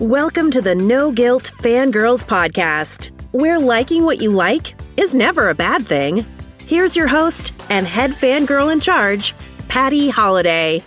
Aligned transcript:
Welcome 0.00 0.50
to 0.50 0.60
the 0.60 0.74
No 0.74 1.12
Guilt 1.12 1.52
Fangirls 1.60 2.26
Podcast, 2.26 3.12
where 3.30 3.60
liking 3.60 4.02
what 4.02 4.20
you 4.20 4.32
like 4.32 4.74
is 4.96 5.14
never 5.14 5.50
a 5.50 5.54
bad 5.54 5.86
thing. 5.86 6.26
Here's 6.58 6.96
your 6.96 7.06
host 7.06 7.52
and 7.70 7.86
head 7.86 8.10
fangirl 8.10 8.72
in 8.72 8.80
charge, 8.80 9.34
Patty 9.68 10.08
Holiday. 10.08 10.82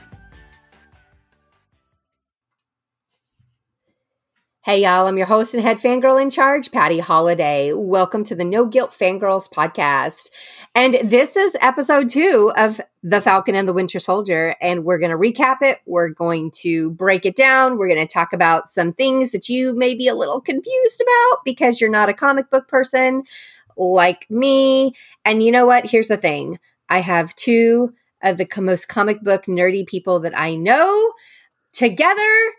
Hey, 4.67 4.81
y'all, 4.81 5.07
I'm 5.07 5.17
your 5.17 5.27
host 5.27 5.53
and 5.53 5.63
head 5.63 5.77
fangirl 5.77 6.21
in 6.21 6.29
charge, 6.29 6.73
Patty 6.73 6.99
Holiday. 6.99 7.71
Welcome 7.71 8.25
to 8.25 8.35
the 8.35 8.43
No 8.43 8.65
Guilt 8.65 8.91
Fangirls 8.91 9.49
podcast. 9.49 10.29
And 10.75 10.95
this 11.09 11.37
is 11.37 11.55
episode 11.61 12.09
two 12.09 12.51
of 12.57 12.81
The 13.01 13.21
Falcon 13.21 13.55
and 13.55 13.65
the 13.65 13.71
Winter 13.71 14.01
Soldier. 14.01 14.57
And 14.59 14.83
we're 14.83 14.97
going 14.97 15.11
to 15.11 15.17
recap 15.17 15.61
it. 15.61 15.79
We're 15.85 16.09
going 16.09 16.51
to 16.63 16.91
break 16.91 17.25
it 17.25 17.37
down. 17.37 17.77
We're 17.77 17.87
going 17.87 18.05
to 18.05 18.13
talk 18.13 18.33
about 18.33 18.67
some 18.67 18.91
things 18.91 19.31
that 19.31 19.47
you 19.47 19.73
may 19.73 19.95
be 19.95 20.09
a 20.09 20.15
little 20.15 20.41
confused 20.41 21.01
about 21.01 21.45
because 21.45 21.79
you're 21.79 21.89
not 21.89 22.09
a 22.09 22.13
comic 22.13 22.49
book 22.49 22.67
person 22.67 23.23
like 23.77 24.29
me. 24.29 24.91
And 25.23 25.41
you 25.41 25.49
know 25.49 25.65
what? 25.65 25.89
Here's 25.89 26.09
the 26.09 26.17
thing 26.17 26.59
I 26.89 26.99
have 26.99 27.33
two 27.37 27.93
of 28.21 28.37
the 28.37 28.49
most 28.57 28.89
comic 28.89 29.21
book 29.21 29.45
nerdy 29.45 29.87
people 29.87 30.19
that 30.19 30.37
I 30.37 30.55
know 30.55 31.13
together 31.71 32.51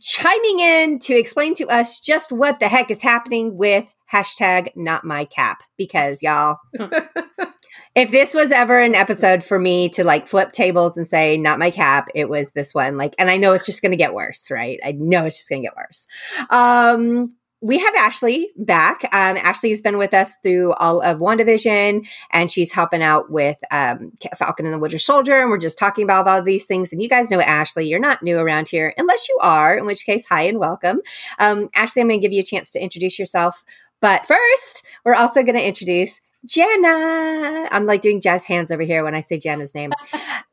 chiming 0.00 0.60
in 0.60 0.98
to 0.98 1.14
explain 1.14 1.54
to 1.54 1.68
us 1.68 2.00
just 2.00 2.32
what 2.32 2.60
the 2.60 2.68
heck 2.68 2.90
is 2.90 3.02
happening 3.02 3.56
with 3.56 3.92
hashtag 4.12 4.68
not 4.76 5.04
my 5.04 5.24
cap 5.24 5.62
because 5.76 6.22
y'all 6.22 6.58
if 7.94 8.10
this 8.10 8.32
was 8.32 8.50
ever 8.50 8.78
an 8.78 8.94
episode 8.94 9.42
for 9.42 9.58
me 9.58 9.88
to 9.88 10.04
like 10.04 10.28
flip 10.28 10.52
tables 10.52 10.96
and 10.96 11.06
say 11.06 11.36
not 11.36 11.58
my 11.58 11.70
cap 11.70 12.08
it 12.14 12.28
was 12.28 12.52
this 12.52 12.74
one. 12.74 12.96
Like 12.96 13.14
and 13.18 13.30
i 13.30 13.36
know 13.36 13.52
it's 13.52 13.66
just 13.66 13.82
going 13.82 13.92
to 13.92 13.96
get 13.96 14.14
worse 14.14 14.50
right? 14.50 14.78
I 14.84 14.92
know 14.92 15.24
it's 15.24 15.36
just 15.36 15.48
going 15.48 15.62
to 15.62 15.68
get 15.68 15.76
worse. 15.76 16.06
Um 16.50 17.28
we 17.64 17.78
have 17.78 17.94
Ashley 17.94 18.52
back. 18.58 19.04
Um, 19.04 19.38
Ashley's 19.38 19.80
been 19.80 19.96
with 19.96 20.12
us 20.12 20.36
through 20.42 20.74
all 20.74 21.00
of 21.00 21.18
WandaVision, 21.18 22.06
and 22.30 22.50
she's 22.50 22.70
helping 22.70 23.02
out 23.02 23.30
with 23.30 23.56
um, 23.70 24.12
Falcon 24.36 24.66
and 24.66 24.74
the 24.74 24.78
Winter 24.78 24.98
Soldier. 24.98 25.40
And 25.40 25.48
we're 25.48 25.56
just 25.56 25.78
talking 25.78 26.04
about 26.04 26.28
all 26.28 26.42
these 26.42 26.66
things. 26.66 26.92
And 26.92 27.02
you 27.02 27.08
guys 27.08 27.30
know 27.30 27.40
Ashley. 27.40 27.88
You're 27.88 28.00
not 28.00 28.22
new 28.22 28.36
around 28.36 28.68
here, 28.68 28.92
unless 28.98 29.30
you 29.30 29.38
are, 29.40 29.78
in 29.78 29.86
which 29.86 30.04
case, 30.04 30.26
hi 30.26 30.42
and 30.42 30.58
welcome. 30.58 31.00
Um, 31.38 31.70
Ashley, 31.74 32.02
I'm 32.02 32.08
going 32.08 32.20
to 32.20 32.26
give 32.26 32.34
you 32.34 32.40
a 32.40 32.44
chance 32.44 32.70
to 32.72 32.82
introduce 32.82 33.18
yourself. 33.18 33.64
But 34.02 34.26
first, 34.26 34.86
we're 35.02 35.14
also 35.14 35.42
going 35.42 35.56
to 35.56 35.66
introduce 35.66 36.20
Jana. 36.44 37.68
I'm 37.70 37.86
like 37.86 38.02
doing 38.02 38.20
jazz 38.20 38.44
hands 38.44 38.70
over 38.70 38.82
here 38.82 39.04
when 39.04 39.14
I 39.14 39.20
say 39.20 39.38
Jana's 39.38 39.74
name. 39.74 39.92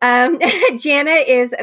um, 0.02 0.40
Jana 0.78 1.12
is 1.12 1.56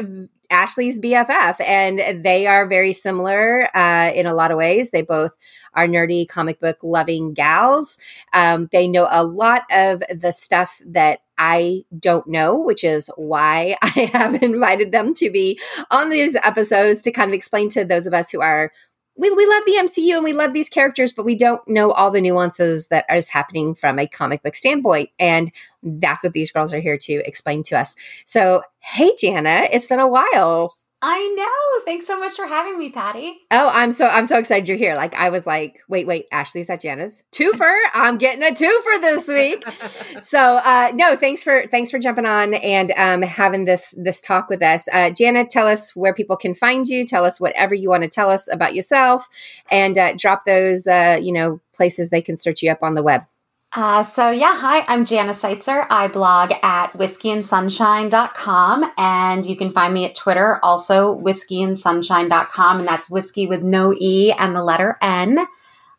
Ashley's 0.49 0.99
BFF, 0.99 1.59
and 1.61 2.23
they 2.23 2.47
are 2.47 2.67
very 2.67 2.93
similar 2.93 3.75
uh, 3.75 4.11
in 4.13 4.25
a 4.25 4.33
lot 4.33 4.51
of 4.51 4.57
ways. 4.57 4.91
They 4.91 5.01
both 5.01 5.31
are 5.73 5.87
nerdy 5.87 6.27
comic 6.27 6.59
book 6.59 6.77
loving 6.81 7.33
gals. 7.33 7.99
Um, 8.33 8.69
they 8.71 8.87
know 8.87 9.07
a 9.09 9.23
lot 9.23 9.63
of 9.71 10.03
the 10.13 10.31
stuff 10.31 10.81
that 10.85 11.19
I 11.37 11.85
don't 11.97 12.27
know, 12.27 12.57
which 12.59 12.83
is 12.83 13.09
why 13.15 13.77
I 13.81 14.09
have 14.13 14.41
invited 14.43 14.91
them 14.91 15.13
to 15.15 15.29
be 15.29 15.59
on 15.89 16.09
these 16.09 16.35
episodes 16.35 17.01
to 17.03 17.11
kind 17.11 17.29
of 17.29 17.33
explain 17.33 17.69
to 17.69 17.85
those 17.85 18.07
of 18.07 18.13
us 18.13 18.29
who 18.29 18.41
are 18.41 18.71
we, 19.19 19.29
we 19.31 19.45
love 19.45 19.63
the 19.65 19.75
MCU 19.79 20.15
and 20.15 20.23
we 20.23 20.31
love 20.31 20.53
these 20.53 20.69
characters, 20.69 21.11
but 21.11 21.25
we 21.25 21.35
don't 21.35 21.61
know 21.67 21.91
all 21.91 22.09
the 22.09 22.21
nuances 22.21 22.87
that 22.87 23.05
is 23.13 23.27
happening 23.27 23.75
from 23.75 23.99
a 23.99 24.07
comic 24.07 24.41
book 24.43 24.55
standpoint. 24.55 25.09
And 25.19 25.51
that's 25.83 26.23
what 26.23 26.31
these 26.31 26.51
girls 26.51 26.73
are 26.73 26.79
here 26.79 26.97
to 26.97 27.13
explain 27.27 27.61
to 27.63 27.77
us. 27.77 27.95
So, 28.25 28.63
hey, 28.79 29.11
Jana, 29.19 29.67
it's 29.73 29.87
been 29.87 29.99
a 29.99 30.07
while. 30.07 30.73
I 31.01 31.27
know. 31.33 31.85
Thanks 31.85 32.05
so 32.05 32.19
much 32.19 32.35
for 32.35 32.45
having 32.45 32.77
me, 32.77 32.89
Patty. 32.89 33.37
Oh, 33.51 33.69
I'm 33.71 33.93
so 33.93 34.07
I'm 34.07 34.25
so 34.25 34.37
excited 34.37 34.67
you're 34.67 34.77
here. 34.77 34.95
Like 34.95 35.15
I 35.15 35.29
was 35.29 35.47
like, 35.47 35.79
wait, 35.87 36.05
wait, 36.05 36.27
Ashley's 36.31 36.69
at 36.69 36.81
Jana's 36.81 37.23
twofer. 37.31 37.73
I'm 37.93 38.17
getting 38.17 38.43
a 38.43 38.53
twofer 38.53 38.99
this 38.99 39.27
week. 39.27 39.63
so 40.21 40.57
uh 40.57 40.91
no, 40.93 41.15
thanks 41.15 41.41
for 41.41 41.67
thanks 41.67 41.89
for 41.89 41.99
jumping 41.99 42.25
on 42.25 42.53
and 42.53 42.91
um 42.97 43.21
having 43.21 43.63
this 43.63 43.93
this 43.97 44.19
talk 44.19 44.49
with 44.49 44.61
us. 44.61 44.89
Uh 44.91 45.09
Jana, 45.09 45.45
tell 45.45 45.67
us 45.67 45.95
where 45.95 46.13
people 46.13 46.35
can 46.35 46.53
find 46.53 46.85
you. 46.87 47.05
Tell 47.05 47.23
us 47.23 47.39
whatever 47.39 47.73
you 47.73 47.89
want 47.89 48.03
to 48.03 48.09
tell 48.09 48.29
us 48.29 48.51
about 48.51 48.75
yourself 48.75 49.29
and 49.71 49.97
uh 49.97 50.13
drop 50.17 50.43
those 50.45 50.85
uh, 50.85 51.17
you 51.21 51.31
know, 51.31 51.61
places 51.73 52.09
they 52.09 52.21
can 52.21 52.37
search 52.37 52.61
you 52.61 52.71
up 52.71 52.83
on 52.83 52.95
the 52.95 53.03
web. 53.03 53.23
Uh, 53.71 54.01
so 54.01 54.31
yeah, 54.31 54.57
hi, 54.57 54.83
I'm 54.87 55.05
Jana 55.05 55.31
Seitzer. 55.31 55.85
I 55.91 56.07
blog 56.07 56.53
at 56.63 56.91
whiskeyandsunshine.com 56.93 58.91
and 58.97 59.45
you 59.45 59.55
can 59.55 59.71
find 59.71 59.93
me 59.93 60.05
at 60.05 60.15
Twitter, 60.15 60.59
also 60.63 61.15
whiskeyandsunshine.com 61.19 62.79
and 62.79 62.87
that's 62.87 63.11
whiskey 63.11 63.45
with 63.45 63.61
no 63.61 63.93
E 63.99 64.31
and 64.31 64.55
the 64.55 64.63
letter 64.63 64.97
N. 65.03 65.45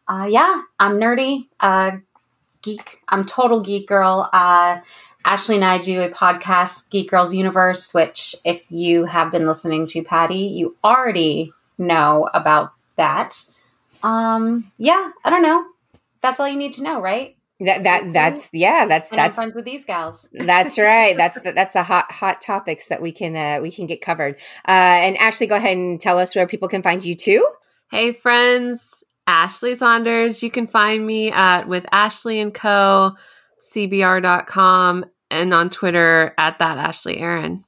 Uh, 0.08 0.26
yeah, 0.28 0.62
I'm 0.80 0.94
nerdy, 0.98 1.46
uh, 1.60 1.92
geek. 2.62 3.02
I'm 3.08 3.24
total 3.24 3.60
geek 3.60 3.86
girl. 3.86 4.28
Uh, 4.32 4.80
Ashley 5.24 5.54
and 5.54 5.64
I 5.64 5.78
do 5.78 6.00
a 6.00 6.08
podcast, 6.08 6.90
Geek 6.90 7.10
Girls 7.10 7.32
Universe, 7.34 7.94
which 7.94 8.34
if 8.44 8.72
you 8.72 9.04
have 9.04 9.30
been 9.30 9.46
listening 9.46 9.86
to 9.88 10.02
Patty, 10.02 10.38
you 10.38 10.76
already 10.82 11.52
know 11.78 12.28
about 12.32 12.72
that. 12.96 13.36
Um, 14.02 14.72
yeah, 14.78 15.10
I 15.24 15.30
don't 15.30 15.42
know. 15.42 15.66
That's 16.22 16.40
all 16.40 16.48
you 16.48 16.56
need 16.56 16.72
to 16.74 16.82
know, 16.82 17.00
right? 17.00 17.36
That 17.60 17.82
that 17.82 18.12
that's 18.12 18.48
yeah 18.52 18.86
that's 18.86 19.10
and 19.10 19.18
that's 19.18 19.36
I'm 19.38 19.44
friends 19.44 19.54
with 19.54 19.64
these 19.66 19.84
gals. 19.84 20.28
that's 20.32 20.78
right. 20.78 21.16
That's 21.16 21.40
the, 21.42 21.52
that's 21.52 21.74
the 21.74 21.82
hot 21.82 22.10
hot 22.10 22.40
topics 22.40 22.88
that 22.88 23.02
we 23.02 23.12
can 23.12 23.36
uh, 23.36 23.60
we 23.60 23.70
can 23.70 23.86
get 23.86 24.00
covered. 24.00 24.36
Uh, 24.66 24.70
and 25.04 25.16
Ashley, 25.18 25.46
go 25.46 25.56
ahead 25.56 25.76
and 25.76 26.00
tell 26.00 26.18
us 26.18 26.34
where 26.34 26.46
people 26.46 26.68
can 26.68 26.82
find 26.82 27.04
you 27.04 27.14
too. 27.14 27.46
Hey 27.90 28.12
friends, 28.12 29.04
Ashley 29.26 29.74
Saunders. 29.74 30.42
You 30.42 30.50
can 30.50 30.66
find 30.66 31.06
me 31.06 31.30
at 31.30 31.68
with 31.68 31.86
Ashley 31.92 32.40
and 32.40 32.54
Co. 32.54 33.14
CBR.com 33.60 35.04
and 35.30 35.54
on 35.54 35.70
Twitter 35.70 36.34
at 36.38 36.58
that 36.58 36.78
Ashley 36.78 37.18
Aaron. 37.18 37.64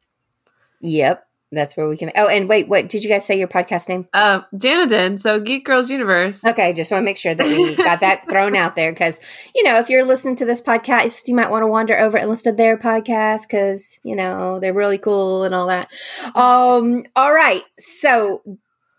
Yep. 0.81 1.27
That's 1.53 1.77
where 1.77 1.87
we 1.87 1.99
can. 1.99 2.11
Oh, 2.17 2.29
and 2.29 2.49
wait, 2.49 2.67
what 2.67 2.89
did 2.89 3.05
you 3.05 3.11
guys 3.11 3.27
say 3.27 3.39
your 3.39 3.47
podcast 3.47 3.89
name? 3.89 4.09
Uh, 4.15 4.41
Jana 4.57 4.87
did. 4.87 5.21
So 5.21 5.39
Geek 5.39 5.67
Girls 5.67 5.91
Universe. 5.91 6.43
Okay, 6.45 6.73
just 6.73 6.91
want 6.91 7.03
to 7.03 7.05
make 7.05 7.19
sure 7.19 7.35
that 7.35 7.47
we 7.47 7.77
got 7.77 8.01
that 8.01 8.29
thrown 8.31 8.57
out 8.57 8.75
there 8.75 8.91
because 8.91 9.21
you 9.55 9.63
know 9.63 9.79
if 9.79 9.91
you're 9.91 10.05
listening 10.05 10.35
to 10.37 10.47
this 10.47 10.63
podcast, 10.63 11.29
you 11.29 11.35
might 11.35 11.51
want 11.51 11.63
to 11.63 11.67
wander 11.67 11.99
over 11.99 12.17
and 12.17 12.31
listen 12.31 12.53
to 12.53 12.57
their 12.57 12.79
podcast 12.79 13.43
because 13.43 13.99
you 14.03 14.17
know 14.17 14.61
they're 14.61 14.73
really 14.73 14.99
cool 14.99 15.45
and 15.45 15.55
all 15.55 15.67
that. 15.67 15.89
Um, 16.35 17.05
all 17.15 17.33
right, 17.33 17.63
so 17.79 18.43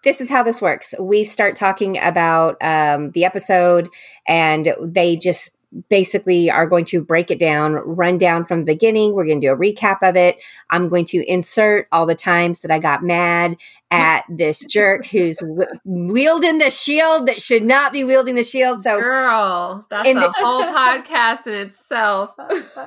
this 0.04 0.22
is 0.22 0.30
how 0.30 0.44
this 0.44 0.62
works. 0.62 0.94
We 1.00 1.24
start 1.24 1.56
talking 1.56 1.98
about 1.98 2.58
um, 2.62 3.12
the 3.12 3.26
episode, 3.26 3.90
and 4.28 4.76
they 4.80 5.16
just 5.16 5.63
basically 5.90 6.50
are 6.50 6.68
going 6.68 6.86
to 6.86 7.02
break 7.04 7.32
it 7.32 7.40
down, 7.40 7.74
run 7.74 8.18
down 8.18 8.46
from 8.46 8.60
the 8.60 8.66
beginning. 8.66 9.14
We're 9.14 9.26
going 9.26 9.42
to 9.42 9.48
do 9.48 9.54
a 9.54 9.58
recap 9.58 9.98
of 10.02 10.16
it. 10.16 10.38
I'm 10.70 10.90
going 10.90 11.06
to 11.06 11.26
insert 11.32 11.88
all 11.92 12.06
the 12.06 12.16
times 12.16 12.62
that 12.62 12.72
I 12.72 12.80
got 12.80 13.04
mad 13.04 13.58
at 13.92 14.24
this 14.30 14.64
jerk 14.66 15.06
who's 15.06 15.38
w- 15.38 15.68
wielding 15.86 16.58
the 16.58 16.72
shield 16.72 17.28
that 17.28 17.42
should 17.42 17.64
not 17.64 17.94
be 17.94 18.04
wielding 18.04 18.36
the 18.36 18.44
shield. 18.44 18.82
So, 18.82 19.00
girl, 19.00 19.86
that's 19.90 20.08
a 20.08 20.14
the- 20.14 20.34
whole 20.36 20.64
podcast 20.74 21.48
in 21.48 21.56
itself. 21.56 22.34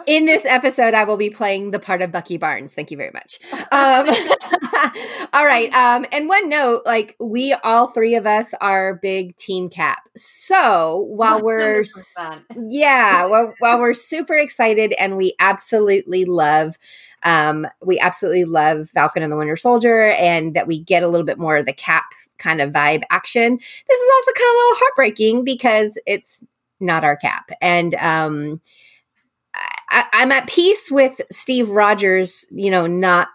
in 0.07 0.25
this 0.27 0.45
episode, 0.45 0.95
I 0.95 1.05
will 1.05 1.17
be 1.17 1.31
playing 1.31 1.71
the 1.71 1.79
part 1.79 2.03
of 2.03 2.13
Bucky 2.13 2.37
Barnes. 2.37 2.75
Thank 2.75 2.91
you 2.91 2.97
very 2.97 3.13
much. 3.13 3.39
Um, 3.73 4.09
all 5.33 5.45
right. 5.45 5.73
Um, 5.73 6.07
and 6.13 6.29
one 6.29 6.49
note, 6.49 6.83
like 6.85 7.17
we 7.19 7.53
all 7.53 7.89
three 7.89 8.15
of 8.15 8.27
us 8.27 8.55
are 8.61 8.95
big 8.95 9.37
Team 9.37 9.69
Cap. 9.69 10.09
So 10.17 11.07
while 11.11 11.43
we're 11.43 11.83
100%. 11.83 12.43
Yeah, 12.77 13.27
well, 13.27 13.53
while 13.59 13.81
we're 13.81 13.95
super 13.95 14.35
excited 14.35 14.95
and 14.99 15.17
we 15.17 15.35
absolutely 15.39 16.25
love 16.25 16.77
um, 17.23 17.67
we 17.83 17.99
absolutely 17.99 18.45
love 18.45 18.89
Falcon 18.91 19.23
and 19.23 19.33
the 19.33 19.37
Winter 19.37 19.57
Soldier, 19.57 20.11
and 20.13 20.55
that 20.55 20.67
we 20.67 20.79
get 20.79 21.03
a 21.03 21.09
little 21.09 21.27
bit 21.27 21.39
more 21.39 21.57
of 21.57 21.67
the 21.67 21.73
Cap 21.73 22.05
kind 22.39 22.61
of 22.61 22.73
vibe 22.73 23.03
action. 23.11 23.57
This 23.57 24.01
is 24.01 24.11
also 24.15 24.33
kind 24.33 24.49
of 24.49 24.55
a 24.55 24.59
little 24.59 24.77
heartbreaking 24.79 25.45
because 25.45 25.99
it's 26.07 26.45
not 26.79 27.03
our 27.03 27.17
Cap, 27.17 27.51
and 27.61 27.95
um, 27.97 28.61
I, 29.91 30.05
I'm 30.13 30.31
at 30.31 30.47
peace 30.47 30.91
with 30.91 31.21
Steve 31.33 31.71
Rogers. 31.71 32.47
You 32.51 32.71
know, 32.71 32.87
not 32.87 33.29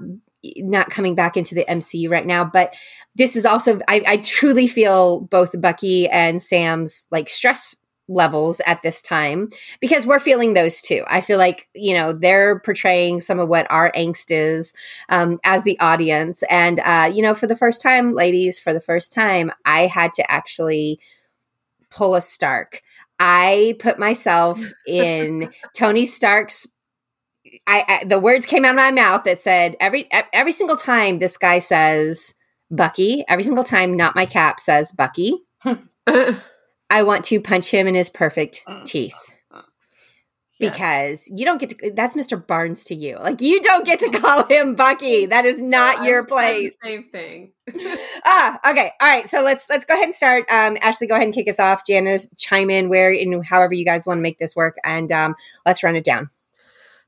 not 0.57 0.89
coming 0.89 1.13
back 1.15 1.35
into 1.35 1.53
the 1.53 1.65
MCU 1.65 2.09
right 2.09 2.25
now, 2.25 2.45
but 2.45 2.73
this 3.15 3.35
is 3.35 3.45
also 3.45 3.79
I, 3.87 4.03
I 4.07 4.17
truly 4.17 4.67
feel 4.67 5.21
both 5.21 5.59
Bucky 5.59 6.07
and 6.07 6.41
Sam's 6.41 7.07
like 7.11 7.29
stress 7.29 7.75
levels 8.11 8.61
at 8.65 8.81
this 8.81 9.01
time 9.01 9.49
because 9.79 10.05
we're 10.05 10.19
feeling 10.19 10.53
those 10.53 10.81
too. 10.81 11.03
I 11.07 11.21
feel 11.21 11.37
like, 11.37 11.67
you 11.73 11.93
know, 11.93 12.13
they're 12.13 12.59
portraying 12.59 13.21
some 13.21 13.39
of 13.39 13.49
what 13.49 13.67
our 13.69 13.91
angst 13.93 14.25
is 14.29 14.73
um, 15.09 15.39
as 15.43 15.63
the 15.63 15.79
audience. 15.79 16.43
And, 16.49 16.79
uh, 16.79 17.11
you 17.13 17.21
know, 17.21 17.33
for 17.33 17.47
the 17.47 17.55
first 17.55 17.81
time, 17.81 18.13
ladies, 18.13 18.59
for 18.59 18.73
the 18.73 18.81
first 18.81 19.13
time, 19.13 19.51
I 19.65 19.87
had 19.87 20.13
to 20.13 20.31
actually 20.31 20.99
pull 21.89 22.15
a 22.15 22.21
Stark. 22.21 22.81
I 23.19 23.75
put 23.79 23.99
myself 23.99 24.59
in 24.87 25.51
Tony 25.75 26.05
Stark's. 26.05 26.67
I, 27.67 27.85
I 27.87 28.03
the 28.05 28.19
words 28.19 28.45
came 28.45 28.65
out 28.65 28.71
of 28.71 28.75
my 28.77 28.91
mouth 28.91 29.25
that 29.25 29.39
said 29.39 29.75
every 29.79 30.09
every 30.33 30.51
single 30.51 30.77
time 30.77 31.19
this 31.19 31.37
guy 31.37 31.59
says 31.59 32.33
Bucky. 32.71 33.23
Every 33.27 33.43
single 33.43 33.63
time 33.63 33.95
Not 33.95 34.15
My 34.15 34.25
Cap 34.25 34.59
says 34.59 34.91
Bucky, 34.91 35.33
I 36.91 37.03
want 37.03 37.23
to 37.25 37.39
punch 37.39 37.71
him 37.71 37.87
in 37.87 37.95
his 37.95 38.09
perfect 38.09 38.63
teeth. 38.83 39.15
Because 40.59 41.23
you 41.27 41.43
don't 41.43 41.57
get 41.57 41.69
to, 41.69 41.91
that's 41.95 42.15
Mr. 42.15 42.45
Barnes 42.45 42.83
to 42.83 42.93
you. 42.93 43.17
Like, 43.17 43.41
you 43.41 43.63
don't 43.63 43.83
get 43.83 43.99
to 44.01 44.09
call 44.19 44.45
him 44.45 44.75
Bucky. 44.75 45.25
That 45.25 45.45
is 45.45 45.59
not 45.59 46.05
your 46.05 46.23
place. 46.23 46.73
Same 46.83 47.05
thing. 47.05 47.53
ah, 48.25 48.59
okay. 48.69 48.91
All 49.01 49.07
right. 49.07 49.27
So 49.27 49.41
let's 49.41 49.65
let's 49.69 49.85
go 49.85 49.95
ahead 49.95 50.05
and 50.05 50.13
start. 50.13 50.43
Um, 50.51 50.77
Ashley, 50.81 51.07
go 51.07 51.15
ahead 51.15 51.25
and 51.25 51.33
kick 51.33 51.47
us 51.47 51.59
off. 51.59 51.83
Janice, 51.87 52.27
chime 52.37 52.69
in 52.69 52.89
where 52.89 53.11
in 53.11 53.41
however 53.41 53.73
you 53.73 53.85
guys 53.85 54.05
want 54.05 54.19
to 54.19 54.21
make 54.21 54.37
this 54.37 54.55
work, 54.55 54.75
and 54.83 55.11
um, 55.11 55.35
let's 55.65 55.81
run 55.81 55.95
it 55.95 56.03
down. 56.03 56.29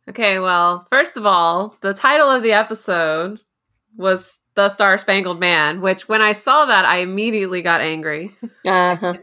Okay, 0.10 0.40
well, 0.40 0.88
first 0.90 1.16
of 1.16 1.28
all, 1.28 1.78
the 1.82 1.94
title 1.94 2.30
of 2.30 2.42
the 2.42 2.54
episode 2.54 3.40
was 3.96 4.40
The 4.56 4.70
Star 4.70 4.98
Spangled 4.98 5.40
Man, 5.40 5.80
which 5.80 6.10
when 6.10 6.22
I 6.22 6.34
saw 6.34 6.66
that, 6.66 6.86
I 6.86 6.98
immediately 6.98 7.62
got 7.62 7.82
angry. 7.82 8.32
Uh-huh. 8.66 9.14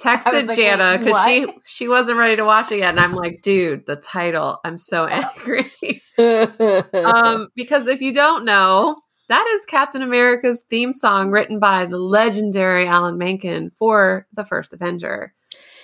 Texted 0.00 0.46
like, 0.46 0.56
Jana 0.56 0.98
because 0.98 1.24
she 1.24 1.46
she 1.64 1.88
wasn't 1.88 2.18
ready 2.18 2.36
to 2.36 2.44
watch 2.44 2.72
it 2.72 2.78
yet, 2.78 2.90
and 2.90 3.00
I'm 3.00 3.12
like, 3.12 3.42
dude, 3.42 3.86
the 3.86 3.96
title, 3.96 4.58
I'm 4.64 4.78
so 4.78 5.04
angry. 5.06 5.70
um, 7.04 7.48
because 7.54 7.86
if 7.86 8.00
you 8.00 8.12
don't 8.14 8.44
know, 8.44 8.96
that 9.28 9.46
is 9.54 9.64
Captain 9.66 10.02
America's 10.02 10.64
theme 10.70 10.92
song 10.92 11.30
written 11.30 11.58
by 11.58 11.84
the 11.86 11.98
legendary 11.98 12.86
Alan 12.86 13.18
Menken 13.18 13.70
for 13.78 14.26
the 14.32 14.44
first 14.44 14.72
Avenger. 14.72 15.34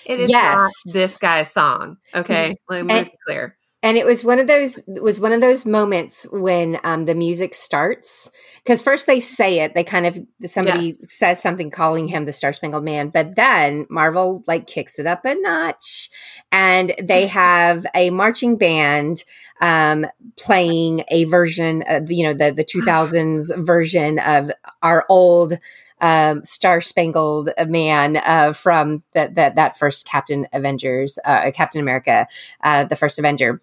It 0.04 0.20
is 0.20 0.30
Yes. 0.30 0.54
not 0.56 0.70
this 0.94 1.16
guy's 1.18 1.52
song. 1.52 1.96
Okay, 2.14 2.54
let 2.68 2.86
me 2.86 2.94
And- 2.94 3.06
be 3.06 3.12
clear. 3.26 3.56
And 3.82 3.96
it 3.96 4.06
was 4.06 4.24
one 4.24 4.38
of 4.38 4.46
those 4.46 4.80
was 4.86 5.20
one 5.20 5.32
of 5.32 5.40
those 5.40 5.66
moments 5.66 6.26
when 6.32 6.80
um, 6.82 7.04
the 7.04 7.14
music 7.14 7.54
starts 7.54 8.30
because 8.64 8.82
first 8.82 9.06
they 9.06 9.20
say 9.20 9.60
it 9.60 9.74
they 9.74 9.84
kind 9.84 10.06
of 10.06 10.18
somebody 10.46 10.96
Yes. 10.98 11.12
says 11.12 11.42
something 11.42 11.70
calling 11.70 12.08
him 12.08 12.24
the 12.24 12.32
star 12.32 12.52
spangled 12.52 12.84
man 12.84 13.10
but 13.10 13.36
then 13.36 13.86
marvel 13.90 14.42
like 14.46 14.66
kicks 14.66 14.98
it 14.98 15.06
up 15.06 15.24
a 15.24 15.34
notch 15.34 16.10
and 16.50 16.94
they 17.02 17.26
have 17.42 17.86
a 17.94 18.10
marching 18.10 18.56
band 18.56 19.24
um, 19.60 20.06
playing 20.38 21.02
a 21.08 21.24
version 21.24 21.82
of 21.88 22.10
you 22.10 22.26
know 22.26 22.34
the 22.34 22.52
the 22.52 22.64
2000s 22.64 23.56
version 23.64 24.18
of 24.18 24.50
our 24.82 25.04
old 25.08 25.58
um, 26.00 26.44
Star 26.44 26.80
Spangled 26.80 27.50
Man 27.66 28.16
uh, 28.18 28.52
from 28.52 29.02
that 29.12 29.34
that 29.34 29.56
that 29.56 29.78
first 29.78 30.06
Captain 30.06 30.46
Avengers, 30.52 31.18
uh, 31.24 31.50
Captain 31.52 31.80
America, 31.80 32.26
uh, 32.62 32.84
the 32.84 32.96
first 32.96 33.18
Avenger, 33.18 33.62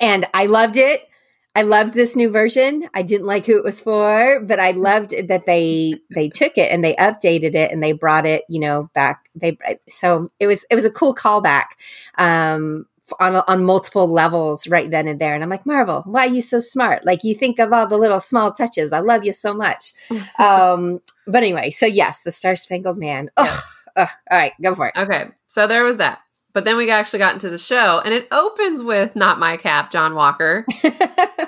and 0.00 0.26
I 0.34 0.46
loved 0.46 0.76
it. 0.76 1.06
I 1.54 1.62
loved 1.62 1.94
this 1.94 2.14
new 2.14 2.30
version. 2.30 2.88
I 2.94 3.02
didn't 3.02 3.26
like 3.26 3.44
who 3.44 3.58
it 3.58 3.64
was 3.64 3.80
for, 3.80 4.40
but 4.40 4.60
I 4.60 4.70
loved 4.70 5.14
that 5.28 5.46
they 5.46 5.94
they 6.14 6.28
took 6.28 6.56
it 6.56 6.70
and 6.70 6.84
they 6.84 6.94
updated 6.94 7.54
it 7.56 7.72
and 7.72 7.82
they 7.82 7.92
brought 7.92 8.24
it, 8.24 8.44
you 8.48 8.60
know, 8.60 8.88
back. 8.94 9.28
They 9.34 9.58
so 9.88 10.30
it 10.38 10.46
was 10.46 10.64
it 10.70 10.76
was 10.76 10.84
a 10.84 10.90
cool 10.90 11.14
callback 11.14 11.66
um, 12.18 12.86
on 13.18 13.36
on 13.36 13.64
multiple 13.64 14.08
levels 14.08 14.66
right 14.66 14.90
then 14.90 15.08
and 15.08 15.20
there. 15.20 15.34
And 15.34 15.42
I'm 15.42 15.50
like, 15.50 15.66
Marvel, 15.66 16.02
why 16.06 16.26
are 16.26 16.30
you 16.30 16.40
so 16.40 16.58
smart? 16.58 17.04
Like 17.04 17.24
you 17.24 17.34
think 17.34 17.58
of 17.58 17.72
all 17.72 17.86
the 17.86 17.98
little 17.98 18.20
small 18.20 18.52
touches. 18.52 18.92
I 18.92 19.00
love 19.00 19.24
you 19.24 19.32
so 19.32 19.52
much. 19.54 19.92
um, 20.38 21.00
but 21.26 21.38
anyway, 21.38 21.70
so 21.70 21.86
yes, 21.86 22.22
the 22.22 22.32
Star 22.32 22.56
Spangled 22.56 22.98
Man. 22.98 23.30
Oh, 23.36 23.62
all 23.96 24.06
right, 24.30 24.52
go 24.62 24.74
for 24.74 24.86
it. 24.86 24.94
Okay, 24.96 25.28
so 25.48 25.66
there 25.66 25.84
was 25.84 25.96
that. 25.98 26.20
But 26.52 26.64
then 26.64 26.76
we 26.76 26.90
actually 26.90 27.20
got 27.20 27.34
into 27.34 27.48
the 27.48 27.58
show, 27.58 28.00
and 28.04 28.12
it 28.12 28.26
opens 28.32 28.82
with 28.82 29.14
not 29.14 29.38
my 29.38 29.56
cap, 29.56 29.92
John 29.92 30.16
Walker, 30.16 30.66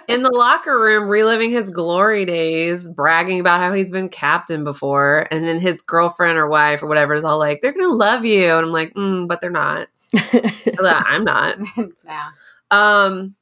in 0.09 0.23
the 0.23 0.31
locker 0.33 0.79
room, 0.79 1.09
reliving 1.09 1.51
his 1.51 1.71
glory 1.71 2.25
days, 2.25 2.89
bragging 2.89 3.41
about 3.41 3.61
how 3.61 3.73
he's 3.73 3.91
been 3.91 4.09
captain 4.09 4.63
before, 4.63 5.27
and 5.33 5.45
then 5.45 5.59
his 5.59 5.81
girlfriend 5.81 6.39
or 6.39 6.49
wife 6.49 6.85
or 6.85 6.87
whatever 6.87 7.15
is 7.15 7.25
all 7.25 7.39
like, 7.39 7.63
"They're 7.63 7.73
gonna 7.73 7.89
love 7.89 8.25
you," 8.25 8.45
and 8.45 8.67
I'm 8.67 8.73
like, 8.73 8.95
mm, 8.95 9.27
"But 9.27 9.41
they're 9.41 9.51
not. 9.51 9.89
I'm 10.81 11.25
not." 11.25 11.59
yeah. 12.05 12.31
Um, 12.71 13.35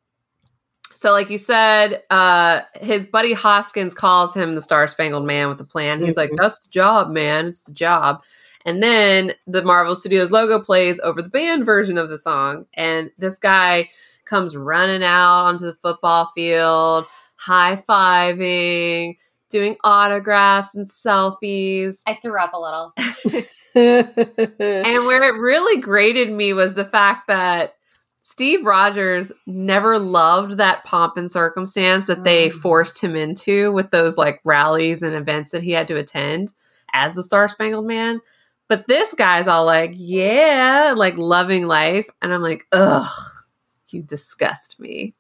so 0.94 1.12
like 1.12 1.30
you 1.30 1.38
said, 1.38 2.02
uh, 2.10 2.60
his 2.80 3.06
buddy 3.06 3.32
Hoskins 3.32 3.94
calls 3.94 4.34
him 4.34 4.54
the 4.54 4.62
Star 4.62 4.86
Spangled 4.88 5.24
Man 5.26 5.48
with 5.48 5.60
a 5.60 5.64
plan. 5.64 6.02
He's 6.02 6.16
like, 6.16 6.30
Mhm. 6.30 6.36
"That's 6.36 6.58
the 6.60 6.68
job, 6.70 7.10
man. 7.10 7.46
It's 7.46 7.62
the 7.62 7.72
job." 7.72 8.22
And 8.66 8.82
then 8.82 9.32
the 9.46 9.62
Marvel 9.62 9.96
Studios 9.96 10.30
logo 10.30 10.60
plays 10.60 11.00
over 11.00 11.22
the 11.22 11.30
band 11.30 11.64
version 11.64 11.96
of 11.96 12.10
the 12.10 12.18
song, 12.18 12.66
and 12.74 13.10
this 13.18 13.38
guy 13.38 13.88
comes 14.26 14.54
running 14.56 15.02
out 15.02 15.44
onto 15.46 15.64
the 15.64 15.72
football 15.72 16.26
field, 16.26 17.06
high 17.36 17.76
fiving, 17.76 19.16
doing 19.48 19.76
autographs 19.82 20.74
and 20.74 20.86
selfies. 20.86 22.02
I 22.06 22.14
threw 22.14 22.38
up 22.38 22.52
a 22.52 22.58
little. 22.60 22.92
And 23.74 25.06
where 25.06 25.22
it 25.22 25.38
really 25.38 25.80
grated 25.80 26.30
me 26.30 26.52
was 26.52 26.74
the 26.74 26.84
fact 26.84 27.28
that 27.28 27.74
Steve 28.20 28.64
Rogers 28.66 29.32
never 29.46 29.98
loved 29.98 30.58
that 30.58 30.84
pomp 30.84 31.16
and 31.16 31.30
circumstance 31.30 32.06
that 32.06 32.24
they 32.24 32.48
Mm. 32.50 32.54
forced 32.54 32.98
him 33.00 33.16
into 33.16 33.72
with 33.72 33.90
those 33.90 34.16
like 34.18 34.40
rallies 34.44 35.02
and 35.02 35.14
events 35.14 35.50
that 35.52 35.62
he 35.62 35.72
had 35.72 35.88
to 35.88 35.96
attend 35.96 36.52
as 36.92 37.14
the 37.14 37.22
Star 37.22 37.48
Spangled 37.48 37.86
Man. 37.86 38.20
But 38.68 38.86
this 38.86 39.14
guy's 39.14 39.48
all 39.48 39.64
like, 39.64 39.92
yeah, 39.94 40.94
like 40.96 41.16
loving 41.18 41.66
life. 41.66 42.06
And 42.22 42.32
I'm 42.32 42.42
like, 42.42 42.66
ugh, 42.72 43.10
you 43.88 44.02
disgust 44.02 44.78
me. 44.78 45.14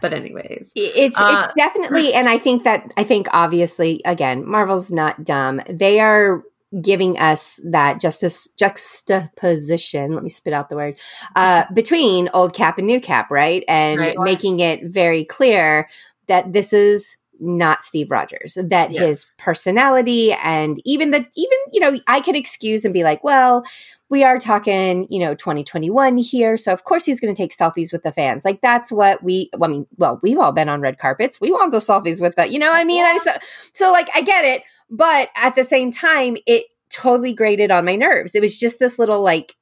But, 0.00 0.12
anyways, 0.14 0.70
it's 0.76 1.20
Uh, 1.20 1.40
it's 1.44 1.52
definitely 1.54 2.14
and 2.14 2.28
i 2.28 2.38
think 2.38 2.62
that 2.62 2.92
i 2.96 3.02
think 3.02 3.26
obviously 3.32 4.00
again 4.04 4.46
marvel's 4.46 4.92
not 4.92 5.24
dumb 5.24 5.60
they 5.68 5.98
are 5.98 6.44
giving 6.82 7.18
us 7.18 7.58
that 7.64 7.98
justice 8.00 8.48
juxtaposition 8.58 10.12
let 10.12 10.22
me 10.22 10.28
spit 10.28 10.52
out 10.52 10.68
the 10.68 10.76
word 10.76 10.98
uh 11.36 11.64
between 11.72 12.28
old 12.34 12.52
cap 12.54 12.78
and 12.78 12.86
new 12.86 13.00
cap 13.00 13.30
right 13.30 13.64
and 13.68 13.98
Right. 13.98 14.16
making 14.18 14.60
it 14.60 14.84
very 14.84 15.24
clear 15.24 15.88
that 16.26 16.52
this 16.52 16.72
is 16.72 17.16
not 17.40 17.82
Steve 17.82 18.10
Rogers 18.10 18.58
that 18.62 18.90
Yes. 18.90 19.00
his 19.02 19.34
personality 19.38 20.32
and 20.32 20.78
even 20.84 21.10
the 21.10 21.24
even 21.36 21.58
you 21.72 21.80
know 21.80 21.98
I 22.06 22.20
could 22.20 22.36
excuse 22.36 22.84
and 22.84 22.92
be 22.92 23.02
like 23.04 23.24
well 23.24 23.64
we 24.10 24.24
are 24.24 24.38
talking, 24.38 25.06
you 25.10 25.18
know, 25.18 25.34
2021 25.34 26.16
here. 26.16 26.56
So 26.56 26.72
of 26.72 26.84
course 26.84 27.04
he's 27.04 27.20
going 27.20 27.34
to 27.34 27.36
take 27.42 27.54
selfies 27.54 27.92
with 27.92 28.04
the 28.04 28.12
fans. 28.12 28.42
Like 28.44 28.62
that's 28.62 28.90
what 28.90 29.22
we, 29.22 29.50
I 29.62 29.68
mean, 29.68 29.86
well, 29.98 30.18
we've 30.22 30.38
all 30.38 30.52
been 30.52 30.70
on 30.70 30.80
red 30.80 30.98
carpets. 30.98 31.40
We 31.42 31.50
want 31.50 31.72
the 31.72 31.78
selfies 31.78 32.18
with 32.18 32.34
the, 32.36 32.48
you 32.48 32.58
know, 32.58 32.70
what 32.70 32.78
I 32.78 32.84
mean, 32.84 33.04
I 33.04 33.18
so, 33.18 33.32
so 33.74 33.92
like 33.92 34.08
I 34.14 34.22
get 34.22 34.46
it, 34.46 34.62
but 34.90 35.30
at 35.36 35.54
the 35.54 35.64
same 35.64 35.90
time, 35.90 36.36
it 36.46 36.66
totally 36.90 37.34
grated 37.34 37.70
on 37.70 37.84
my 37.84 37.96
nerves. 37.96 38.34
It 38.34 38.40
was 38.40 38.58
just 38.58 38.78
this 38.78 38.98
little 38.98 39.22
like. 39.22 39.54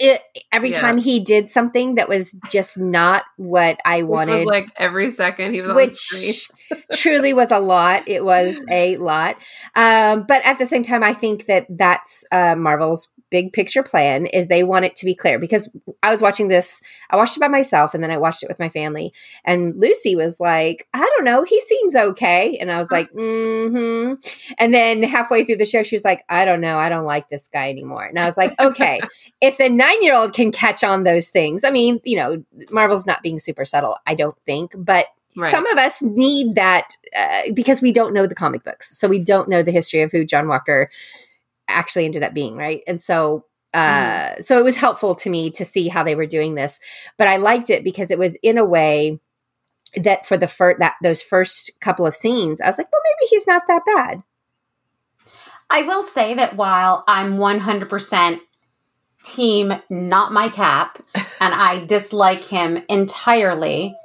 It, 0.00 0.22
every 0.52 0.70
Yeah. 0.70 0.80
time 0.80 0.98
he 0.98 1.18
did 1.20 1.48
something 1.48 1.94
that 1.94 2.08
was 2.08 2.32
just 2.50 2.78
not 2.78 3.24
what 3.36 3.78
I 3.84 4.02
wanted 4.02 4.40
was 4.40 4.46
like 4.46 4.68
every 4.76 5.10
second 5.10 5.54
he 5.54 5.62
was 5.62 5.70
on 5.70 5.76
the 5.76 5.94
screen. 5.94 6.34
which 6.70 6.84
truly 7.00 7.32
was 7.32 7.50
a 7.50 7.58
lot. 7.58 8.06
It 8.06 8.24
was 8.24 8.62
a 8.70 8.96
lot. 8.98 9.36
Um, 9.74 10.24
but 10.28 10.44
at 10.44 10.58
the 10.58 10.66
same 10.66 10.82
time, 10.82 11.02
I 11.02 11.14
think 11.14 11.46
that 11.46 11.66
that's 11.70 12.26
uh, 12.30 12.54
Marvel's 12.56 13.08
big 13.30 13.52
picture 13.52 13.82
plan 13.82 14.24
is 14.24 14.48
they 14.48 14.64
want 14.64 14.86
it 14.86 14.96
to 14.96 15.04
be 15.04 15.14
clear 15.14 15.38
because 15.38 15.70
I 16.02 16.10
was 16.10 16.22
watching 16.22 16.48
this, 16.48 16.80
I 17.10 17.16
watched 17.16 17.36
it 17.36 17.40
by 17.40 17.48
myself 17.48 17.92
and 17.92 18.02
then 18.02 18.10
I 18.10 18.16
watched 18.16 18.42
it 18.42 18.48
with 18.48 18.58
my 18.58 18.70
family 18.70 19.12
and 19.44 19.78
Lucy 19.78 20.16
was 20.16 20.40
like, 20.40 20.88
I 20.94 21.00
don't 21.00 21.24
know, 21.24 21.44
he 21.44 21.60
seems 21.60 21.94
okay. 21.94 22.56
And 22.58 22.70
I 22.72 22.78
was 22.78 22.90
like, 22.90 23.12
mm-hmm. 23.12 24.14
And 24.56 24.72
then 24.72 25.02
halfway 25.02 25.44
through 25.44 25.56
the 25.56 25.66
show, 25.66 25.82
she 25.82 25.94
was 25.94 26.04
like, 26.04 26.24
I 26.30 26.46
don't 26.46 26.62
know, 26.62 26.78
I 26.78 26.88
don't 26.88 27.04
like 27.04 27.28
this 27.28 27.48
guy 27.52 27.68
anymore. 27.68 28.04
And 28.04 28.18
I 28.18 28.24
was 28.24 28.38
like, 28.38 28.54
okay, 28.60 28.97
if 29.40 29.58
the 29.58 29.68
nine-year-old 29.68 30.34
can 30.34 30.52
catch 30.52 30.82
on 30.84 31.02
those 31.02 31.28
things, 31.30 31.64
I 31.64 31.70
mean, 31.70 32.00
you 32.04 32.16
know, 32.16 32.44
Marvel's 32.70 33.06
not 33.06 33.22
being 33.22 33.38
super 33.38 33.64
subtle, 33.64 33.96
I 34.06 34.14
don't 34.14 34.36
think, 34.46 34.72
but 34.76 35.06
Right. 35.36 35.50
some 35.52 35.66
of 35.66 35.78
us 35.78 36.02
need 36.02 36.56
that 36.56 36.96
uh, 37.16 37.52
because 37.54 37.80
we 37.80 37.92
don't 37.92 38.12
know 38.12 38.26
the 38.26 38.34
comic 38.34 38.64
books, 38.64 38.98
so 38.98 39.06
we 39.06 39.20
don't 39.20 39.48
know 39.48 39.62
the 39.62 39.70
history 39.70 40.00
of 40.00 40.10
who 40.10 40.24
John 40.24 40.48
Walker 40.48 40.90
actually 41.68 42.06
ended 42.06 42.24
up 42.24 42.34
being, 42.34 42.56
right? 42.56 42.82
And 42.88 43.00
so, 43.00 43.44
uh, 43.72 44.40
so 44.40 44.58
it 44.58 44.64
was 44.64 44.76
helpful 44.76 45.14
to 45.14 45.30
me 45.30 45.50
to 45.50 45.64
see 45.64 45.88
how 45.88 46.02
they 46.02 46.16
were 46.16 46.26
doing 46.26 46.54
this, 46.54 46.80
but 47.16 47.28
I 47.28 47.36
liked 47.36 47.70
it 47.70 47.84
because 47.84 48.10
it 48.10 48.18
was 48.18 48.36
in 48.42 48.58
a 48.58 48.64
way 48.64 49.20
that 49.96 50.26
for 50.26 50.36
the 50.36 50.48
first 50.48 50.80
that 50.80 50.94
those 51.02 51.22
first 51.22 51.78
couple 51.80 52.06
of 52.06 52.14
scenes, 52.14 52.60
I 52.60 52.66
was 52.66 52.78
like, 52.78 52.90
well, 52.90 53.02
maybe 53.04 53.28
he's 53.30 53.46
not 53.46 53.62
that 53.68 53.84
bad. 53.86 54.22
I 55.70 55.82
will 55.82 56.02
say 56.02 56.34
that 56.34 56.56
while 56.56 57.04
I'm 57.06 57.36
100% 57.36 58.40
team 59.28 59.74
not 59.88 60.32
my 60.32 60.48
cap 60.48 61.02
and 61.14 61.54
I 61.54 61.84
dislike 61.84 62.44
him 62.44 62.82
entirely. 62.88 63.96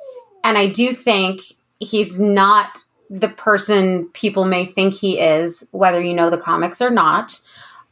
And 0.43 0.57
I 0.57 0.67
do 0.67 0.93
think 0.93 1.41
he's 1.79 2.19
not 2.19 2.85
the 3.09 3.29
person 3.29 4.09
people 4.13 4.45
may 4.45 4.65
think 4.65 4.93
he 4.93 5.19
is 5.19 5.67
whether 5.71 6.01
you 6.01 6.13
know 6.13 6.29
the 6.29 6.37
comics 6.37 6.81
or 6.81 6.89
not. 6.89 7.39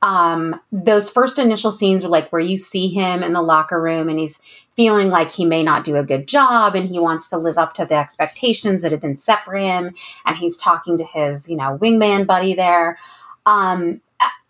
Um, 0.02 0.60
those 0.72 1.12
first 1.12 1.38
initial 1.38 1.72
scenes 1.72 2.04
were 2.04 2.10
like 2.10 2.32
where 2.32 2.42
you 2.42 2.58
see 2.58 2.88
him 2.88 3.22
in 3.22 3.34
the 3.34 3.42
locker 3.42 3.80
room 3.80 4.10
and 4.10 4.18
he's 4.18 4.42
feeling 4.76 5.10
like 5.10 5.30
he 5.30 5.46
may 5.46 5.62
not 5.62 5.84
do 5.84 5.96
a 5.96 6.04
good 6.04 6.28
job 6.28 6.76
and 6.76 6.90
he 6.90 7.00
wants 7.00 7.30
to 7.30 7.38
live 7.38 7.60
up 7.60 7.76
to 7.76 7.86
the 7.86 7.94
expectations 7.94 8.82
that 8.82 8.92
have 8.92 9.02
been 9.02 9.18
set 9.18 9.46
for 9.46 9.54
him. 9.54 9.94
And 10.26 10.38
he's 10.38 10.58
talking 10.58 10.98
to 10.98 11.04
his 11.04 11.50
you 11.50 11.56
know 11.56 11.78
wingman 11.78 12.26
buddy 12.26 12.56
there. 12.56 12.98
Um, 13.46 14.02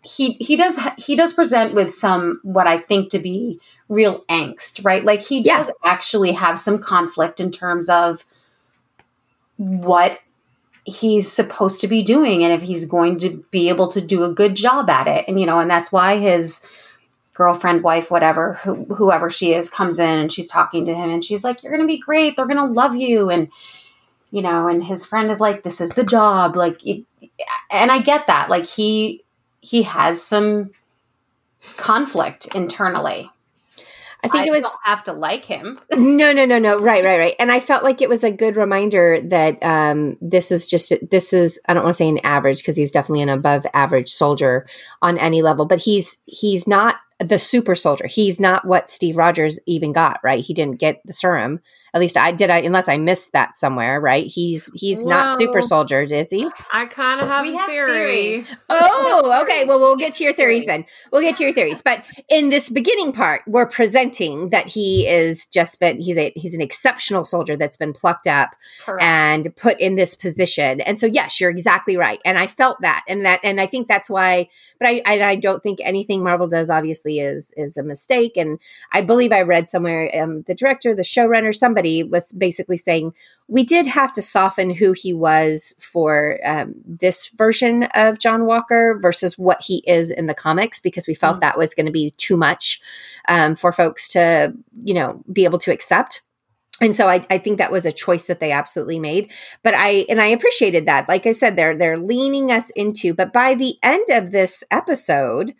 he 0.04 0.32
he 0.32 0.56
does 0.56 0.78
he 0.98 1.14
does 1.14 1.32
present 1.32 1.74
with 1.74 1.94
some 1.94 2.40
what 2.42 2.66
i 2.66 2.78
think 2.78 3.10
to 3.10 3.18
be 3.18 3.60
real 3.92 4.24
angst 4.28 4.84
right? 4.84 5.04
Like 5.04 5.20
he 5.20 5.42
does 5.42 5.68
yeah. 5.68 5.90
actually 5.92 6.32
have 6.32 6.58
some 6.58 6.78
conflict 6.78 7.40
in 7.40 7.50
terms 7.50 7.88
of 7.88 8.24
what 9.56 10.18
he's 10.84 11.30
supposed 11.30 11.80
to 11.82 11.86
be 11.86 12.02
doing 12.02 12.42
and 12.42 12.52
if 12.52 12.62
he's 12.62 12.86
going 12.86 13.20
to 13.20 13.44
be 13.50 13.68
able 13.68 13.88
to 13.88 14.00
do 14.00 14.24
a 14.24 14.32
good 14.32 14.56
job 14.56 14.90
at 14.90 15.06
it. 15.06 15.26
And 15.28 15.38
you 15.38 15.46
know 15.46 15.60
and 15.60 15.70
that's 15.70 15.92
why 15.92 16.18
his 16.18 16.66
girlfriend 17.34 17.82
wife 17.82 18.10
whatever 18.10 18.54
who, 18.64 18.84
whoever 18.94 19.30
she 19.30 19.54
is 19.54 19.70
comes 19.70 19.98
in 19.98 20.18
and 20.18 20.32
she's 20.32 20.46
talking 20.46 20.84
to 20.84 20.94
him 20.94 21.10
and 21.10 21.24
she's 21.24 21.44
like 21.44 21.62
you're 21.62 21.72
going 21.72 21.86
to 21.86 21.92
be 21.92 21.98
great. 21.98 22.36
They're 22.36 22.46
going 22.46 22.56
to 22.56 22.64
love 22.64 22.96
you. 22.96 23.30
And 23.30 23.50
you 24.30 24.40
know 24.40 24.68
and 24.68 24.82
his 24.82 25.04
friend 25.04 25.30
is 25.30 25.40
like 25.40 25.62
this 25.62 25.80
is 25.82 25.90
the 25.90 26.04
job. 26.04 26.56
Like 26.56 26.84
it, 26.86 27.04
and 27.70 27.92
i 27.92 28.00
get 28.00 28.26
that. 28.26 28.48
Like 28.48 28.66
he 28.66 29.21
he 29.62 29.82
has 29.82 30.22
some 30.22 30.70
conflict 31.76 32.48
internally 32.54 33.30
I 34.24 34.28
think 34.28 34.44
I 34.44 34.46
it 34.48 34.52
was 34.52 34.62
don't 34.62 34.80
have 34.84 35.04
to 35.04 35.12
like 35.12 35.44
him. 35.44 35.78
no, 35.92 36.32
no, 36.32 36.44
no, 36.44 36.58
no. 36.58 36.78
Right, 36.78 37.04
right, 37.04 37.18
right. 37.18 37.36
And 37.40 37.50
I 37.50 37.58
felt 37.58 37.82
like 37.82 38.00
it 38.00 38.08
was 38.08 38.22
a 38.22 38.30
good 38.30 38.56
reminder 38.56 39.20
that 39.20 39.60
um, 39.62 40.16
this 40.20 40.52
is 40.52 40.66
just 40.66 40.92
this 41.10 41.32
is 41.32 41.58
I 41.68 41.74
don't 41.74 41.82
want 41.82 41.94
to 41.94 41.96
say 41.96 42.08
an 42.08 42.20
average 42.22 42.58
because 42.58 42.76
he's 42.76 42.92
definitely 42.92 43.22
an 43.22 43.28
above 43.28 43.66
average 43.74 44.10
soldier 44.10 44.66
on 45.00 45.18
any 45.18 45.42
level, 45.42 45.66
but 45.66 45.80
he's 45.80 46.18
he's 46.26 46.68
not 46.68 46.96
the 47.18 47.38
super 47.38 47.74
soldier. 47.74 48.06
He's 48.06 48.38
not 48.38 48.64
what 48.64 48.88
Steve 48.88 49.16
Rogers 49.16 49.58
even 49.66 49.92
got. 49.92 50.20
Right, 50.22 50.44
he 50.44 50.54
didn't 50.54 50.78
get 50.78 51.02
the 51.04 51.12
serum 51.12 51.60
at 51.94 52.00
least 52.00 52.16
I 52.16 52.32
did. 52.32 52.50
I 52.50 52.58
unless 52.58 52.88
I 52.88 52.96
missed 52.96 53.32
that 53.32 53.54
somewhere, 53.54 54.00
right? 54.00 54.26
He's 54.26 54.70
he's 54.74 55.04
not 55.04 55.38
super 55.38 55.60
soldier, 55.60 56.02
is 56.02 56.30
he? 56.30 56.48
I 56.72 56.86
kind 56.86 57.20
of 57.20 57.28
have 57.28 57.44
we 57.44 57.54
a 57.54 57.58
have 57.58 57.68
theory. 57.68 57.92
Theories. 57.92 58.56
Oh, 58.74 59.42
okay. 59.42 59.64
Well, 59.64 59.78
we'll 59.78 59.96
get 59.96 60.14
to 60.14 60.24
your 60.24 60.32
theories 60.32 60.64
then. 60.64 60.86
We'll 61.12 61.20
get 61.20 61.36
to 61.36 61.44
your 61.44 61.52
theories. 61.52 61.82
But 61.82 62.04
in 62.28 62.48
this 62.48 62.70
beginning 62.70 63.12
part, 63.12 63.42
we're 63.46 63.66
presenting 63.66 64.48
that 64.48 64.66
he 64.66 65.06
is 65.06 65.46
just 65.46 65.78
been 65.78 66.00
he's 66.00 66.16
a 66.16 66.32
he's 66.34 66.54
an 66.54 66.60
exceptional 66.60 67.24
soldier 67.24 67.56
that's 67.56 67.76
been 67.76 67.92
plucked 67.92 68.26
up 68.26 68.56
Correct. 68.84 69.02
and 69.02 69.54
put 69.56 69.78
in 69.78 69.96
this 69.96 70.16
position. 70.16 70.80
And 70.80 70.98
so, 70.98 71.06
yes, 71.06 71.40
you're 71.40 71.50
exactly 71.50 71.96
right. 71.96 72.20
And 72.24 72.38
I 72.38 72.46
felt 72.46 72.80
that, 72.80 73.04
and 73.06 73.24
that, 73.26 73.40
and 73.44 73.60
I 73.60 73.66
think 73.66 73.86
that's 73.86 74.08
why. 74.08 74.48
But 74.78 74.88
I 74.88 75.02
I, 75.04 75.22
I 75.22 75.36
don't 75.36 75.62
think 75.62 75.80
anything 75.82 76.24
Marvel 76.24 76.48
does 76.48 76.70
obviously 76.70 77.20
is 77.20 77.52
is 77.56 77.76
a 77.76 77.82
mistake. 77.82 78.36
And 78.36 78.58
I 78.92 79.02
believe 79.02 79.32
I 79.32 79.42
read 79.42 79.68
somewhere 79.68 80.10
um, 80.20 80.42
the 80.46 80.54
director, 80.54 80.94
the 80.94 81.02
showrunner, 81.02 81.54
somebody 81.54 81.81
somebody 81.82 82.04
was 82.04 82.32
basically 82.32 82.76
saying 82.76 83.12
we 83.48 83.64
did 83.64 83.86
have 83.86 84.12
to 84.12 84.22
soften 84.22 84.70
who 84.70 84.92
he 84.92 85.12
was 85.12 85.74
for 85.80 86.38
um, 86.44 86.74
this 86.84 87.28
version 87.28 87.84
of 87.94 88.18
John 88.18 88.46
Walker 88.46 88.96
versus 89.00 89.36
what 89.36 89.62
he 89.62 89.82
is 89.86 90.10
in 90.10 90.26
the 90.26 90.34
comics 90.34 90.80
because 90.80 91.06
we 91.06 91.14
felt 91.14 91.38
mm. 91.38 91.40
that 91.40 91.58
was 91.58 91.74
going 91.74 91.86
to 91.86 91.92
be 91.92 92.12
too 92.16 92.36
much 92.36 92.80
um, 93.28 93.56
for 93.56 93.72
folks 93.72 94.08
to, 94.08 94.54
you 94.84 94.94
know, 94.94 95.22
be 95.32 95.44
able 95.44 95.58
to 95.58 95.72
accept. 95.72 96.22
And 96.80 96.94
so 96.94 97.08
I, 97.08 97.24
I 97.30 97.38
think 97.38 97.58
that 97.58 97.72
was 97.72 97.84
a 97.84 97.92
choice 97.92 98.26
that 98.26 98.40
they 98.40 98.52
absolutely 98.52 98.98
made. 98.98 99.30
But 99.62 99.74
I 99.74 100.06
and 100.08 100.20
I 100.20 100.26
appreciated 100.26 100.86
that. 100.86 101.08
Like 101.08 101.26
I 101.26 101.32
said, 101.32 101.54
they're 101.54 101.76
they're 101.76 101.98
leaning 101.98 102.50
us 102.50 102.70
into. 102.70 103.14
But 103.14 103.32
by 103.32 103.54
the 103.54 103.76
end 103.82 104.06
of 104.10 104.30
this 104.30 104.64
episode, 104.70 105.54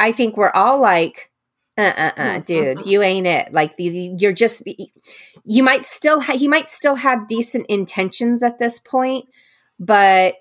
I 0.00 0.12
think 0.12 0.36
we're 0.36 0.50
all 0.50 0.80
like, 0.80 1.30
uh 1.78 1.80
uh 1.80 2.12
uh, 2.16 2.38
dude, 2.40 2.86
you 2.86 3.02
ain't 3.02 3.26
it. 3.26 3.52
Like 3.52 3.76
the, 3.76 3.84
you're 4.18 4.32
just 4.32 4.62
you 5.44 5.62
might 5.62 5.84
still 5.84 6.20
ha- 6.20 6.36
he 6.36 6.48
might 6.48 6.70
still 6.70 6.94
have 6.94 7.28
decent 7.28 7.66
intentions 7.66 8.42
at 8.42 8.58
this 8.58 8.78
point, 8.78 9.26
but 9.78 10.36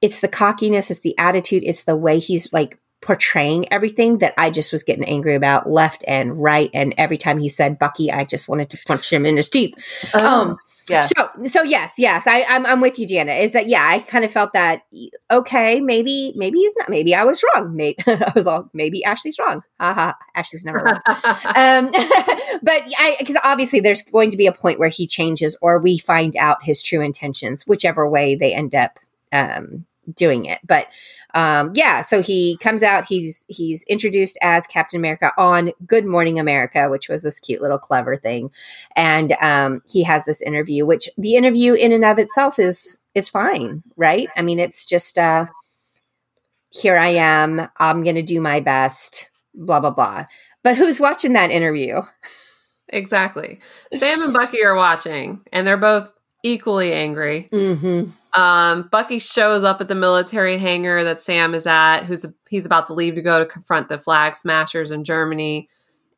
it's 0.00 0.20
the 0.20 0.28
cockiness, 0.28 0.90
it's 0.90 1.00
the 1.00 1.16
attitude, 1.18 1.62
it's 1.64 1.84
the 1.84 1.96
way 1.96 2.18
he's 2.18 2.52
like 2.52 2.78
portraying 3.02 3.72
everything 3.72 4.18
that 4.18 4.34
I 4.36 4.50
just 4.50 4.72
was 4.72 4.82
getting 4.82 5.04
angry 5.04 5.34
about 5.34 5.70
left 5.70 6.04
and 6.06 6.36
right. 6.36 6.70
And 6.74 6.94
every 6.98 7.16
time 7.16 7.38
he 7.38 7.48
said 7.48 7.78
Bucky, 7.78 8.12
I 8.12 8.24
just 8.24 8.48
wanted 8.48 8.70
to 8.70 8.78
punch 8.86 9.12
him 9.12 9.26
in 9.26 9.36
his 9.36 9.48
teeth. 9.48 10.10
Oh. 10.14 10.26
Um, 10.26 10.58
yeah. 10.90 11.00
So, 11.00 11.46
so 11.46 11.62
yes, 11.62 11.94
yes, 11.98 12.26
I, 12.26 12.44
I'm, 12.48 12.66
I'm 12.66 12.80
with 12.80 12.98
you, 12.98 13.06
Jana. 13.06 13.32
Is 13.32 13.52
that 13.52 13.68
yeah? 13.68 13.86
I 13.86 14.00
kind 14.00 14.24
of 14.24 14.32
felt 14.32 14.52
that 14.52 14.82
okay, 15.30 15.80
maybe, 15.80 16.32
maybe 16.36 16.58
he's 16.58 16.74
not. 16.78 16.88
Maybe 16.88 17.14
I 17.14 17.24
was 17.24 17.42
wrong. 17.54 17.74
Maybe 17.74 17.96
I 18.06 18.32
was 18.34 18.46
all. 18.46 18.70
Maybe 18.72 19.04
Ashley's 19.04 19.38
wrong. 19.38 19.62
Haha. 19.78 20.12
Ashley's 20.34 20.64
never 20.64 20.78
wrong. 20.78 21.00
um, 21.06 21.90
but 22.62 22.82
I 22.98 23.16
because 23.18 23.38
obviously 23.44 23.80
there's 23.80 24.02
going 24.02 24.30
to 24.30 24.36
be 24.36 24.46
a 24.46 24.52
point 24.52 24.78
where 24.78 24.88
he 24.88 25.06
changes, 25.06 25.56
or 25.62 25.78
we 25.78 25.98
find 25.98 26.36
out 26.36 26.62
his 26.62 26.82
true 26.82 27.00
intentions, 27.00 27.66
whichever 27.66 28.08
way 28.08 28.34
they 28.34 28.54
end 28.54 28.74
up 28.74 28.98
um, 29.32 29.86
doing 30.14 30.44
it. 30.44 30.60
But 30.66 30.86
um, 31.34 31.72
yeah, 31.74 32.00
so 32.02 32.22
he 32.22 32.56
comes 32.58 32.82
out. 32.82 33.04
He's 33.04 33.44
he's 33.48 33.82
introduced 33.84 34.38
as 34.42 34.66
Captain 34.66 34.98
America 34.98 35.32
on 35.38 35.72
Good 35.86 36.04
Morning 36.04 36.38
America, 36.38 36.88
which 36.88 37.08
was 37.08 37.22
this 37.22 37.38
cute 37.38 37.62
little 37.62 37.78
clever 37.78 38.16
thing, 38.16 38.50
and 38.96 39.32
um, 39.40 39.82
he 39.88 40.02
has 40.02 40.24
this 40.24 40.42
interview. 40.42 40.86
Which 40.86 41.08
the 41.16 41.36
interview 41.36 41.74
in 41.74 41.92
and 41.92 42.04
of 42.04 42.18
itself 42.18 42.58
is 42.58 42.98
is 43.14 43.28
fine, 43.28 43.82
right? 43.96 44.28
I 44.36 44.42
mean, 44.42 44.58
it's 44.58 44.84
just 44.84 45.18
uh, 45.18 45.46
here 46.70 46.96
I 46.96 47.08
am. 47.08 47.68
I'm 47.78 48.02
going 48.02 48.16
to 48.16 48.22
do 48.22 48.40
my 48.40 48.60
best. 48.60 49.30
Blah 49.54 49.80
blah 49.80 49.90
blah. 49.90 50.26
But 50.62 50.76
who's 50.76 51.00
watching 51.00 51.32
that 51.34 51.50
interview? 51.50 52.02
Exactly. 52.92 53.60
Sam 53.94 54.20
and 54.22 54.32
Bucky 54.32 54.64
are 54.64 54.74
watching, 54.74 55.40
and 55.52 55.64
they're 55.66 55.76
both 55.76 56.12
equally 56.42 56.92
angry. 56.92 57.48
Mm-hmm. 57.52 58.40
Um, 58.40 58.88
Bucky 58.90 59.18
shows 59.18 59.64
up 59.64 59.80
at 59.80 59.88
the 59.88 59.94
military 59.94 60.56
hangar 60.58 61.02
that 61.04 61.20
Sam 61.20 61.54
is 61.54 61.66
at, 61.66 62.04
who's 62.04 62.24
he's 62.48 62.66
about 62.66 62.86
to 62.86 62.94
leave 62.94 63.16
to 63.16 63.22
go 63.22 63.38
to 63.38 63.46
confront 63.46 63.88
the 63.88 63.98
flag 63.98 64.36
smashers 64.36 64.90
in 64.90 65.04
Germany. 65.04 65.68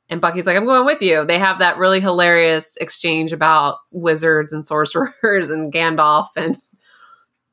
And 0.09 0.21
Bucky's 0.21 0.47
like, 0.47 0.57
I'm 0.57 0.67
going 0.67 0.85
with 0.85 1.00
you. 1.00 1.25
They 1.25 1.38
have 1.38 1.61
that 1.61 1.79
really 1.79 2.00
hilarious 2.00 2.76
exchange 2.76 3.33
about 3.33 3.79
wizards 3.91 4.52
and 4.52 4.67
sorcerers 4.67 5.50
and 5.50 5.73
Gandalf 5.73 6.26
and 6.37 6.57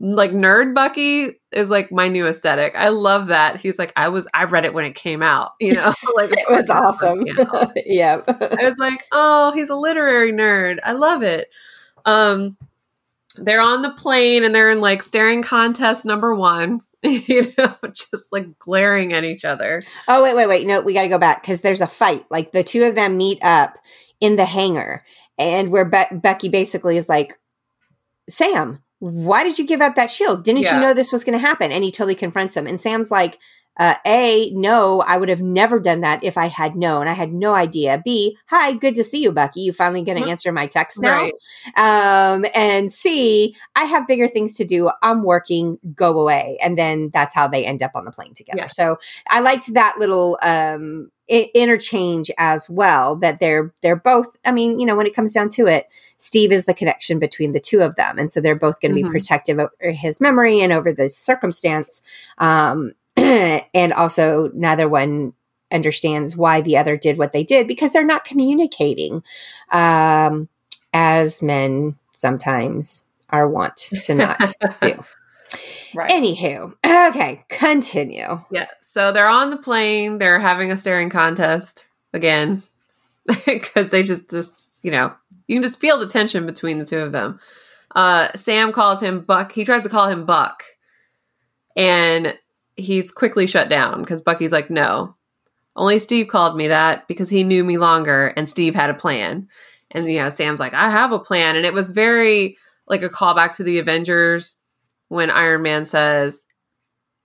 like 0.01 0.31
nerd 0.31 0.73
Bucky 0.73 1.41
is 1.51 1.69
like 1.69 1.91
my 1.91 2.07
new 2.07 2.25
aesthetic. 2.25 2.73
I 2.75 2.89
love 2.89 3.27
that. 3.27 3.59
He's 3.59 3.77
like, 3.77 3.91
I 3.95 4.07
was 4.09 4.27
I 4.33 4.45
read 4.45 4.65
it 4.65 4.73
when 4.73 4.85
it 4.85 4.95
came 4.95 5.21
out, 5.21 5.51
you 5.59 5.73
know, 5.73 5.93
like 6.15 6.31
it 6.31 6.49
was 6.49 6.69
awesome. 6.69 7.25
yeah. 7.85 8.21
I 8.27 8.65
was 8.65 8.77
like, 8.77 9.03
oh, 9.11 9.51
he's 9.53 9.69
a 9.69 9.75
literary 9.75 10.31
nerd. 10.31 10.79
I 10.83 10.93
love 10.93 11.21
it. 11.21 11.49
Um 12.05 12.57
they're 13.35 13.61
on 13.61 13.81
the 13.81 13.91
plane 13.91 14.43
and 14.43 14.53
they're 14.53 14.71
in 14.71 14.81
like 14.81 15.03
staring 15.03 15.41
contest 15.41 16.03
number 16.03 16.35
one 16.35 16.81
you 17.03 17.53
know, 17.57 17.75
just 17.93 18.31
like 18.31 18.59
glaring 18.59 19.13
at 19.13 19.23
each 19.23 19.45
other. 19.45 19.81
Oh, 20.09 20.21
wait, 20.21 20.35
wait, 20.35 20.47
wait. 20.47 20.67
No, 20.67 20.81
we 20.81 20.93
got 20.93 21.03
to 21.03 21.07
go 21.07 21.17
back 21.17 21.41
because 21.41 21.61
there's 21.61 21.79
a 21.79 21.87
fight. 21.87 22.25
Like 22.29 22.51
the 22.51 22.63
two 22.63 22.83
of 22.83 22.95
them 22.95 23.15
meet 23.15 23.39
up 23.41 23.77
in 24.19 24.35
the 24.35 24.43
hangar, 24.43 25.05
and 25.37 25.69
where 25.69 25.85
Be- 25.85 26.17
Bucky 26.17 26.49
basically 26.49 26.97
is 26.97 27.07
like, 27.07 27.39
Sam, 28.29 28.83
why 28.99 29.43
did 29.43 29.57
you 29.57 29.65
give 29.65 29.79
up 29.79 29.95
that 29.95 30.09
shield? 30.09 30.43
Didn't 30.43 30.63
yeah. 30.63 30.75
you 30.75 30.81
know 30.81 30.93
this 30.93 31.13
was 31.13 31.23
going 31.23 31.39
to 31.39 31.45
happen? 31.45 31.71
And 31.71 31.85
he 31.85 31.91
totally 31.91 32.15
confronts 32.15 32.57
him. 32.57 32.67
And 32.67 32.77
Sam's 32.77 33.09
like, 33.09 33.39
uh, 33.79 33.95
A, 34.05 34.51
no, 34.51 35.01
I 35.01 35.15
would 35.15 35.29
have 35.29 35.41
never 35.41 35.79
done 35.79 36.01
that 36.01 36.21
if 36.23 36.37
I 36.37 36.47
had 36.47 36.75
known. 36.75 37.07
I 37.07 37.13
had 37.13 37.31
no 37.31 37.53
idea. 37.53 38.01
B, 38.03 38.37
hi, 38.47 38.73
good 38.73 38.93
to 38.95 39.03
see 39.05 39.23
you, 39.23 39.31
Bucky. 39.31 39.61
You 39.61 39.71
finally 39.71 40.03
going 40.03 40.17
to 40.17 40.23
mm-hmm. 40.23 40.31
answer 40.31 40.51
my 40.51 40.67
text 40.67 41.01
now. 41.01 41.21
Right. 41.21 41.33
Um, 41.77 42.45
and 42.53 42.91
C, 42.91 43.55
I 43.75 43.85
have 43.85 44.05
bigger 44.05 44.27
things 44.27 44.55
to 44.55 44.65
do. 44.65 44.91
I'm 45.01 45.23
working. 45.23 45.79
Go 45.95 46.19
away. 46.19 46.57
And 46.61 46.77
then 46.77 47.09
that's 47.13 47.33
how 47.33 47.47
they 47.47 47.65
end 47.65 47.81
up 47.81 47.91
on 47.95 48.03
the 48.03 48.11
plane 48.11 48.33
together. 48.33 48.59
Yeah. 48.63 48.67
So 48.67 48.97
I 49.29 49.39
liked 49.39 49.73
that 49.73 49.95
little 49.97 50.37
um, 50.41 51.09
I- 51.31 51.49
interchange 51.53 52.29
as 52.37 52.69
well. 52.69 53.15
That 53.15 53.39
they're 53.39 53.73
they're 53.81 53.95
both. 53.95 54.35
I 54.43 54.51
mean, 54.51 54.79
you 54.79 54.85
know, 54.85 54.95
when 54.95 55.07
it 55.07 55.15
comes 55.15 55.33
down 55.33 55.49
to 55.51 55.67
it, 55.67 55.87
Steve 56.17 56.51
is 56.51 56.65
the 56.65 56.73
connection 56.73 57.17
between 57.17 57.53
the 57.53 57.59
two 57.59 57.81
of 57.81 57.95
them, 57.95 58.17
and 58.19 58.29
so 58.29 58.41
they're 58.41 58.55
both 58.55 58.81
going 58.81 58.93
to 58.93 59.01
mm-hmm. 59.01 59.11
be 59.11 59.19
protective 59.19 59.57
over 59.59 59.71
his 59.91 60.19
memory 60.19 60.59
and 60.59 60.73
over 60.73 60.91
the 60.91 61.07
circumstance. 61.07 62.01
Um, 62.39 62.91
and 63.73 63.93
also 63.93 64.49
neither 64.53 64.87
one 64.87 65.33
understands 65.71 66.35
why 66.35 66.61
the 66.61 66.77
other 66.77 66.97
did 66.97 67.17
what 67.17 67.31
they 67.31 67.43
did 67.43 67.67
because 67.67 67.91
they're 67.91 68.05
not 68.05 68.25
communicating 68.25 69.23
um, 69.71 70.49
as 70.93 71.41
men 71.41 71.95
sometimes 72.13 73.05
are 73.29 73.47
wont 73.47 73.75
to 74.03 74.15
not 74.15 74.39
do. 74.81 75.03
Right. 75.93 76.11
Anywho, 76.11 76.73
okay, 76.85 77.43
continue. 77.49 78.41
Yeah. 78.51 78.67
So 78.81 79.11
they're 79.11 79.29
on 79.29 79.49
the 79.49 79.57
plane. 79.57 80.17
They're 80.17 80.39
having 80.39 80.71
a 80.71 80.77
staring 80.77 81.09
contest 81.09 81.87
again 82.13 82.63
because 83.45 83.89
they 83.89 84.03
just, 84.03 84.29
just, 84.29 84.67
you 84.81 84.91
know, 84.91 85.13
you 85.47 85.55
can 85.55 85.63
just 85.63 85.79
feel 85.79 85.97
the 85.97 86.07
tension 86.07 86.45
between 86.45 86.77
the 86.77 86.85
two 86.85 86.99
of 86.99 87.11
them. 87.11 87.39
Uh, 87.95 88.29
Sam 88.35 88.71
calls 88.71 89.01
him 89.01 89.21
Buck. 89.21 89.51
He 89.51 89.65
tries 89.65 89.83
to 89.83 89.89
call 89.89 90.07
him 90.07 90.25
Buck. 90.25 90.63
And 91.75 92.37
he's 92.79 93.11
quickly 93.11 93.47
shut 93.47 93.69
down 93.69 94.01
because 94.01 94.21
Bucky's 94.21 94.51
like, 94.51 94.69
no, 94.69 95.15
only 95.75 95.99
Steve 95.99 96.27
called 96.27 96.57
me 96.57 96.67
that 96.67 97.07
because 97.07 97.29
he 97.29 97.43
knew 97.43 97.63
me 97.63 97.77
longer 97.77 98.27
and 98.35 98.49
Steve 98.49 98.75
had 98.75 98.89
a 98.89 98.93
plan. 98.95 99.47
And, 99.91 100.09
you 100.09 100.19
know, 100.19 100.29
Sam's 100.29 100.59
like, 100.59 100.73
I 100.73 100.89
have 100.89 101.11
a 101.11 101.19
plan. 101.19 101.55
And 101.55 101.65
it 101.65 101.73
was 101.73 101.91
very 101.91 102.57
like 102.87 103.01
a 103.03 103.09
callback 103.09 103.55
to 103.57 103.63
the 103.63 103.79
Avengers 103.79 104.57
when 105.07 105.29
Iron 105.31 105.61
Man 105.61 105.85
says, 105.85 106.43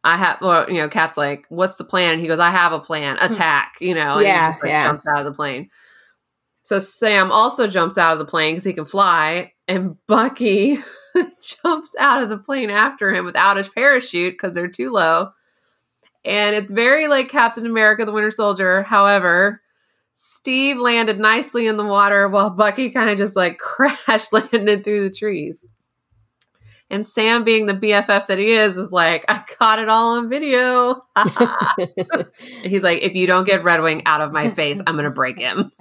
I 0.04 0.16
have, 0.16 0.38
well, 0.40 0.68
you 0.70 0.76
know, 0.78 0.88
Cap's 0.88 1.16
like, 1.16 1.46
what's 1.49 1.76
the 1.76 1.84
plan? 1.84 2.12
And 2.12 2.20
he 2.20 2.26
goes, 2.26 2.38
I 2.38 2.50
have 2.50 2.73
a 2.73 2.78
plan, 2.80 3.16
Hmm. 3.18 3.32
attack, 3.32 3.75
you 3.80 3.94
know, 3.94 4.18
and 4.18 4.23
Yeah, 4.26 4.46
he 4.49 4.52
just 4.52 4.62
like, 4.62 4.70
yeah. 4.70 4.82
jumps 4.87 5.04
out 5.08 5.18
of 5.18 5.25
the 5.25 5.32
plane. 5.32 5.68
So 6.62 6.78
Sam 6.78 7.30
also 7.30 7.66
jumps 7.66 7.99
out 7.99 8.14
of 8.14 8.18
the 8.18 8.25
plane 8.25 8.54
because 8.54 8.64
he 8.64 8.73
can 8.73 8.87
fly, 8.87 9.52
and 9.68 9.96
Bucky 10.06 10.78
jumps 11.62 11.94
out 11.99 12.23
of 12.23 12.30
the 12.30 12.38
plane 12.38 12.70
after 12.70 13.14
him 13.14 13.26
without 13.26 13.58
a 13.58 13.70
parachute 13.70 14.32
because 14.34 14.54
they're 14.54 14.68
too 14.68 14.90
low. 14.90 15.30
And 16.25 16.57
it's 16.57 16.71
very 16.71 17.09
like 17.09 17.28
Captain 17.28 17.66
America 17.66 18.04
the 18.04 18.12
Winter 18.12 18.31
Soldier. 18.31 18.83
However, 18.83 19.61
Steve 20.14 20.78
landed 20.78 21.19
nicely 21.19 21.66
in 21.66 21.76
the 21.76 21.85
water 21.85 22.28
while 22.28 22.50
Bucky 22.50 22.90
kind 22.90 23.11
of 23.11 23.19
just 23.19 23.37
like 23.37 23.59
crash 23.59 24.33
landed 24.33 24.85
through 24.85 25.09
the 25.09 25.14
trees. 25.14 25.66
And 26.90 27.04
Sam, 27.04 27.45
being 27.45 27.66
the 27.66 27.75
BFF 27.75 28.26
that 28.26 28.38
he 28.38 28.52
is, 28.52 28.76
is 28.76 28.93
like, 28.93 29.25
I 29.28 29.43
caught 29.59 29.78
it 29.78 29.88
all 29.88 30.19
on 30.19 30.28
video. 30.28 31.04
and 31.16 32.28
he's 32.62 32.83
like, 32.83 33.02
if 33.02 33.14
you 33.14 33.26
don't 33.26 33.47
get 33.47 33.64
Red 33.64 33.81
Wing 33.81 34.02
out 34.07 34.21
of 34.21 34.33
my 34.33 34.50
face, 34.50 34.81
I'm 34.87 34.95
going 34.95 35.04
to 35.04 35.11
break 35.11 35.38
him. 35.38 35.73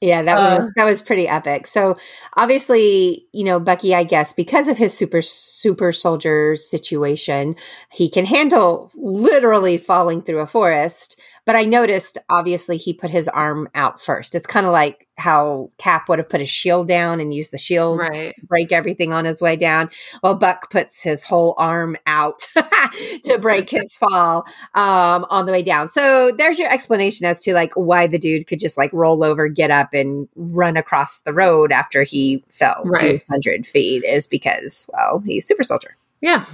Yeah, 0.00 0.22
that 0.22 0.38
Uh, 0.38 0.54
was 0.56 0.72
that 0.76 0.84
was 0.84 1.02
pretty 1.02 1.26
epic. 1.26 1.66
So 1.66 1.96
obviously, 2.36 3.26
you 3.32 3.42
know, 3.42 3.58
Bucky, 3.58 3.94
I 3.96 4.04
guess, 4.04 4.32
because 4.32 4.68
of 4.68 4.78
his 4.78 4.96
super 4.96 5.20
super 5.22 5.90
soldier 5.92 6.54
situation, 6.54 7.56
he 7.90 8.08
can 8.08 8.24
handle 8.24 8.92
literally 8.94 9.76
falling 9.76 10.20
through 10.22 10.38
a 10.40 10.46
forest. 10.46 11.20
But 11.48 11.56
I 11.56 11.64
noticed, 11.64 12.18
obviously, 12.28 12.76
he 12.76 12.92
put 12.92 13.08
his 13.08 13.26
arm 13.26 13.70
out 13.74 13.98
first. 13.98 14.34
It's 14.34 14.46
kind 14.46 14.66
of 14.66 14.72
like 14.72 15.08
how 15.16 15.70
Cap 15.78 16.06
would 16.06 16.18
have 16.18 16.28
put 16.28 16.40
his 16.40 16.50
shield 16.50 16.88
down 16.88 17.20
and 17.20 17.32
used 17.32 17.54
the 17.54 17.56
shield 17.56 18.00
right. 18.00 18.14
to 18.14 18.34
break 18.42 18.70
everything 18.70 19.14
on 19.14 19.24
his 19.24 19.40
way 19.40 19.56
down. 19.56 19.88
Well, 20.22 20.34
Buck 20.34 20.70
puts 20.70 21.00
his 21.00 21.22
whole 21.22 21.54
arm 21.56 21.96
out 22.04 22.40
to 23.24 23.38
break 23.38 23.70
his 23.70 23.96
fall 23.96 24.46
um, 24.74 25.24
on 25.30 25.46
the 25.46 25.52
way 25.52 25.62
down. 25.62 25.88
So 25.88 26.32
there's 26.36 26.58
your 26.58 26.70
explanation 26.70 27.24
as 27.24 27.38
to 27.44 27.54
like 27.54 27.72
why 27.76 28.06
the 28.08 28.18
dude 28.18 28.46
could 28.46 28.58
just 28.58 28.76
like 28.76 28.92
roll 28.92 29.24
over, 29.24 29.48
get 29.48 29.70
up, 29.70 29.94
and 29.94 30.28
run 30.36 30.76
across 30.76 31.20
the 31.20 31.32
road 31.32 31.72
after 31.72 32.02
he 32.02 32.44
fell 32.50 32.82
Right. 32.84 33.24
200 33.26 33.66
feet 33.66 34.04
is 34.04 34.28
because, 34.28 34.90
well, 34.92 35.22
he's 35.24 35.46
super 35.46 35.62
soldier. 35.62 35.94
Yeah. 36.20 36.44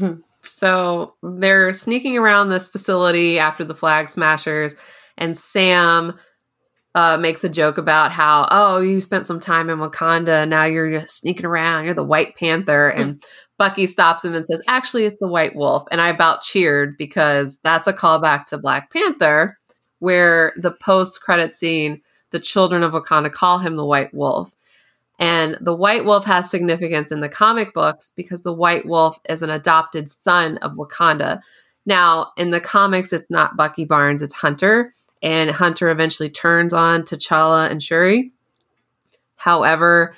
So 0.46 1.14
they're 1.22 1.72
sneaking 1.72 2.16
around 2.16 2.48
this 2.48 2.68
facility 2.68 3.38
after 3.38 3.64
the 3.64 3.74
flag 3.74 4.08
smashers, 4.08 4.74
and 5.16 5.36
Sam 5.36 6.18
uh, 6.94 7.16
makes 7.16 7.42
a 7.42 7.48
joke 7.48 7.76
about 7.76 8.12
how, 8.12 8.46
oh, 8.50 8.80
you 8.80 9.00
spent 9.00 9.26
some 9.26 9.40
time 9.40 9.68
in 9.68 9.78
Wakanda, 9.78 10.48
now 10.48 10.64
you're 10.64 10.90
just 10.90 11.18
sneaking 11.18 11.46
around, 11.46 11.84
you're 11.84 11.94
the 11.94 12.04
White 12.04 12.36
Panther. 12.36 12.88
And 12.88 13.22
Bucky 13.58 13.86
stops 13.86 14.24
him 14.24 14.34
and 14.34 14.44
says, 14.44 14.62
actually, 14.68 15.04
it's 15.04 15.16
the 15.20 15.28
White 15.28 15.56
Wolf. 15.56 15.84
And 15.90 16.00
I 16.00 16.08
about 16.08 16.42
cheered 16.42 16.96
because 16.96 17.58
that's 17.64 17.88
a 17.88 17.92
callback 17.92 18.44
to 18.46 18.58
Black 18.58 18.92
Panther, 18.92 19.58
where 19.98 20.52
the 20.56 20.70
post 20.70 21.20
credit 21.20 21.54
scene, 21.54 22.00
the 22.30 22.40
children 22.40 22.82
of 22.82 22.92
Wakanda 22.92 23.32
call 23.32 23.58
him 23.58 23.76
the 23.76 23.84
White 23.84 24.14
Wolf. 24.14 24.54
And 25.18 25.56
the 25.61 25.75
White 25.75 26.04
Wolf 26.04 26.25
has 26.25 26.50
significance 26.50 27.12
in 27.12 27.21
the 27.21 27.28
comic 27.28 27.73
books 27.73 28.12
because 28.16 28.42
the 28.42 28.52
White 28.52 28.87
Wolf 28.87 29.18
is 29.28 29.42
an 29.42 29.50
adopted 29.50 30.11
son 30.11 30.59
of 30.59 30.73
Wakanda. 30.73 31.40
Now, 31.87 32.33
in 32.37 32.50
the 32.50 32.61
comics, 32.61 33.12
it's 33.12 33.30
not 33.30 33.56
Bucky 33.56 33.85
Barnes, 33.85 34.23
it's 34.23 34.35
Hunter. 34.35 34.92
And 35.23 35.50
Hunter 35.50 35.88
eventually 35.88 36.30
turns 36.30 36.75
on 36.75 37.02
T'Challa 37.02 37.71
and 37.71 37.83
Shuri. 37.83 38.33
However, 39.37 40.14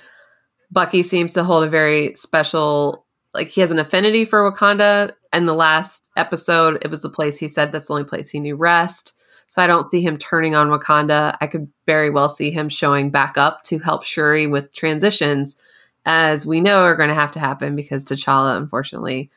Bucky 0.71 1.03
seems 1.03 1.33
to 1.35 1.45
hold 1.45 1.65
a 1.65 1.69
very 1.69 2.15
special, 2.17 3.05
like, 3.35 3.49
he 3.49 3.61
has 3.61 3.71
an 3.71 3.79
affinity 3.79 4.25
for 4.25 4.50
Wakanda. 4.50 5.12
In 5.33 5.47
the 5.47 5.55
last 5.55 6.11
episode, 6.17 6.78
it 6.82 6.91
was 6.91 7.02
the 7.02 7.11
place 7.11 7.39
he 7.39 7.49
said 7.49 7.71
that's 7.71 7.89
the 7.89 7.93
only 7.93 8.04
place 8.04 8.30
he 8.30 8.41
knew 8.41 8.56
rest. 8.56 9.13
So 9.47 9.63
I 9.63 9.67
don't 9.67 9.91
see 9.91 10.02
him 10.02 10.17
turning 10.17 10.54
on 10.54 10.69
Wakanda. 10.69 11.37
I 11.41 11.47
could 11.47 11.69
very 11.87 12.11
well 12.11 12.28
see 12.28 12.50
him 12.50 12.69
showing 12.69 13.11
back 13.11 13.39
up 13.39 13.63
to 13.65 13.78
help 13.78 14.02
Shuri 14.02 14.47
with 14.47 14.73
transitions, 14.73 15.56
as 16.04 16.45
we 16.45 16.61
know 16.61 16.82
are 16.82 16.97
going 16.97 17.09
to 17.09 17.15
have 17.15 17.32
to 17.32 17.41
happen 17.41 17.76
because 17.76 18.04
T'Challa, 18.04 18.56
unfortunately, 18.56 19.30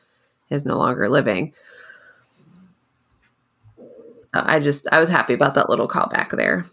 is 0.50 0.66
no 0.66 0.76
longer 0.76 1.08
living. 1.08 1.54
So 3.78 4.42
I 4.44 4.60
just 4.60 4.86
I 4.92 5.00
was 5.00 5.08
happy 5.08 5.34
about 5.34 5.54
that 5.54 5.68
little 5.68 5.88
callback 5.88 6.36
there. 6.36 6.64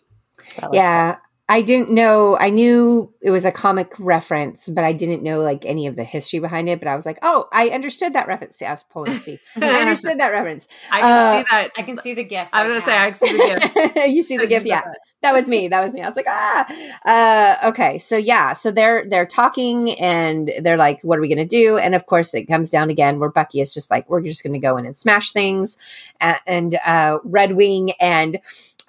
yeah. 0.72 1.18
I 1.50 1.62
didn't 1.62 1.92
know. 1.92 2.38
I 2.38 2.50
knew 2.50 3.14
it 3.22 3.32
was 3.32 3.46
a 3.46 3.54
comic 3.54 3.94
reference, 4.00 4.68
but 4.68 4.84
I 4.84 4.92
didn't 4.92 5.24
know 5.24 5.40
like 5.42 5.66
any 5.66 5.88
of 5.88 5.96
the 5.96 6.04
history 6.04 6.40
behind 6.40 6.68
it. 6.68 6.80
But 6.80 6.90
I 6.90 6.96
was 6.96 7.06
like, 7.06 7.20
oh, 7.22 7.48
I 7.54 7.70
understood 7.70 8.14
that 8.14 8.28
reference. 8.28 8.58
See, 8.58 8.66
I 8.66 8.72
was 8.72 8.84
pulling 8.84 9.16
Steve. 9.16 9.40
I 9.56 9.80
understood 9.80 10.20
that 10.20 10.30
reference. 10.34 10.68
I 10.92 11.00
can 11.00 11.10
Uh, 11.10 11.38
see 11.40 11.46
that. 11.50 11.70
I 11.78 11.82
can 11.84 11.98
see 11.98 12.14
the 12.14 12.26
gift. 12.26 12.50
I 12.52 12.64
was 12.64 12.74
right 12.74 12.80
gonna 12.86 12.86
say. 12.86 12.98
I 12.98 13.12
can 13.12 13.28
see 13.28 13.38
the 13.38 13.94
gift. 13.94 14.08
you 14.14 14.24
see 14.24 14.38
the 14.38 14.48
gift, 14.48 14.66
yeah. 14.66 14.82
That 15.22 15.32
was 15.34 15.48
me. 15.48 15.70
That 15.70 15.82
was 15.84 15.94
me. 15.94 16.02
I 16.02 16.06
was 16.08 16.16
like, 16.18 16.28
ah. 16.28 16.68
Uh, 17.06 17.70
okay, 17.70 17.98
so 17.98 18.18
yeah, 18.18 18.52
so 18.54 18.70
they're 18.70 19.06
they're 19.08 19.26
talking 19.26 19.98
and 20.00 20.52
they're 20.62 20.78
like, 20.78 21.02
what 21.02 21.18
are 21.18 21.22
we 21.22 21.30
gonna 21.30 21.46
do? 21.46 21.78
And 21.78 21.96
of 21.96 22.06
course, 22.08 22.34
it 22.34 22.46
comes 22.46 22.70
down 22.70 22.90
again 22.90 23.20
where 23.20 23.30
Bucky 23.30 23.62
is 23.62 23.74
just 23.74 23.90
like, 23.90 24.10
we're 24.10 24.22
just 24.22 24.44
gonna 24.44 24.60
go 24.60 24.76
in 24.76 24.86
and 24.86 24.96
smash 24.98 25.32
things, 25.32 25.78
A- 26.20 26.36
and 26.46 26.78
uh, 26.86 27.20
Red 27.24 27.54
Wing 27.54 27.92
and. 28.02 28.40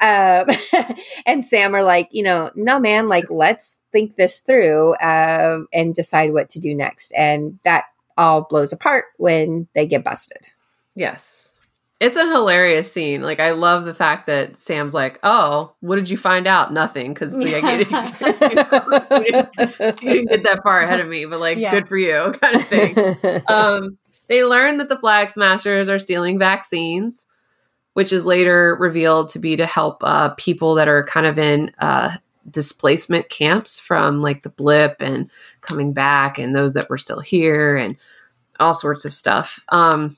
Um, 0.01 0.47
and 1.27 1.45
Sam 1.45 1.75
are 1.75 1.83
like, 1.83 2.09
you 2.13 2.23
know, 2.23 2.51
no, 2.55 2.79
man, 2.79 3.09
like, 3.09 3.31
let's 3.31 3.81
think 3.93 4.17
this 4.17 4.41
through 4.41 4.95
uh, 4.95 5.61
and 5.73 5.95
decide 5.95 6.33
what 6.33 6.51
to 6.51 6.61
do 6.61 6.75
next. 6.75 7.11
And 7.13 7.59
that 7.65 7.85
all 8.17 8.43
blows 8.43 8.73
apart 8.73 9.07
when 9.17 9.69
they 9.75 9.87
get 9.87 10.05
busted. 10.05 10.47
Yes. 10.95 11.53
It's 12.01 12.17
a 12.17 12.31
hilarious 12.31 12.93
scene. 12.93 13.23
Like 13.23 13.41
I 13.41 13.51
love 13.51 13.85
the 13.85 13.95
fact 13.95 14.29
that 14.29 14.57
Sam's 14.57 14.95
like, 14.95 15.19
"Oh, 15.25 15.75
what 15.81 15.97
did 15.97 16.09
you 16.09 16.17
find 16.17 16.47
out? 16.47 16.73
Nothing." 16.73 17.13
Because 17.13 17.35
like, 17.35 17.47
you, 17.47 17.85
didn't, 17.85 17.91
you 20.03 20.15
didn't 20.15 20.31
get 20.31 20.45
that 20.45 20.61
far 20.63 20.83
ahead 20.83 21.01
of 21.01 21.09
me, 21.09 21.25
but 21.25 21.41
like, 21.41 21.59
Yeah. 21.59 21.73
good 21.73 21.89
for 21.89 21.97
you, 21.97 22.33
kind 22.41 22.55
of 22.55 22.65
thing. 22.69 23.43
um, 23.49 23.99
they 24.29 24.45
learn 24.45 24.77
that 24.77 24.89
the 24.89 24.99
flag 24.99 25.33
smashers 25.33 25.89
are 25.89 25.99
stealing 25.99 26.39
vaccines, 26.39 27.27
which 27.99 28.13
is 28.13 28.25
later 28.25 28.77
revealed 28.79 29.29
to 29.29 29.41
be 29.41 29.57
to 29.57 29.67
help 29.67 30.05
uh, 30.05 30.29
people 30.37 30.77
that 30.77 30.87
are 30.87 31.03
kind 31.03 31.27
of 31.27 31.37
in 31.37 31.73
uh, 31.81 32.17
displacement 32.49 33.29
camps 33.29 33.81
from 33.81 34.23
like 34.23 34.43
the 34.43 34.51
blip 34.51 35.03
and 35.03 35.29
coming 35.63 35.93
back, 35.93 36.39
and 36.39 36.55
those 36.55 36.75
that 36.75 36.89
were 36.89 36.97
still 36.97 37.19
here, 37.19 37.77
and 37.77 37.97
all 38.61 38.73
sorts 38.73 39.05
of 39.05 39.13
stuff. 39.13 39.65
Um, 39.71 40.17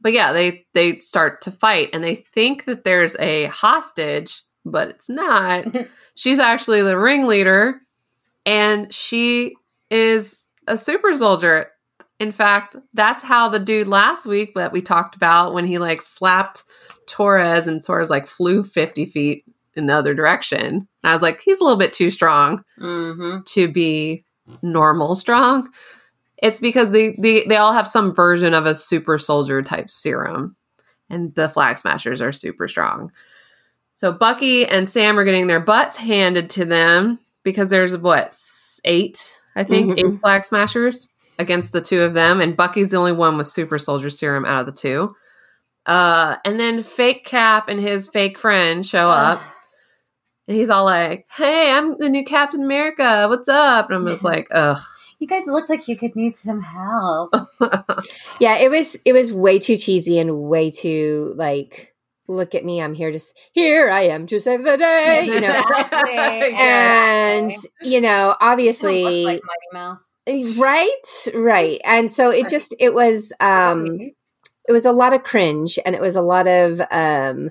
but 0.00 0.12
yeah, 0.12 0.32
they 0.32 0.64
they 0.72 1.00
start 1.00 1.40
to 1.40 1.50
fight, 1.50 1.90
and 1.92 2.04
they 2.04 2.14
think 2.14 2.66
that 2.66 2.84
there's 2.84 3.16
a 3.18 3.46
hostage, 3.46 4.42
but 4.64 4.86
it's 4.86 5.08
not. 5.08 5.64
She's 6.14 6.38
actually 6.38 6.82
the 6.82 6.96
ringleader, 6.96 7.80
and 8.46 8.94
she 8.94 9.56
is 9.90 10.46
a 10.68 10.78
super 10.78 11.12
soldier. 11.12 11.71
In 12.22 12.30
fact, 12.30 12.76
that's 12.94 13.24
how 13.24 13.48
the 13.48 13.58
dude 13.58 13.88
last 13.88 14.26
week 14.26 14.54
that 14.54 14.70
we 14.70 14.80
talked 14.80 15.16
about 15.16 15.54
when 15.54 15.66
he 15.66 15.78
like 15.78 16.00
slapped 16.00 16.62
Torres 17.08 17.66
and 17.66 17.84
Torres 17.84 18.10
like 18.10 18.28
flew 18.28 18.62
50 18.62 19.06
feet 19.06 19.44
in 19.74 19.86
the 19.86 19.94
other 19.94 20.14
direction. 20.14 20.64
And 20.66 20.86
I 21.02 21.14
was 21.14 21.20
like, 21.20 21.40
he's 21.40 21.58
a 21.60 21.64
little 21.64 21.78
bit 21.78 21.92
too 21.92 22.10
strong 22.10 22.62
hmm 22.78 23.40
to 23.46 23.66
be 23.66 24.24
normal 24.62 25.16
strong. 25.16 25.68
It's 26.40 26.60
because 26.60 26.92
they, 26.92 27.16
they 27.18 27.44
they 27.44 27.56
all 27.56 27.72
have 27.72 27.88
some 27.88 28.14
version 28.14 28.54
of 28.54 28.66
a 28.66 28.74
super 28.76 29.18
soldier 29.18 29.60
type 29.60 29.90
serum. 29.90 30.54
And 31.10 31.34
the 31.34 31.48
flag 31.48 31.76
smashers 31.76 32.20
are 32.20 32.30
super 32.30 32.68
strong. 32.68 33.10
So 33.94 34.12
Bucky 34.12 34.64
and 34.64 34.88
Sam 34.88 35.18
are 35.18 35.24
getting 35.24 35.48
their 35.48 35.58
butts 35.60 35.96
handed 35.96 36.50
to 36.50 36.64
them 36.64 37.18
because 37.42 37.68
there's 37.68 37.96
what 37.96 38.38
eight, 38.84 39.40
I 39.56 39.64
think, 39.64 39.90
Mhm. 39.90 39.98
eight 39.98 40.20
flag 40.20 40.44
smashers 40.44 41.08
against 41.38 41.72
the 41.72 41.80
two 41.80 42.02
of 42.02 42.14
them, 42.14 42.40
and 42.40 42.56
Bucky's 42.56 42.90
the 42.90 42.96
only 42.96 43.12
one 43.12 43.36
with 43.36 43.46
super 43.46 43.78
soldier 43.78 44.10
serum 44.10 44.44
out 44.44 44.60
of 44.60 44.66
the 44.66 44.80
two. 44.80 45.14
Uh, 45.86 46.36
and 46.44 46.60
then 46.60 46.82
fake 46.82 47.24
Cap 47.24 47.68
and 47.68 47.80
his 47.80 48.08
fake 48.08 48.38
friend 48.38 48.86
show 48.86 49.08
up, 49.08 49.42
and 50.46 50.56
he's 50.56 50.70
all 50.70 50.84
like, 50.84 51.26
"Hey, 51.36 51.72
I'm 51.72 51.96
the 51.98 52.08
new 52.08 52.24
Captain 52.24 52.62
America. 52.62 53.26
What's 53.28 53.48
up?" 53.48 53.86
And 53.90 53.96
I'm 53.96 54.06
just 54.06 54.24
like, 54.24 54.46
"Ugh." 54.50 54.78
You 55.18 55.28
guys 55.28 55.46
look 55.46 55.68
like 55.68 55.86
you 55.86 55.96
could 55.96 56.16
need 56.16 56.36
some 56.36 56.60
help. 56.60 57.32
yeah 58.40 58.56
it 58.56 58.72
was 58.72 58.96
it 59.04 59.12
was 59.12 59.32
way 59.32 59.56
too 59.56 59.76
cheesy 59.76 60.18
and 60.18 60.42
way 60.42 60.68
too 60.68 61.32
like 61.36 61.91
look 62.28 62.54
at 62.54 62.64
me 62.64 62.80
i'm 62.80 62.94
here 62.94 63.10
to 63.10 63.16
s- 63.16 63.32
here 63.52 63.90
i 63.90 64.02
am 64.02 64.26
to 64.26 64.38
save 64.40 64.64
the 64.64 64.76
day 64.76 65.24
you 65.26 65.40
know? 65.40 65.62
And 66.58 67.52
you 67.82 68.00
know 68.00 68.36
obviously 68.40 69.24
like 69.24 69.42
Mighty 69.44 69.72
Mouse. 69.72 70.16
right? 70.60 71.28
Right. 71.34 71.80
And 71.84 72.10
so 72.10 72.30
it 72.30 72.48
just 72.48 72.74
it 72.78 72.94
was 72.94 73.32
um 73.40 73.98
it 74.68 74.72
was 74.72 74.84
a 74.84 74.92
lot 74.92 75.12
of 75.12 75.22
cringe 75.24 75.78
and 75.84 75.94
it 75.94 76.00
was 76.00 76.14
a 76.16 76.22
lot 76.22 76.46
of 76.46 76.80
um 76.90 77.50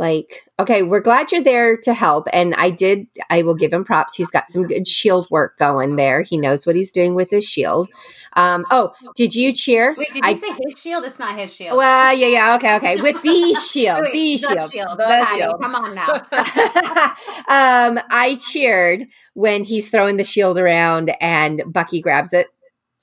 like 0.00 0.44
okay 0.58 0.82
we're 0.82 0.98
glad 1.00 1.30
you're 1.30 1.42
there 1.42 1.76
to 1.76 1.92
help 1.94 2.26
and 2.32 2.54
i 2.54 2.70
did 2.70 3.06
i 3.28 3.42
will 3.42 3.54
give 3.54 3.72
him 3.72 3.84
props 3.84 4.14
he's 4.16 4.30
got 4.30 4.48
some 4.48 4.66
good 4.66 4.88
shield 4.88 5.28
work 5.30 5.56
going 5.58 5.96
there 5.96 6.22
he 6.22 6.38
knows 6.38 6.66
what 6.66 6.74
he's 6.74 6.90
doing 6.90 7.14
with 7.14 7.28
his 7.30 7.44
shield 7.44 7.86
um 8.32 8.64
oh 8.70 8.90
did 9.14 9.34
you 9.34 9.52
cheer 9.52 9.94
Wait, 9.98 10.08
did 10.10 10.24
you 10.24 10.30
I- 10.30 10.34
say 10.34 10.48
his 10.64 10.80
shield? 10.80 11.04
It's 11.04 11.18
not 11.18 11.38
his 11.38 11.54
shield. 11.54 11.76
well 11.76 12.16
yeah 12.16 12.26
yeah 12.28 12.54
okay 12.56 12.76
okay 12.76 13.00
with 13.02 13.20
the 13.22 13.54
shield 13.70 14.00
Wait, 14.00 14.12
the 14.14 14.36
the 14.36 14.38
shield 14.56 14.72
shield. 14.72 14.98
the 14.98 15.04
Patty, 15.04 15.38
shield 15.40 15.60
Come 15.60 15.74
on 15.74 15.94
now. 15.94 16.14
um 17.48 18.00
i 18.10 18.38
cheered 18.50 19.06
when 19.34 19.64
he's 19.64 19.90
throwing 19.90 20.16
the 20.16 20.24
shield 20.24 20.58
around 20.58 21.10
and 21.20 21.62
bucky 21.70 22.00
grabs 22.00 22.32
it 22.32 22.46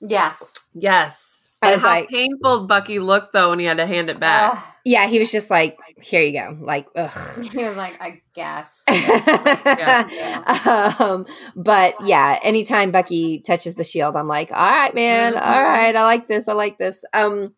yes. 0.00 0.58
Yes. 0.74 1.27
I 1.62 1.72
was 1.72 1.80
how 1.80 1.86
like- 1.88 2.08
painful 2.08 2.66
Bucky 2.66 2.98
looked 2.98 3.32
though 3.32 3.50
when 3.50 3.58
he 3.58 3.64
had 3.64 3.78
to 3.78 3.86
hand 3.86 4.10
it 4.10 4.20
back. 4.20 4.54
Ugh. 4.54 4.64
yeah 4.84 5.06
he 5.08 5.18
was 5.18 5.32
just 5.32 5.50
like 5.50 5.76
here 6.00 6.22
you 6.22 6.32
go 6.32 6.56
like 6.60 6.86
ugh 6.96 7.44
he 7.52 7.64
was 7.64 7.76
like, 7.76 8.00
I 8.00 8.20
guess. 8.34 8.84
um, 11.00 11.26
but 11.56 11.94
yeah, 12.04 12.38
anytime 12.42 12.90
Bucky 12.90 13.40
touches 13.40 13.74
the 13.74 13.84
shield, 13.84 14.16
I'm 14.16 14.28
like, 14.28 14.50
all 14.52 14.70
right, 14.70 14.94
man, 14.94 15.34
Mhm. 15.34 15.46
all 15.46 15.62
right, 15.62 15.94
I 15.94 16.04
like 16.04 16.28
this, 16.28 16.48
I 16.48 16.52
like 16.52 16.78
this. 16.78 17.04
Um, 17.12 17.54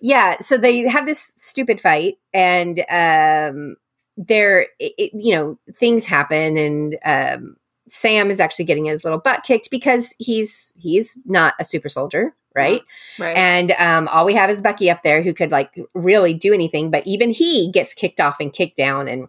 yeah, 0.00 0.38
so 0.40 0.56
they 0.58 0.86
have 0.88 1.06
this 1.06 1.32
stupid 1.36 1.80
fight, 1.80 2.16
and 2.32 2.78
um, 2.90 3.76
there, 4.16 4.62
it, 4.78 4.92
it- 4.98 5.10
you 5.14 5.34
know, 5.34 5.58
things 5.78 6.06
happen, 6.06 6.56
and 6.56 6.96
um, 7.04 7.56
Sam 7.88 8.30
is 8.30 8.40
actually 8.40 8.64
getting 8.64 8.86
his 8.86 9.04
little 9.04 9.18
butt 9.18 9.42
kicked 9.44 9.70
because 9.70 10.14
he's 10.18 10.72
he's 10.76 11.18
not 11.24 11.54
a 11.60 11.64
super 11.64 11.88
soldier, 11.88 12.34
right? 12.54 12.82
Right. 13.18 13.36
And 13.36 13.72
um, 13.72 14.08
all 14.08 14.24
we 14.24 14.34
have 14.34 14.50
is 14.50 14.62
Bucky 14.62 14.90
up 14.90 15.02
there 15.02 15.22
who 15.22 15.34
could 15.34 15.50
like 15.50 15.78
really 15.94 16.34
do 16.34 16.52
anything, 16.54 16.90
but 16.90 17.06
even 17.06 17.30
he 17.30 17.70
gets 17.72 17.92
kicked 17.94 18.20
off 18.20 18.40
and 18.40 18.52
kicked 18.52 18.76
down 18.76 19.08
and 19.08 19.28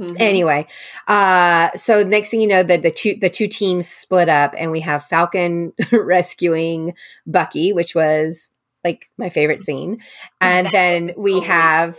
Mhm. 0.00 0.20
anyway 0.20 0.64
uh 1.08 1.70
so 1.74 2.04
next 2.04 2.30
thing 2.30 2.40
you 2.40 2.46
know 2.46 2.62
the 2.62 2.76
the 2.76 2.88
two 2.92 3.16
the 3.20 3.28
two 3.28 3.48
teams 3.48 3.88
split 3.88 4.28
up 4.28 4.54
and 4.56 4.70
we 4.70 4.78
have 4.78 5.02
falcon 5.02 5.72
rescuing 5.90 6.94
bucky 7.26 7.72
which 7.72 7.96
was 7.96 8.48
like 8.84 9.10
my 9.18 9.28
favorite 9.28 9.60
scene 9.60 10.00
and 10.40 10.68
then 10.72 11.10
we 11.16 11.40
have 11.40 11.98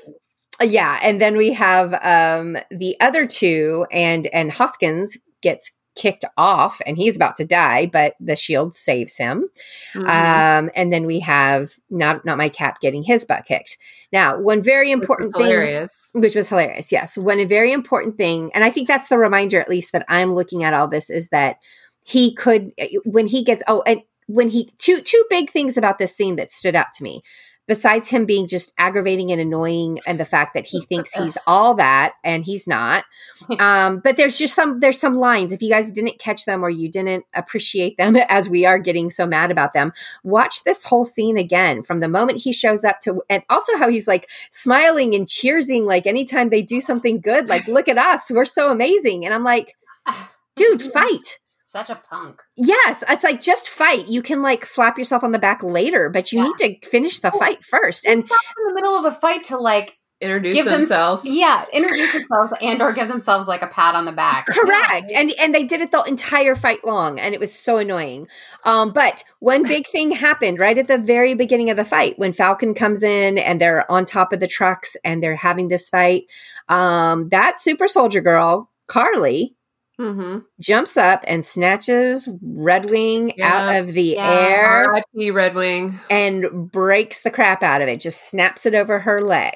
yeah 0.64 0.98
and 1.04 1.20
then 1.20 1.36
we 1.36 1.52
have 1.52 1.94
um 2.02 2.58
the 2.72 2.96
other 3.02 3.28
two 3.28 3.86
and 3.92 4.28
and 4.28 4.54
hoskins 4.54 5.18
gets 5.42 5.76
kicked 6.00 6.24
off 6.38 6.80
and 6.86 6.96
he's 6.98 7.16
about 7.18 7.36
to 7.36 7.44
die 7.46 7.86
but 7.86 8.16
the 8.20 8.36
shield 8.36 8.74
saves 8.74 9.18
him 9.18 9.50
Mhm. 9.94 10.08
um 10.08 10.70
and 10.76 10.94
then 10.94 11.06
we 11.06 11.20
have 11.20 11.72
not 11.90 12.24
not 12.26 12.38
my 12.38 12.48
cap 12.50 12.80
getting 12.80 13.04
his 13.04 13.26
butt 13.26 13.44
kicked 13.46 13.78
now 14.14 14.38
one 14.40 14.62
very 14.62 14.90
Which 14.90 15.00
was 15.00 15.04
important 15.04 15.36
thing 15.36 15.46
hilarious. 15.46 16.08
which 16.14 16.36
was 16.36 16.50
hilarious. 16.50 16.92
Yes. 16.92 17.18
One 17.18 17.46
very 17.48 17.72
important 17.72 18.18
thing, 18.18 18.50
and 18.56 18.64
I 18.64 18.70
think 18.72 18.88
that's 18.88 19.08
the 19.10 19.18
reminder, 19.20 19.60
at 19.60 19.70
least 19.70 19.92
that 19.92 20.06
I'm 20.10 20.34
looking 20.34 20.64
at 20.64 20.74
all 20.74 20.88
this, 20.88 21.10
is 21.12 21.30
that 21.30 21.58
he 22.04 22.34
could 22.34 22.72
when 23.06 23.28
he 23.28 23.44
gets 23.44 23.62
oh, 23.68 23.84
and 23.86 24.02
when 24.28 24.50
he 24.50 24.72
two 24.80 25.02
two 25.02 25.24
big 25.30 25.52
things 25.52 25.78
about 25.78 25.98
this 26.00 26.16
scene 26.16 26.36
that 26.38 26.52
stood 26.52 26.76
out 26.76 26.92
to 26.96 27.04
me. 27.04 27.22
Besides 27.70 28.10
him 28.10 28.26
being 28.26 28.48
just 28.48 28.74
aggravating 28.80 29.32
and 29.32 29.40
annoying, 29.40 30.00
and 30.08 30.20
the 30.20 30.26
fact 30.26 30.56
that 30.56 30.66
he 30.66 30.82
thinks 30.82 31.14
he's 31.14 31.38
all 31.48 31.76
that 31.76 32.14
and 32.24 32.44
he's 32.44 32.68
not, 32.68 33.06
um, 33.60 34.02
but 34.04 34.18
there's 34.18 34.40
just 34.40 34.56
some 34.56 34.80
there's 34.80 35.00
some 35.00 35.20
lines. 35.20 35.54
If 35.54 35.62
you 35.62 35.70
guys 35.70 35.92
didn't 35.92 36.18
catch 36.18 36.46
them 36.46 36.66
or 36.66 36.72
you 36.72 36.90
didn't 36.90 37.26
appreciate 37.36 37.96
them, 37.98 38.16
as 38.28 38.50
we 38.50 38.66
are 38.66 38.80
getting 38.80 39.12
so 39.12 39.28
mad 39.28 39.52
about 39.52 39.74
them, 39.74 39.94
watch 40.24 40.64
this 40.64 40.84
whole 40.84 41.06
scene 41.06 41.38
again 41.38 41.84
from 41.84 42.00
the 42.00 42.08
moment 42.08 42.42
he 42.42 42.52
shows 42.52 42.84
up 42.84 43.02
to, 43.02 43.22
and 43.30 43.44
also 43.52 43.78
how 43.78 43.88
he's 43.88 44.08
like 44.08 44.28
smiling 44.50 45.14
and 45.14 45.28
cheersing 45.28 45.86
like 45.86 46.08
anytime 46.08 46.50
they 46.50 46.64
do 46.64 46.82
something 46.82 47.22
good 47.22 47.48
like 47.48 47.68
look 47.68 47.88
at 47.88 48.00
us 48.00 48.32
we're 48.32 48.46
so 48.46 48.72
amazing. 48.72 49.26
And 49.26 49.34
i'm 49.34 49.44
like 49.44 49.76
dude 50.56 50.82
fight 50.82 51.38
Such 51.72 51.90
a 51.92 51.96
punk. 51.96 52.42
yes 52.56 53.04
it's 53.08 53.24
like 53.24 53.40
just 53.42 53.70
fight 53.70 54.08
you 54.08 54.24
can 54.24 54.42
like 54.42 54.66
slap 54.66 54.98
yourself 54.98 55.24
on 55.24 55.32
the 55.34 55.40
back 55.40 55.62
later 55.62 56.10
but 56.10 56.32
you 56.32 56.40
Yeah. 56.40 56.46
need 56.46 56.82
to 56.82 56.88
finish 56.90 57.20
the 57.20 57.30
fight 57.32 57.64
first 57.64 58.06
and 58.08 58.24
In 58.24 58.68
the 58.68 58.74
middle 58.74 58.96
of 58.96 59.06
a 59.06 59.12
fight 59.12 59.44
to 59.46 59.58
like 59.58 59.96
Introduce 60.22 60.54
give 60.56 60.66
them- 60.66 60.82
themselves. 60.82 61.24
yeah, 61.26 61.64
introduce 61.72 62.12
themselves 62.12 62.52
and 62.62 62.82
or 62.82 62.92
give 62.92 63.08
themselves 63.08 63.48
like 63.48 63.62
a 63.62 63.68
pat 63.68 63.96
on 63.96 64.04
the 64.04 64.12
back. 64.12 64.48
correct 64.48 65.12
and 65.16 65.32
and 65.40 65.56
they 65.56 65.64
did 65.64 65.80
it 65.82 65.92
the 65.92 66.02
entire 66.04 66.56
fight 66.58 66.84
long 66.84 67.18
and 67.20 67.34
it 67.34 67.40
was 67.40 67.54
so 67.54 67.78
annoying 67.78 68.28
um 68.66 68.92
but 68.92 69.24
one 69.40 69.64
big 69.64 69.88
thing 69.94 70.12
happened 70.12 70.60
right 70.60 70.78
at 70.78 70.88
the 70.88 70.98
very 70.98 71.36
beginning 71.36 71.70
of 71.70 71.78
the 71.78 71.86
fight 71.86 72.18
when 72.20 72.34
falcon 72.34 72.74
comes 72.74 73.02
in 73.04 73.38
and 73.38 73.62
they're 73.62 73.90
on 73.90 74.04
top 74.06 74.34
of 74.34 74.40
the 74.42 74.48
trucks 74.48 74.98
and 75.06 75.24
they're 75.24 75.38
having 75.38 75.68
this 75.70 75.88
fight 75.88 76.24
um 76.68 77.30
that 77.30 77.60
super 77.60 77.88
soldier 77.88 78.20
girl 78.22 78.70
Karli 78.88 79.56
Mm-hmm. 80.00 80.40
jumps 80.62 80.96
up 80.96 81.24
and 81.28 81.46
snatches 81.46 82.30
Red 82.42 82.86
Wing 82.90 83.34
Yeah. 83.36 83.54
out 83.54 83.76
of 83.82 83.88
the 83.94 84.04
Yeah. 84.16 84.32
air 84.32 84.66
R.I.P. 84.92 85.32
Red 85.32 85.56
Wing. 85.56 86.00
and 86.10 86.72
breaks 86.72 87.22
the 87.22 87.30
crap 87.32 87.62
out 87.64 87.82
of 87.82 87.88
it, 87.90 88.00
just 88.00 88.30
snaps 88.30 88.66
it 88.66 88.74
over 88.76 89.00
her 89.00 89.22
leg. 89.22 89.56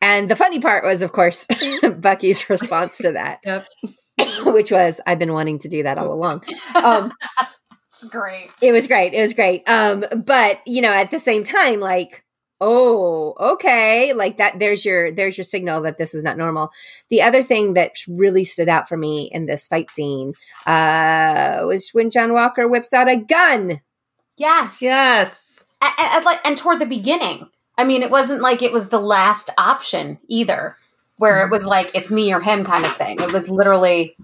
And 0.00 0.28
the 0.28 0.36
funny 0.36 0.58
part 0.58 0.84
was, 0.84 1.00
of 1.02 1.12
course, 1.12 1.46
Bucky's 1.98 2.50
response 2.50 2.98
to 2.98 3.12
that, 3.12 3.38
Yep. 3.46 3.66
which 4.46 4.72
was, 4.72 5.00
I've 5.06 5.18
been 5.20 5.32
wanting 5.32 5.60
to 5.60 5.68
do 5.68 5.84
that 5.84 5.98
all 5.98 6.12
along. 6.12 6.44
Um, 6.74 7.12
It's 7.96 8.10
great. 8.10 8.50
it 8.60 8.72
was 8.72 8.88
great. 8.88 9.14
It 9.14 9.20
was 9.20 9.32
great. 9.34 9.62
Um, 9.68 10.04
but 10.26 10.58
you 10.66 10.82
know, 10.82 10.92
at 10.92 11.12
the 11.12 11.20
same 11.20 11.44
time, 11.44 11.78
like, 11.78 12.23
oh, 12.66 13.34
okay, 13.38 14.14
like 14.14 14.38
that. 14.38 14.58
There's 14.58 14.84
your 14.84 15.12
there's 15.12 15.36
your 15.36 15.44
signal 15.44 15.82
that 15.82 15.98
this 15.98 16.14
is 16.14 16.24
not 16.24 16.38
normal. 16.38 16.72
The 17.10 17.20
other 17.20 17.42
thing 17.42 17.74
that 17.74 17.92
really 18.08 18.44
stood 18.44 18.68
out 18.68 18.88
for 18.88 18.96
me 18.96 19.30
in 19.32 19.44
this 19.44 19.68
fight 19.68 19.90
scene 19.90 20.32
uh, 20.66 21.60
was 21.66 21.90
when 21.90 22.10
John 22.10 22.32
Walker 22.32 22.66
whips 22.66 22.94
out 22.94 23.08
a 23.08 23.16
gun. 23.16 23.82
Yes. 24.36 24.80
Yes. 24.80 25.66
And, 25.82 25.92
and, 25.98 26.24
like 26.24 26.40
and 26.44 26.56
toward 26.56 26.80
the 26.80 26.86
beginning. 26.86 27.50
I 27.76 27.84
mean, 27.84 28.02
it 28.02 28.10
wasn't 28.10 28.40
like 28.40 28.62
it 28.62 28.72
was 28.72 28.88
the 28.88 29.00
last 29.00 29.50
option 29.58 30.18
either, 30.28 30.78
where 31.18 31.46
it 31.46 31.50
was 31.50 31.66
like 31.66 31.90
it's 31.92 32.10
me 32.10 32.32
or 32.32 32.40
him 32.40 32.64
kind 32.64 32.84
of 32.84 32.92
thing. 32.96 33.20
It 33.20 33.32
was 33.32 33.50
literally, 33.50 34.16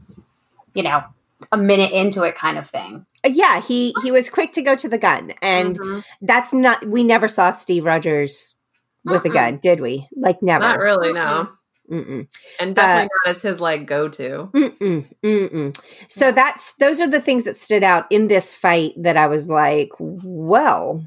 you 0.73 0.83
know, 0.83 1.05
a 1.53 1.57
minute 1.57 1.93
into 1.93 2.23
it 2.23 2.35
kind 2.35 2.59
of 2.59 2.69
thing. 2.69 3.07
Uh, 3.25 3.31
Yeah, 3.33 3.61
he 3.61 3.95
he 4.03 4.13
was 4.13 4.31
quick 4.31 4.53
to 4.53 4.63
go 4.63 4.75
to 4.75 4.89
the 4.89 4.99
gun, 4.99 5.33
and 5.43 5.79
Mhm. 5.79 6.05
that's 6.23 6.53
not. 6.53 6.87
We 6.87 7.05
never 7.05 7.29
saw 7.29 7.51
Steve 7.51 7.85
Rogers 7.85 8.57
with 9.05 9.25
a 9.25 9.29
Mm-mm. 9.29 9.35
gun, 9.35 9.59
did 9.63 9.81
we? 9.81 10.09
Like 10.17 10.43
never. 10.43 10.61
Not 10.65 10.79
really, 10.79 11.13
no. 11.13 11.49
Mm-mm. 11.91 12.29
And 12.61 12.75
definitely 12.77 13.09
not 13.25 13.31
as 13.31 13.43
his 13.43 13.61
like 13.61 13.87
go 13.87 14.09
to. 14.09 14.49
Mm-mm, 14.55 15.13
mm-mm. 15.25 15.85
So 16.09 16.31
that's 16.31 16.75
those 16.75 17.01
are 17.01 17.09
the 17.09 17.21
things 17.21 17.45
that 17.45 17.57
stood 17.57 17.83
out 17.83 18.07
in 18.11 18.29
this 18.29 18.55
fight 18.55 18.93
that 18.97 19.17
I 19.17 19.27
was 19.27 19.49
like, 19.49 19.89
well, 19.99 21.05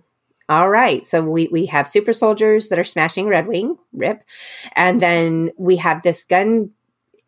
all 0.50 0.70
right. 0.70 1.06
So 1.06 1.24
we 1.24 1.48
we 1.52 1.68
have 1.68 1.88
super 1.88 2.12
soldiers 2.12 2.68
that 2.68 2.80
are 2.80 2.84
smashing 2.84 3.28
Red 3.28 3.48
Wing, 3.48 3.78
rip, 3.94 4.24
and 4.76 5.02
then 5.02 5.52
we 5.58 5.78
have 5.78 6.02
this 6.04 6.26
gun 6.26 6.72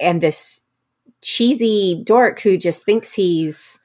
and 0.02 0.20
this 0.20 0.65
cheesy 1.26 2.00
dork 2.06 2.40
who 2.40 2.56
just 2.56 2.86
thinks 2.86 3.12
he's 3.12 3.80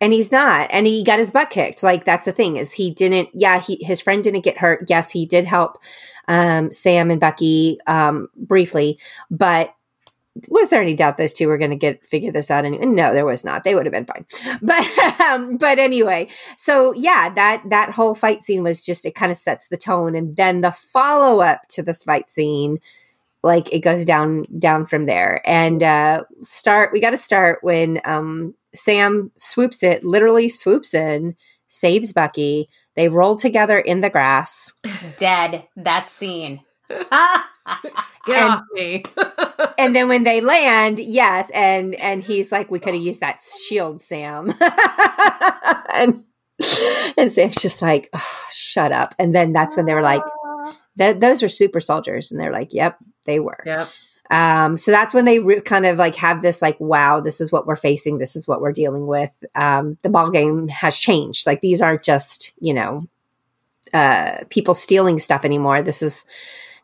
and 0.00 0.12
he's 0.12 0.30
not 0.30 0.68
and 0.70 0.86
he 0.86 1.02
got 1.02 1.18
his 1.18 1.32
butt 1.32 1.50
kicked. 1.50 1.82
Like 1.82 2.04
that's 2.04 2.26
the 2.26 2.32
thing 2.32 2.56
is 2.56 2.70
he 2.70 2.92
didn't 2.92 3.28
yeah 3.34 3.60
he 3.60 3.76
his 3.82 4.00
friend 4.00 4.22
didn't 4.22 4.44
get 4.44 4.56
hurt. 4.56 4.86
Yes 4.88 5.10
he 5.10 5.26
did 5.26 5.44
help 5.44 5.78
um 6.28 6.72
sam 6.72 7.10
and 7.10 7.20
bucky 7.20 7.80
um 7.88 8.28
briefly 8.36 9.00
but 9.32 9.74
was 10.48 10.68
there 10.68 10.82
any 10.82 10.94
doubt 10.94 11.16
those 11.16 11.32
two 11.32 11.48
were 11.48 11.58
going 11.58 11.70
to 11.70 11.76
get 11.76 12.06
figure 12.06 12.30
this 12.30 12.52
out 12.52 12.64
anyway? 12.64 12.86
No 12.86 13.12
there 13.12 13.26
was 13.26 13.44
not. 13.44 13.64
They 13.64 13.74
would 13.74 13.86
have 13.86 13.92
been 13.92 14.06
fine. 14.06 14.24
But 14.62 15.20
um, 15.22 15.56
but 15.56 15.80
anyway 15.80 16.28
so 16.56 16.92
yeah 16.94 17.30
that 17.34 17.64
that 17.68 17.90
whole 17.90 18.14
fight 18.14 18.44
scene 18.44 18.62
was 18.62 18.84
just 18.86 19.04
it 19.04 19.16
kind 19.16 19.32
of 19.32 19.38
sets 19.38 19.66
the 19.66 19.76
tone. 19.76 20.14
And 20.14 20.36
then 20.36 20.60
the 20.60 20.70
follow 20.70 21.40
up 21.40 21.62
to 21.70 21.82
this 21.82 22.04
fight 22.04 22.28
scene 22.30 22.78
like 23.42 23.72
it 23.72 23.80
goes 23.80 24.04
down 24.04 24.44
down 24.58 24.84
from 24.86 25.04
there 25.04 25.40
and 25.44 25.82
uh 25.82 26.22
start 26.42 26.90
we 26.92 27.00
got 27.00 27.10
to 27.10 27.16
start 27.16 27.58
when 27.62 28.00
um 28.04 28.54
sam 28.74 29.30
swoops 29.36 29.82
it 29.82 30.04
literally 30.04 30.48
swoops 30.48 30.94
in 30.94 31.36
saves 31.68 32.12
bucky 32.12 32.68
they 32.96 33.08
roll 33.08 33.36
together 33.36 33.78
in 33.78 34.00
the 34.00 34.10
grass 34.10 34.72
Dead. 35.18 35.66
That 35.76 36.08
scene. 36.10 36.60
Get 36.88 37.08
And- 38.28 38.52
off 38.54 38.62
me. 38.72 39.04
and 39.78 39.94
then 39.94 40.08
when 40.08 40.24
they 40.24 40.40
land 40.40 40.98
yes 40.98 41.50
and 41.50 41.94
and 41.96 42.22
he's 42.22 42.50
like 42.52 42.70
we 42.70 42.78
could 42.78 42.94
have 42.94 43.02
used 43.02 43.20
that 43.20 43.40
shield 43.68 44.00
sam 44.00 44.54
and 45.94 46.24
and 47.18 47.30
sam's 47.30 47.56
just 47.60 47.82
like 47.82 48.08
oh, 48.14 48.40
shut 48.52 48.92
up 48.92 49.14
and 49.18 49.34
then 49.34 49.52
that's 49.52 49.76
when 49.76 49.84
they 49.86 49.94
were 49.94 50.02
like 50.02 50.22
"Th- 50.98 51.18
those 51.18 51.42
are 51.42 51.48
super 51.48 51.80
soldiers 51.80 52.30
and 52.30 52.40
they're 52.40 52.52
like 52.52 52.72
yep 52.72 52.98
they 53.24 53.40
were 53.40 53.62
yep. 53.66 53.88
um 54.30 54.76
so 54.76 54.90
that's 54.90 55.14
when 55.14 55.24
they 55.24 55.38
re- 55.38 55.60
kind 55.60 55.86
of 55.86 55.98
like 55.98 56.14
have 56.16 56.42
this 56.42 56.62
like 56.62 56.78
wow 56.80 57.20
this 57.20 57.40
is 57.40 57.50
what 57.52 57.66
we're 57.66 57.76
facing 57.76 58.18
this 58.18 58.36
is 58.36 58.46
what 58.48 58.60
we're 58.60 58.72
dealing 58.72 59.06
with 59.06 59.44
um 59.54 59.98
the 60.02 60.08
ball 60.08 60.30
game 60.30 60.68
has 60.68 60.96
changed 60.96 61.46
like 61.46 61.60
these 61.60 61.82
aren't 61.82 62.02
just 62.02 62.52
you 62.58 62.74
know 62.74 63.06
uh, 63.92 64.38
people 64.50 64.74
stealing 64.74 65.18
stuff 65.18 65.44
anymore. 65.44 65.82
This 65.82 66.02
is 66.02 66.24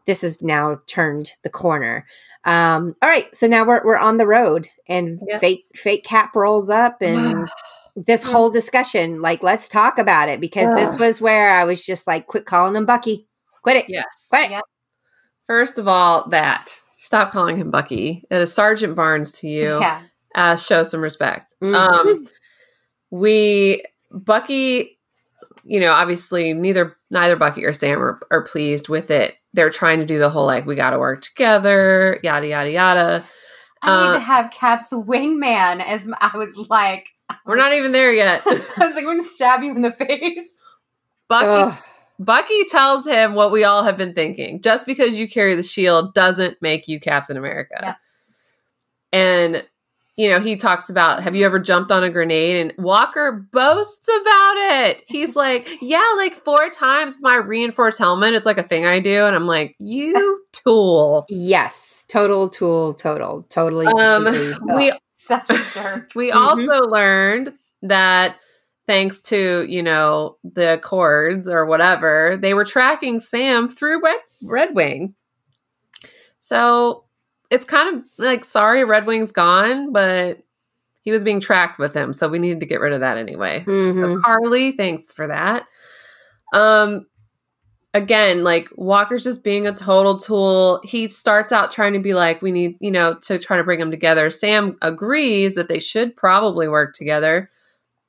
this 0.06 0.24
is 0.24 0.42
now 0.42 0.80
turned 0.86 1.32
the 1.42 1.50
corner. 1.50 2.06
Um, 2.44 2.96
all 3.02 3.08
right, 3.08 3.32
so 3.34 3.46
now 3.46 3.64
we're 3.66 3.84
we're 3.84 3.98
on 3.98 4.16
the 4.16 4.26
road, 4.26 4.68
and 4.88 5.20
Yeah. 5.26 5.38
fake 5.38 5.66
fake 5.74 6.04
cap 6.04 6.34
rolls 6.34 6.70
up, 6.70 7.02
and 7.02 7.48
this 7.96 8.24
whole 8.24 8.50
discussion, 8.50 9.20
like, 9.20 9.42
let's 9.42 9.68
talk 9.68 9.98
about 9.98 10.28
it 10.28 10.40
because 10.40 10.74
this 10.74 10.98
was 10.98 11.20
where 11.20 11.50
I 11.50 11.64
was 11.64 11.84
just 11.84 12.06
like, 12.06 12.26
quit 12.26 12.46
calling 12.46 12.72
them 12.72 12.86
Bucky, 12.86 13.26
quit 13.62 13.76
it, 13.76 13.84
Yes. 13.88 14.26
quit 14.30 14.46
it. 14.46 14.50
Yep. 14.52 14.64
First 15.46 15.78
of 15.78 15.88
all, 15.88 16.28
that 16.28 16.68
stop 16.98 17.32
calling 17.32 17.56
him 17.56 17.70
Bucky. 17.70 18.24
It 18.30 18.40
is 18.40 18.52
Sergeant 18.54 18.94
Barnes 18.94 19.32
to 19.40 19.48
you. 19.48 19.78
Yeah. 19.80 20.02
uh, 20.34 20.56
show 20.56 20.82
some 20.82 21.00
respect. 21.02 21.52
Mhm. 21.62 21.74
Um, 21.74 22.28
we 23.10 23.84
Bucky, 24.10 24.98
you 25.64 25.80
know, 25.80 25.92
obviously 25.92 26.52
neither 26.54 26.96
neither 27.10 27.36
Bucky 27.36 27.64
or 27.64 27.72
Sam 27.72 27.98
are, 28.02 28.18
are 28.30 28.42
pleased 28.42 28.88
with 28.88 29.10
it. 29.10 29.34
They're 29.52 29.70
trying 29.70 30.00
to 30.00 30.06
do 30.06 30.18
the 30.18 30.30
whole 30.30 30.46
like 30.46 30.64
we 30.66 30.74
got 30.74 30.90
to 30.90 30.98
work 30.98 31.22
together, 31.22 32.18
yada 32.22 32.46
yada 32.46 32.70
yada. 32.70 33.24
I 33.82 34.02
need 34.02 34.08
Uh, 34.10 34.12
to 34.14 34.20
have 34.20 34.50
Cap's 34.50 34.92
wingman 34.92 35.84
as 35.84 36.08
I 36.20 36.36
was 36.36 36.56
like, 36.70 37.08
We're 37.44 37.56
not 37.56 37.72
even 37.72 37.92
there 37.92 38.12
yet. 38.12 38.42
I 38.46 38.50
was 38.86 38.94
like, 38.94 39.04
I'm 39.04 39.18
to 39.18 39.22
stab 39.22 39.62
you 39.62 39.74
in 39.74 39.82
the 39.82 39.90
face. 39.92 40.62
Bucky 41.28 41.46
Ugh. 41.48 41.74
Bucky 42.18 42.64
tells 42.70 43.06
him 43.06 43.34
what 43.34 43.50
we 43.50 43.64
all 43.64 43.82
have 43.82 43.96
been 43.96 44.14
thinking. 44.14 44.60
Just 44.62 44.86
because 44.86 45.16
you 45.16 45.28
carry 45.28 45.54
the 45.54 45.62
shield 45.62 46.14
doesn't 46.14 46.60
make 46.62 46.86
you 46.88 47.00
Captain 47.00 47.36
America. 47.36 47.78
Yeah. 47.82 47.94
And 49.12 49.64
you 50.16 50.28
know, 50.28 50.40
he 50.40 50.56
talks 50.56 50.90
about 50.90 51.22
have 51.22 51.34
you 51.34 51.46
ever 51.46 51.58
jumped 51.58 51.90
on 51.90 52.04
a 52.04 52.10
grenade 52.10 52.56
and 52.58 52.74
Walker 52.76 53.48
boasts 53.50 54.08
about 54.08 54.54
it. 54.56 55.02
He's 55.06 55.34
like, 55.44 55.66
"Yeah, 55.80 56.04
like 56.18 56.34
four 56.34 56.68
times 56.68 57.18
my 57.22 57.36
reinforced 57.36 57.98
helmet. 57.98 58.34
It's 58.34 58.44
like 58.46 58.58
a 58.58 58.62
thing 58.62 58.84
I 58.84 59.00
do." 59.00 59.24
And 59.24 59.34
I'm 59.34 59.46
like, 59.46 59.74
"You 59.78 60.44
tool." 60.52 61.24
Yes, 61.30 62.04
total 62.08 62.48
tool, 62.50 62.92
total, 62.94 63.44
totally. 63.48 63.86
Um, 63.86 64.24
we. 64.76 64.92
Such 65.14 65.50
a 65.50 65.64
jerk. 65.72 66.10
We 66.16 66.32
Mhm. 66.32 66.34
also 66.36 66.80
learned 66.88 67.52
that 67.82 68.36
thanks 68.86 69.20
to, 69.22 69.64
you 69.68 69.82
know, 69.82 70.36
the 70.44 70.74
Accords 70.74 71.48
or 71.48 71.64
whatever, 71.66 72.36
they 72.40 72.54
were 72.54 72.64
tracking 72.64 73.20
Sam 73.20 73.68
through 73.68 74.02
Red, 74.02 74.18
Red 74.42 74.74
Wing. 74.74 75.14
So 76.40 77.04
it's 77.50 77.64
kind 77.64 77.96
of 77.96 78.04
like, 78.18 78.44
sorry, 78.44 78.84
Red 78.84 79.06
Wing's 79.06 79.32
gone, 79.32 79.92
but 79.92 80.38
he 81.02 81.10
was 81.10 81.24
being 81.24 81.40
tracked 81.40 81.78
with 81.78 81.94
him. 81.94 82.12
So 82.12 82.28
we 82.28 82.38
needed 82.38 82.60
to 82.60 82.66
get 82.66 82.80
rid 82.80 82.92
of 82.92 83.00
that 83.00 83.18
anyway. 83.18 83.62
So 83.66 83.72
Mhm. 83.72 84.22
Karli, 84.22 84.72
thanks 84.72 85.12
for 85.12 85.26
that. 85.26 85.66
Um 86.52 87.06
again, 87.94 88.42
like 88.42 88.68
Walker's 88.76 89.24
just 89.24 89.44
being 89.44 89.66
a 89.66 89.72
total 89.74 90.16
tool. 90.16 90.80
He 90.82 91.08
starts 91.08 91.52
out 91.52 91.70
trying 91.70 91.92
to 91.92 91.98
be 91.98 92.14
like, 92.14 92.40
we 92.40 92.50
need, 92.50 92.76
you 92.80 92.90
know, 92.90 93.14
to 93.22 93.38
try 93.38 93.58
to 93.58 93.64
bring 93.64 93.78
them 93.78 93.90
together. 93.90 94.30
Sam 94.30 94.78
agrees 94.80 95.54
that 95.56 95.68
they 95.68 95.78
should 95.78 96.16
probably 96.16 96.68
work 96.68 96.94
together. 96.94 97.50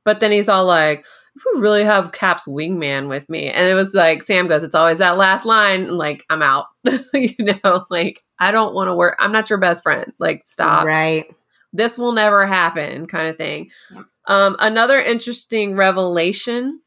But 0.06 0.20
then 0.20 0.32
he's 0.32 0.50
all 0.50 0.66
like, 0.66 1.06
we 1.54 1.62
really 1.62 1.84
have 1.84 2.12
Cap's 2.12 2.48
wingman 2.48 3.08
with 3.10 3.28
me. 3.30 3.50
And 3.50 3.68
it 3.68 3.74
was 3.74 3.94
like 3.94 4.22
Sam 4.24 4.48
goes, 4.48 4.64
It's 4.64 4.76
always 4.76 5.00
that 5.00 5.18
last 5.18 5.46
line, 5.46 5.84
and 5.84 5.98
like, 5.98 6.24
I'm 6.30 6.42
out. 6.42 6.66
you 7.14 7.36
know, 7.40 7.86
like 7.90 8.22
I 8.40 8.52
don't 8.52 8.74
want 8.76 8.88
to 8.90 8.96
work. 8.96 9.16
I'm 9.20 9.32
not 9.32 9.50
your 9.50 9.60
best 9.60 9.84
friend. 9.84 10.12
Like, 10.20 10.44
stop 10.46 10.86
Right. 10.86 11.26
this 11.72 11.98
will 11.98 12.12
never 12.12 12.46
happen 12.46 13.08
kind 13.08 13.28
of 13.30 13.38
thing 13.38 13.72
Yep. 13.96 14.06
um, 14.28 14.56
another 14.60 14.98
interesting 14.98 15.76
revelation 15.76 16.82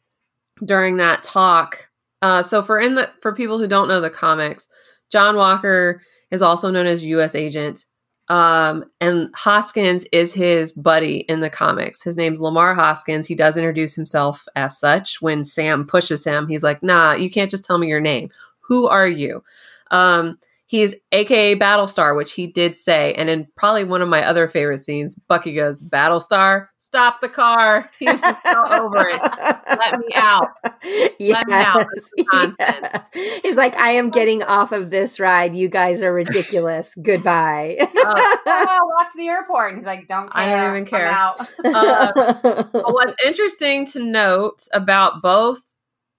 during 0.65 0.99
that 0.99 1.23
talk 1.23 1.91
uh, 2.23 2.43
so 2.43 2.63
for 2.63 2.79
in 2.79 2.95
the 2.95 3.11
for 3.21 3.35
people 3.35 3.59
who 3.59 3.67
don't 3.67 3.89
know 3.89 4.01
the 4.01 4.11
comics 4.11 4.69
john 5.11 5.37
walker 5.37 6.03
is 6.31 6.41
also 6.43 6.71
known 6.71 6.87
as 6.87 7.03
US 7.05 7.35
Agent 7.35 7.85
um, 8.29 8.85
and 9.01 9.31
hoskins 9.35 10.05
is 10.13 10.33
his 10.33 10.73
buddy 10.73 11.19
in 11.29 11.41
the 11.41 11.51
comics. 11.51 12.03
His 12.03 12.17
name's 12.17 12.41
lamar 12.41 12.75
hoskins. 12.75 13.27
He 13.27 13.35
does 13.35 13.57
introduce 13.57 13.95
himself 13.95 14.47
as 14.57 14.79
such. 14.79 15.23
When 15.23 15.45
sam 15.45 15.87
pushes 15.87 16.25
him 16.25 16.49
he's 16.49 16.63
like 16.63 16.83
nah 16.83 17.13
you 17.13 17.31
can't 17.31 17.51
just 17.51 17.65
tell 17.65 17.79
me 17.79 17.89
your 17.89 18.01
name. 18.01 18.31
Who 18.61 18.89
are 18.89 19.07
you? 19.07 19.45
Um, 19.91 20.39
He's 20.69 20.97
AKA 21.13 21.55
Battlestar, 21.57 22.17
which 22.17 22.33
he 22.33 22.49
did 22.49 22.75
say. 22.75 23.15
And 23.15 23.31
in 23.31 23.47
probably 23.57 23.85
one 23.85 24.03
of 24.03 24.09
my 24.09 24.27
other 24.27 24.49
favorite 24.49 24.81
scenes, 24.81 25.15
Bucky 25.15 25.55
goes, 25.55 25.79
Battlestar, 25.79 26.67
stop 26.79 27.21
the 27.21 27.29
car. 27.29 27.89
He 28.01 28.07
was 28.07 28.21
so 28.21 28.35
over 28.45 29.09
it. 29.09 29.23
Let 29.69 30.01
me 30.01 30.09
out. 30.17 30.49
Yes. 31.21 31.45
me 31.47 31.55
out. 31.55 31.87
This 31.95 32.05
is 32.05 32.25
nonsense. 32.33 33.09
yes. 33.15 33.41
He's 33.45 33.55
like, 33.55 33.77
I 33.77 33.91
am 33.91 34.11
getting 34.11 34.43
off 34.43 34.73
of 34.73 34.91
this 34.91 35.21
ride. 35.21 35.55
You 35.55 35.69
guys 35.69 36.03
are 36.03 36.13
ridiculous. 36.13 36.95
Goodbye. 37.01 37.77
Uh, 37.81 37.87
oh, 37.97 38.93
walk 38.97 39.13
to 39.13 39.19
the 39.19 39.29
airport. 39.29 39.71
And 39.71 39.79
he's 39.79 39.87
like, 39.87 40.09
don't 40.09 40.33
care. 40.33 40.43
I 40.43 40.51
don't 40.51 40.71
even 40.71 40.83
I'm 40.83 40.87
care. 40.87 41.07
out. 41.07 41.41
uh, 41.65 42.65
what's 42.91 43.15
interesting 43.25 43.87
to 43.87 44.03
note 44.03 44.67
about 44.73 45.23
both 45.23 45.61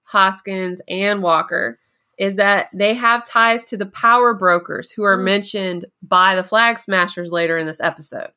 Hoskins 0.04 0.80
and 0.88 1.22
Walker 1.22 1.78
is 2.18 2.34
that 2.36 2.68
they 2.74 2.94
have 2.94 3.24
ties 3.24 3.64
to 3.70 3.76
the 3.76 3.86
power 3.86 4.34
brokers 4.34 4.90
who 4.90 5.04
are 5.04 5.16
Mhm. 5.18 5.24
mentioned 5.24 5.84
by 6.02 6.34
the 6.34 6.42
Flag 6.42 6.78
Smashers 6.78 7.30
later 7.32 7.56
in 7.58 7.66
this 7.66 7.80
episode. 7.80 8.30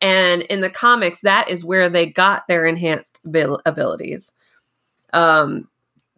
And 0.00 0.42
in 0.42 0.60
the 0.62 0.70
comics, 0.70 1.20
that 1.20 1.48
is 1.48 1.64
where 1.64 1.88
they 1.88 2.06
got 2.06 2.48
their 2.48 2.66
enhanced 2.66 3.20
abil- 3.26 3.60
abilities. 3.66 4.32
Um, 5.12 5.68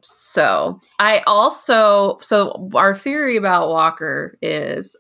so 0.00 0.80
I 0.98 1.22
also, 1.26 2.18
so 2.20 2.70
our 2.74 2.94
theory 2.94 3.36
about 3.36 3.68
Walker 3.68 4.38
is 4.40 4.96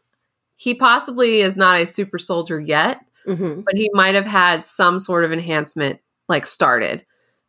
he 0.56 0.74
possibly 0.74 1.40
is 1.40 1.56
not 1.56 1.80
a 1.80 1.86
super 1.86 2.18
soldier 2.18 2.58
yet, 2.60 3.00
Mhm. 3.26 3.64
but 3.64 3.74
he 3.76 3.90
might 3.94 4.14
have 4.14 4.26
had 4.26 4.64
some 4.64 4.98
sort 4.98 5.24
of 5.24 5.32
enhancement 5.32 6.00
like 6.28 6.46
started 6.46 7.04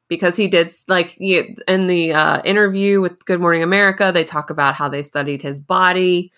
because 0.07 0.35
he 0.35 0.47
did 0.47 0.71
like 0.87 1.17
in 1.19 1.87
the 1.87 2.13
uh, 2.13 2.41
interview 2.43 3.01
with 3.01 3.25
Good 3.25 3.39
Morning 3.39 3.63
America, 3.63 4.11
they 4.13 4.23
talk 4.23 4.49
about 4.49 4.75
how 4.75 4.89
they 4.89 5.03
studied 5.03 5.41
his 5.41 5.59
body 5.59 6.31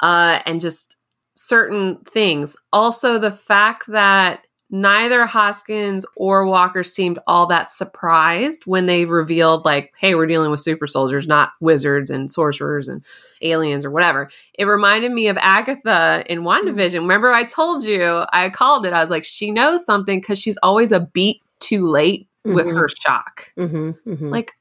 uh, 0.00 0.40
and 0.46 0.60
just 0.60 0.96
certain 1.36 1.98
things. 2.04 2.56
Also, 2.72 3.18
the 3.18 3.30
fact 3.30 3.86
that 3.88 4.46
neither 4.70 5.24
Hoskins 5.26 6.04
or 6.16 6.46
Walker 6.46 6.82
seemed 6.82 7.18
all 7.26 7.46
that 7.46 7.70
surprised 7.70 8.64
when 8.66 8.86
they 8.86 9.04
revealed, 9.04 9.64
like, 9.64 9.92
hey, 9.98 10.14
we're 10.14 10.26
dealing 10.26 10.50
with 10.50 10.60
super 10.60 10.86
soldiers, 10.86 11.28
not 11.28 11.52
wizards 11.60 12.10
and 12.10 12.30
sorcerers 12.30 12.88
and 12.88 13.04
aliens 13.42 13.84
or 13.84 13.90
whatever. 13.90 14.30
It 14.58 14.64
reminded 14.64 15.12
me 15.12 15.28
of 15.28 15.36
Agatha 15.38 16.24
in 16.28 16.40
WandaVision. 16.40 17.00
Remember, 17.00 17.30
I 17.30 17.44
told 17.44 17.84
you, 17.84 18.24
I 18.32 18.50
called 18.50 18.86
it, 18.86 18.92
I 18.92 19.00
was 19.00 19.10
like, 19.10 19.24
she 19.24 19.52
knows 19.52 19.84
something 19.84 20.20
because 20.20 20.40
she's 20.40 20.58
always 20.62 20.90
a 20.90 21.00
beat 21.00 21.40
too 21.60 21.86
late 21.86 22.28
with 22.44 22.66
Mhm. 22.66 22.78
her 22.78 22.88
shock. 22.88 23.52
Mhm. 23.58 23.98
Mhm. 24.06 24.30
Like, 24.30 24.52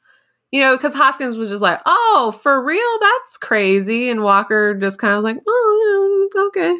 you 0.51 0.61
know, 0.61 0.75
because 0.77 0.93
Hoskins 0.93 1.37
was 1.37 1.49
just 1.49 1.61
like, 1.61 1.81
oh, 1.85 2.37
for 2.41 2.61
real? 2.63 2.99
That's 3.01 3.37
crazy. 3.37 4.09
And 4.09 4.21
Walker 4.23 4.73
just 4.73 4.99
kind 4.99 5.13
of 5.13 5.17
was 5.23 5.33
like, 5.33 5.43
oh, 5.47 6.29
yeah, 6.35 6.41
okay. 6.43 6.77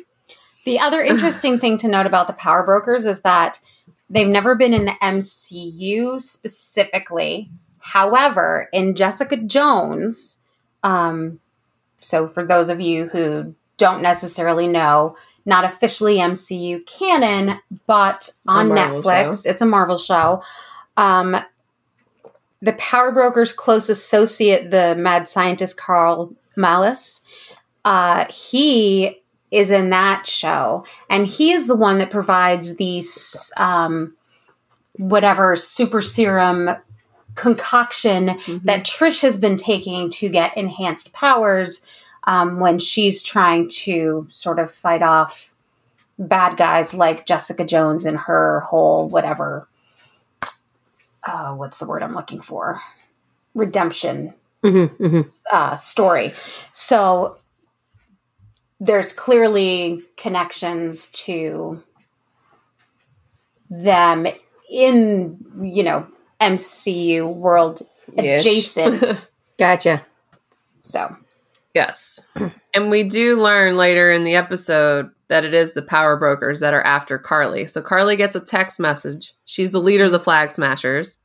The 0.66 0.80
other 0.80 1.02
interesting 1.04 1.60
thing 1.60 1.78
to 1.80 1.88
note 1.88 2.06
about 2.06 2.28
the 2.28 2.34
power 2.34 2.63
brokers 2.63 3.06
is 3.06 3.22
that 3.22 3.60
they've 4.10 4.28
never 4.28 4.56
been 4.56 4.74
in 4.74 4.86
the 4.86 4.96
MCU 5.02 6.20
specifically. 6.22 7.50
However, 7.80 8.70
in 8.72 8.96
Jessica 8.96 9.36
Jones, 9.38 10.42
um, 10.84 11.39
so 12.00 12.28
for 12.28 12.46
those 12.46 12.70
of 12.70 12.80
you 12.80 13.08
who 13.08 13.56
don't 13.78 14.02
necessarily 14.02 14.68
know, 14.68 15.18
not 15.46 15.66
officially 15.66 16.18
MCU 16.18 16.86
canon, 16.86 17.60
but 17.88 18.30
on 18.48 18.70
Netflix, 18.70 19.46
it's 19.46 19.62
a 19.62 19.66
Marvel 19.66 19.98
show. 19.98 20.42
Um, 20.97 21.38
the 22.62 22.73
power 22.73 23.12
broker's 23.12 23.51
close 23.51 23.89
associate, 23.89 24.71
the 24.71 24.95
mad 24.95 25.27
scientist 25.27 25.77
Karl 25.77 26.34
Malus, 26.56 27.21
uh, 27.84 28.25
he 28.32 29.21
is 29.51 29.69
in 29.69 29.89
that 29.89 30.25
show, 30.25 30.86
and 31.10 31.27
he 31.27 31.51
is 31.51 31.67
the 31.67 31.75
one 31.75 31.99
that 31.99 32.10
provides 32.10 32.77
these 32.77 33.51
um, 33.58 34.15
whatever 34.93 35.56
super 35.56 36.01
serum 36.01 36.69
concoction 37.36 38.38
that 38.63 38.86
Trish 38.86 39.21
has 39.21 39.38
been 39.38 39.58
taking 39.58 40.10
to 40.12 40.29
get 40.29 40.56
enhanced 40.56 41.13
powers 41.13 41.86
um, 42.25 42.60
when 42.60 42.79
she's 42.79 43.21
trying 43.21 43.67
to 43.69 44.27
sort 44.29 44.60
of 44.60 44.71
fight 44.71 45.01
off 45.01 45.53
bad 46.17 46.58
guys 46.58 46.93
like 46.93 47.25
Jessica 47.25 47.65
Jones 47.65 48.06
and 48.06 48.17
her 48.17 48.62
whole 48.62 49.08
whatever. 49.08 49.67
Uh, 51.25 51.53
what's 51.53 51.79
the 51.79 51.88
word 51.88 52.03
I'm 52.03 52.15
looking 52.15 52.41
for? 52.41 52.81
Redemption 53.53 54.33
Mhm. 54.63 54.97
Mhm. 54.97 55.43
uh, 55.51 55.75
story. 55.77 56.33
So 56.71 57.38
there's 58.79 59.13
clearly 59.13 60.03
connections 60.17 61.09
to 61.25 61.81
them 63.69 64.27
in, 64.69 65.38
you 65.62 65.83
know, 65.83 66.07
MCU 66.41 67.27
world 67.27 67.81
adjacent 68.17 69.29
Gotcha. 69.57 70.05
So 70.83 71.15
Yes. 71.73 72.27
and 72.73 72.89
we 72.89 73.03
do 73.03 73.41
learn 73.41 73.77
later 73.77 74.12
in 74.12 74.23
the 74.23 74.36
episode 74.36 75.09
that 75.29 75.43
it 75.43 75.53
is 75.53 75.73
the 75.73 75.81
power 75.81 76.15
brokers 76.17 76.59
that 76.59 76.73
are 76.73 76.83
after 76.83 77.17
Karli. 77.17 77.65
So 77.67 77.81
Karli 77.81 78.15
gets 78.15 78.36
a 78.36 78.39
text 78.39 78.79
message. 78.79 79.33
She's 79.45 79.71
the 79.71 79.81
leader 79.81 80.05
of 80.05 80.12
the 80.12 80.19
flag 80.19 80.51
smashers 80.51 81.17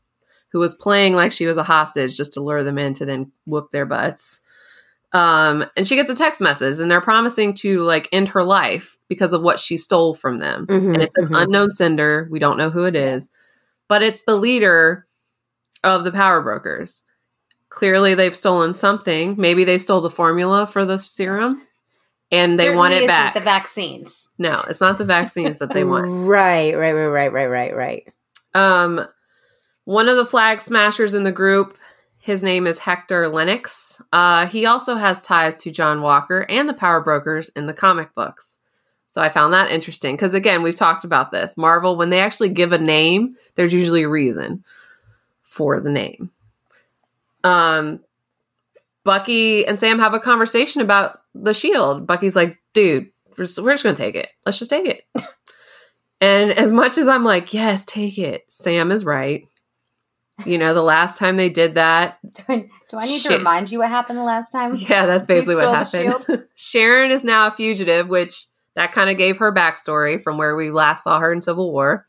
who 0.51 0.59
was 0.59 0.75
playing 0.75 1.15
like 1.15 1.33
she 1.33 1.47
was 1.47 1.59
a 1.59 1.63
hostage 1.63 2.17
just 2.17 2.33
to 2.33 2.41
lure 2.41 2.65
them 2.65 2.79
in 2.79 2.95
to 2.95 3.05
then 3.05 3.31
whoop 3.45 3.71
their 3.71 3.85
butts. 3.85 4.41
Um, 5.13 5.65
and 5.77 5.87
she 5.87 5.97
gets 5.97 6.11
a 6.11 6.15
text 6.15 6.41
message 6.41 6.81
and 6.81 6.91
they're 6.91 7.01
promising 7.01 7.55
to 7.55 7.83
like 7.83 8.09
end 8.13 8.31
her 8.31 8.45
life 8.45 8.99
because 9.09 9.33
of 9.33 9.43
what 9.43 9.59
she 9.59 9.77
stole 9.77 10.15
from 10.15 10.39
them. 10.39 10.67
Mhm, 10.67 10.95
and 10.95 11.03
it 11.03 11.11
says 11.19 11.29
mhm. 11.29 11.43
unknown 11.43 11.71
sender. 11.71 12.29
We 12.31 12.39
don't 12.39 12.59
know 12.59 12.71
who 12.71 12.85
it 12.85 12.97
is, 12.97 13.31
but 13.89 14.03
it's 14.03 14.25
the 14.25 14.37
leader 14.37 15.07
of 15.85 16.05
the 16.05 16.13
power 16.13 16.43
brokers. 16.43 17.05
Clearly, 17.71 18.15
they've 18.15 18.35
stolen 18.35 18.73
something. 18.73 19.35
Maybe 19.39 19.65
they 19.65 19.79
stole 19.79 20.01
the 20.01 20.11
formula 20.11 20.67
for 20.67 20.85
the 20.85 20.99
serum, 20.99 21.67
and 22.31 22.59
they 22.59 22.75
want 22.75 22.93
certainly 22.93 23.05
it 23.05 23.09
back. 23.09 23.35
The 23.35 23.41
vaccines. 23.41 24.33
no, 24.39 24.65
it's 24.69 24.81
not 24.81 24.99
the 24.99 25.05
vaccines 25.05 25.59
that 25.59 25.73
they 25.73 25.85
want. 25.85 26.07
Right, 26.27 26.77
right, 26.77 26.93
right, 26.93 27.07
right, 27.07 27.33
right, 27.33 27.47
right, 27.47 27.77
right. 27.77 28.13
Um, 28.55 29.07
one 29.85 30.09
of 30.09 30.17
the 30.17 30.27
flag 30.27 30.61
smashers 30.61 31.15
in 31.15 31.25
the 31.25 31.33
group, 31.33 31.79
his 32.19 32.43
name 32.43 32.67
is 32.67 32.81
Hector 32.81 33.29
Lennox. 33.29 34.03
Uh, 34.13 34.47
he 34.47 34.67
also 34.67 34.97
has 34.97 35.21
ties 35.21 35.57
to 35.59 35.71
John 35.71 36.03
Walker 36.03 36.47
and 36.49 36.69
the 36.69 36.75
Power 36.75 37.01
Brokers 37.01 37.49
in 37.51 37.67
the 37.67 37.75
comic 37.75 38.15
books. 38.15 38.59
So 39.07 39.23
I 39.23 39.31
found 39.31 39.55
that 39.55 39.71
interesting 39.71 40.15
because 40.15 40.35
again, 40.35 40.63
we've 40.63 40.75
talked 40.75 41.05
about 41.05 41.31
this. 41.31 41.57
Marvel, 41.57 41.97
when 41.97 42.11
they 42.11 42.21
actually 42.21 42.51
give 42.51 42.73
a 42.73 42.79
name, 42.79 43.37
there's 43.55 43.73
usually 43.73 44.03
a 44.03 44.09
reason 44.09 44.63
for 45.43 45.81
the 45.81 45.91
name. 45.91 46.31
Um, 47.45 48.01
Bucky 49.05 49.67
and 49.67 49.79
Sam 49.79 49.99
have 49.99 50.15
a 50.15 50.21
conversation 50.21 50.83
about 50.83 51.21
the 51.35 51.55
shield. 51.55 52.07
Bucky's 52.07 52.37
like, 52.37 52.59
dude, 52.75 53.11
we're 53.37 53.45
just, 53.45 53.59
we're 53.59 53.73
just 53.73 53.85
gonna 53.85 53.97
take 53.97 54.15
it. 54.15 54.29
Let's 54.45 54.59
just 54.59 54.71
take 54.71 54.87
it. 54.87 55.05
and 56.21 56.53
as 56.53 56.73
much 56.73 56.99
as 56.99 57.09
I'm 57.09 57.25
like, 57.25 57.55
yes, 57.55 57.85
take 57.85 58.19
it, 58.19 58.45
Sam 58.49 58.91
is 58.91 59.05
right. 59.05 59.45
You 60.45 60.57
know, 60.59 60.73
the 60.73 60.83
last 60.83 61.17
time 61.17 61.37
they 61.37 61.49
did 61.49 61.75
that, 61.75 62.19
Do 62.35 62.43
I, 62.49 62.69
do 62.89 62.97
I 62.97 63.07
need 63.07 63.23
to 63.23 63.37
remind 63.37 63.73
you 63.73 63.79
what 63.79 63.89
happened 63.89 64.19
the 64.19 64.25
last 64.25 64.51
time? 64.51 64.77
yeah, 64.77 65.07
that's 65.07 65.27
basically 65.27 65.57
what 65.57 65.75
happened. 65.75 66.45
Sharon 66.55 67.11
is 67.11 67.25
now 67.25 67.49
a 67.49 67.51
fugitive, 67.51 68.09
which 68.09 68.47
that 68.75 68.93
kind 68.93 69.11
of 69.11 69.17
gave 69.17 69.39
her 69.39 69.53
backstory 69.53 70.23
from 70.23 70.39
where 70.39 70.55
we 70.55 70.71
last 70.71 71.05
saw 71.05 71.19
her 71.19 71.33
in 71.33 71.41
Civil 71.41 71.73
War. 71.73 72.07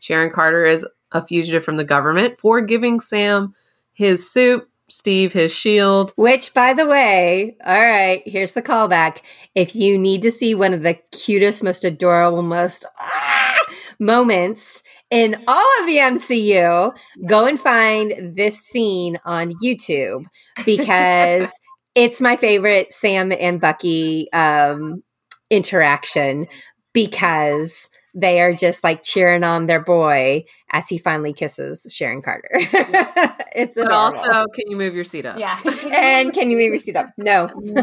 Sharon 0.00 0.30
Carter 0.30 0.64
is 0.64 0.86
a 1.12 1.24
fugitive 1.24 1.62
from 1.62 1.76
the 1.76 1.84
government 1.84 2.40
for 2.40 2.60
giving 2.60 2.98
Sam 2.98 3.54
his 4.00 4.32
suit, 4.32 4.66
Steve 4.88 5.34
his 5.34 5.54
shield. 5.54 6.14
Which, 6.16 6.54
by 6.54 6.72
the 6.72 6.86
way, 6.86 7.54
all 7.62 7.74
right, 7.74 8.22
here's 8.24 8.54
the 8.54 8.62
callback. 8.62 9.18
If 9.54 9.76
you 9.76 9.98
need 9.98 10.22
to 10.22 10.30
see 10.30 10.54
one 10.54 10.72
of 10.72 10.80
the 10.80 10.94
cutest, 11.12 11.62
most 11.62 11.84
adorable, 11.84 12.40
most 12.40 12.86
ah, 12.98 13.58
moments 13.98 14.82
in 15.10 15.36
all 15.46 15.80
of 15.80 15.86
the 15.86 15.98
MCU, 15.98 16.94
go 17.26 17.46
and 17.46 17.60
find 17.60 18.34
this 18.34 18.58
scene 18.58 19.18
on 19.26 19.52
YouTube 19.62 20.24
because 20.64 21.52
it's 21.94 22.22
my 22.22 22.38
favorite 22.38 22.90
Sam 22.90 23.32
and 23.38 23.60
Bucky 23.60 24.32
um, 24.32 25.02
interaction 25.50 26.46
because 26.94 27.90
they 28.14 28.40
are 28.40 28.54
just 28.54 28.82
like 28.82 29.02
cheering 29.02 29.44
on 29.44 29.66
their 29.66 29.82
boy 29.82 30.44
as 30.72 30.88
he 30.88 30.98
finally 30.98 31.32
kisses 31.32 31.86
Sharon 31.90 32.22
Carter. 32.22 32.48
it's 32.52 33.76
But 33.76 33.86
adorable. 33.86 34.18
also, 34.20 34.46
can 34.48 34.70
you 34.70 34.76
move 34.76 34.94
your 34.94 35.04
seat 35.04 35.26
up? 35.26 35.38
Yeah. 35.38 35.58
And 35.92 36.32
can 36.32 36.50
you 36.50 36.56
move 36.56 36.70
your 36.70 36.78
seat 36.78 36.96
up? 36.96 37.10
No. 37.16 37.50
No. 37.60 37.82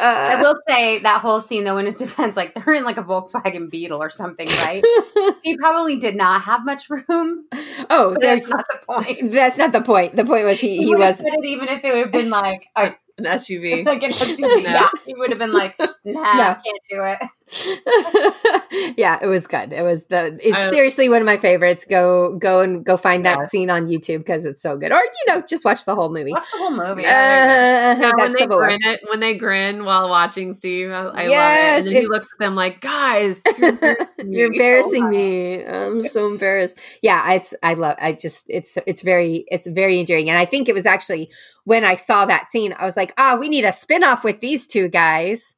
I 0.00 0.38
will 0.40 0.54
say 0.66 1.00
that 1.00 1.20
whole 1.20 1.40
scene, 1.40 1.64
though, 1.64 1.78
in 1.78 1.86
his 1.86 1.96
defense, 1.96 2.36
like 2.36 2.54
they're 2.54 2.74
in 2.74 2.84
like 2.84 2.96
a 2.98 3.02
Volkswagen 3.02 3.70
Beetle 3.70 4.00
or 4.00 4.10
something, 4.10 4.46
right? 4.46 4.82
he 5.42 5.56
probably 5.58 5.96
did 5.98 6.14
not 6.16 6.42
have 6.42 6.64
much 6.64 6.88
room. 6.88 7.46
oh, 7.90 8.16
that's 8.20 8.48
not 8.48 8.64
the 8.70 8.78
point. 8.86 9.30
that's 9.30 9.58
not 9.58 9.72
the 9.72 9.80
point. 9.80 10.14
The 10.16 10.24
point 10.24 10.44
was 10.44 10.60
he, 10.60 10.78
he 10.78 10.94
would 10.94 11.00
have 11.00 11.10
was 11.10 11.16
said 11.18 11.38
it 11.38 11.44
even 11.46 11.68
if 11.68 11.84
it 11.84 11.92
would 11.92 12.02
have 12.02 12.12
been 12.12 12.30
like, 12.30 12.68
a, 12.76 12.94
An 13.18 13.24
SUV. 13.24 13.84
like 13.84 14.02
an 14.04 14.10
SUV. 14.10 14.62
No. 14.62 14.70
Yeah, 14.70 14.88
he 15.04 15.14
would 15.14 15.30
have 15.30 15.38
been 15.38 15.52
like, 15.52 15.76
nah, 16.04 16.54
can't 16.54 16.80
do 16.88 17.02
it. 17.04 17.18
yeah, 18.96 19.18
it 19.22 19.26
was 19.28 19.46
good. 19.46 19.72
It 19.72 19.82
was 19.82 20.04
the 20.04 20.38
it's 20.42 20.56
I- 20.58 20.70
seriously 20.70 21.08
one 21.08 21.20
of 21.20 21.26
my 21.26 21.36
favorites. 21.38 21.84
Go 21.88 22.34
go 22.36 22.60
and 22.60 22.84
go 22.84 22.96
find 22.96 23.24
that 23.26 23.44
scene 23.44 23.70
on 23.70 23.86
YouTube 23.88 24.18
because 24.18 24.44
it's 24.44 24.62
so 24.62 24.76
good. 24.76 24.92
Or 24.92 24.98
you 25.00 25.32
know, 25.34 25.42
just 25.42 25.64
watch 25.64 25.84
the 25.84 25.94
whole 25.94 26.10
movie. 26.12 26.32
Watch 26.32 26.50
the 26.52 26.58
whole 26.58 26.70
movie. 26.70 27.04
Uh, 27.04 27.08
Yeah, 27.08 28.12
when 28.16 28.32
they 28.32 28.46
grin 28.46 28.78
it, 28.82 29.00
when 29.08 29.20
they 29.20 29.36
grin 29.36 29.84
while 29.84 30.08
watching 30.08 30.52
Steve, 30.54 30.90
I, 30.90 31.04
I 31.06 31.28
Yes, 31.28 31.30
love 31.30 31.54
it. 31.54 31.78
And 31.78 31.86
then 31.86 32.02
he 32.02 32.08
looks 32.08 32.28
at 32.34 32.38
them 32.44 32.54
like, 32.54 32.80
"Guys, 32.80 33.42
you're 33.58 33.68
embarrassing 33.68 34.32
You're 34.32 34.50
me." 34.50 34.56
embarrassing 34.56 35.08
me. 35.10 35.64
I'm 35.66 36.02
so 36.04 36.26
embarrassed. 36.26 36.78
Yeah, 37.02 37.32
it's 37.32 37.54
I 37.62 37.74
love 37.74 37.96
I 38.00 38.12
just 38.12 38.46
it's 38.50 38.76
it's 38.86 39.02
very 39.02 39.44
it's 39.48 39.66
very 39.66 39.98
endearing. 39.98 40.28
And 40.30 40.38
I 40.38 40.44
think 40.44 40.68
it 40.68 40.74
was 40.74 40.86
actually 40.86 41.30
when 41.64 41.84
I 41.84 41.94
saw 41.96 42.24
that 42.26 42.46
scene, 42.48 42.74
I 42.78 42.84
was 42.84 42.96
like, 42.96 43.12
oh, 43.18 43.36
we 43.36 43.48
need 43.48 43.64
a 43.64 43.72
spin-off 43.72 44.24
with 44.24 44.40
these 44.40 44.66
two 44.66 44.88
guys. 44.88 45.54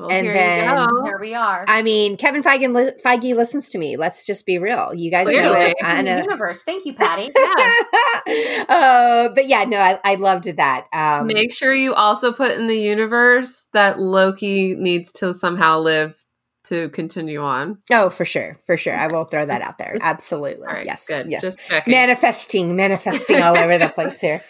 Well, 0.00 0.10
And 0.10 0.24
here 0.24 0.34
then- 0.34 0.64
you 0.78 0.86
go. 0.86 1.04
Here 1.04 1.18
we 1.20 1.34
are. 1.34 1.64
I 1.68 1.82
mean, 1.82 2.16
Kevin 2.16 2.42
Feige, 2.42 2.72
li- 2.74 2.92
Feige 3.04 3.36
listens 3.36 3.68
to 3.70 3.78
me. 3.78 3.96
Let's 3.96 4.24
just 4.24 4.46
be 4.46 4.58
real. 4.58 4.92
You 4.94 5.10
guys 5.10 5.26
know 5.26 5.52
it. 5.52 5.76
I 5.84 5.98
in 5.98 6.04
the 6.06 6.22
universe. 6.22 6.62
Thank 6.62 6.86
you, 6.86 6.94
Patty. 6.94 7.30
uh, 8.68 9.28
but 9.34 9.46
yeah, 9.46 9.64
no, 9.64 9.78
I, 9.78 9.98
I 10.04 10.14
loved 10.16 10.44
that. 10.56 10.86
Um, 10.92 11.26
Make 11.26 11.52
sure 11.52 11.72
you 11.74 11.94
also 11.94 12.32
put 12.32 12.52
in 12.52 12.66
the 12.66 12.78
universe 12.78 13.68
that 13.72 13.98
Loki 14.00 14.74
needs 14.74 15.12
to 15.12 15.34
somehow 15.34 15.78
live 15.80 16.16
to 16.64 16.88
continue 16.90 17.40
on. 17.40 17.78
oh, 17.90 18.10
for 18.10 18.24
sure, 18.24 18.56
for 18.66 18.76
sure. 18.76 18.94
I 18.96 19.06
will 19.08 19.24
throw 19.24 19.44
that 19.46 19.60
out 19.62 19.78
there. 19.78 19.96
Absolutely. 20.00 20.66
All 20.66 20.72
right, 20.72 20.86
yes. 20.86 21.06
good. 21.06 21.26
Yes. 21.28 21.42
Just 21.42 21.60
manifesting, 21.86 22.76
manifesting 22.76 23.40
all 23.42 23.56
over 23.56 23.78
the 23.78 23.88
place 23.94 24.20
here. 24.20 24.42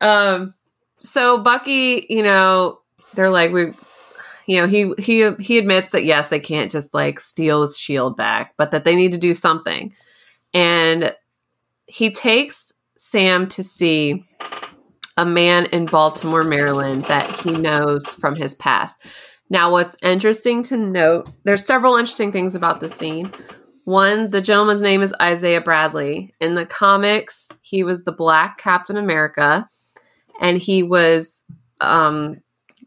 Um, 0.00 0.54
so 1.00 1.38
Bucky, 1.38 2.06
you 2.08 2.22
know, 2.22 2.78
they're 3.14 3.30
like 3.30 3.52
we, 3.52 3.72
you 4.46 4.60
know, 4.60 4.66
he 4.66 4.92
he 4.98 5.30
he 5.40 5.58
admits 5.58 5.90
that 5.90 6.04
yes, 6.04 6.28
they 6.28 6.40
can't 6.40 6.70
just 6.70 6.94
like 6.94 7.20
steal 7.20 7.62
his 7.62 7.78
shield 7.78 8.16
back, 8.16 8.54
but 8.56 8.70
that 8.70 8.84
they 8.84 8.96
need 8.96 9.12
to 9.12 9.18
do 9.18 9.34
something, 9.34 9.94
and 10.54 11.14
he 11.86 12.10
takes 12.10 12.72
Sam 12.98 13.48
to 13.48 13.62
see 13.62 14.24
a 15.16 15.24
man 15.24 15.66
in 15.66 15.86
Baltimore, 15.86 16.42
Maryland 16.42 17.04
that 17.04 17.30
he 17.40 17.52
knows 17.52 18.14
from 18.14 18.36
his 18.36 18.54
past. 18.54 19.00
Now, 19.48 19.70
what's 19.70 19.96
interesting 20.02 20.62
to 20.64 20.76
note, 20.76 21.30
there's 21.44 21.64
several 21.64 21.96
interesting 21.96 22.32
things 22.32 22.54
about 22.54 22.80
the 22.80 22.88
scene. 22.88 23.30
One, 23.84 24.30
the 24.30 24.40
gentleman's 24.40 24.82
name 24.82 25.02
is 25.02 25.14
Isaiah 25.22 25.60
Bradley. 25.60 26.34
In 26.40 26.54
the 26.54 26.66
comics, 26.66 27.48
he 27.62 27.84
was 27.84 28.02
the 28.02 28.12
Black 28.12 28.58
Captain 28.58 28.96
America, 28.96 29.68
and 30.40 30.58
he 30.58 30.82
was, 30.82 31.44
um, 31.80 32.42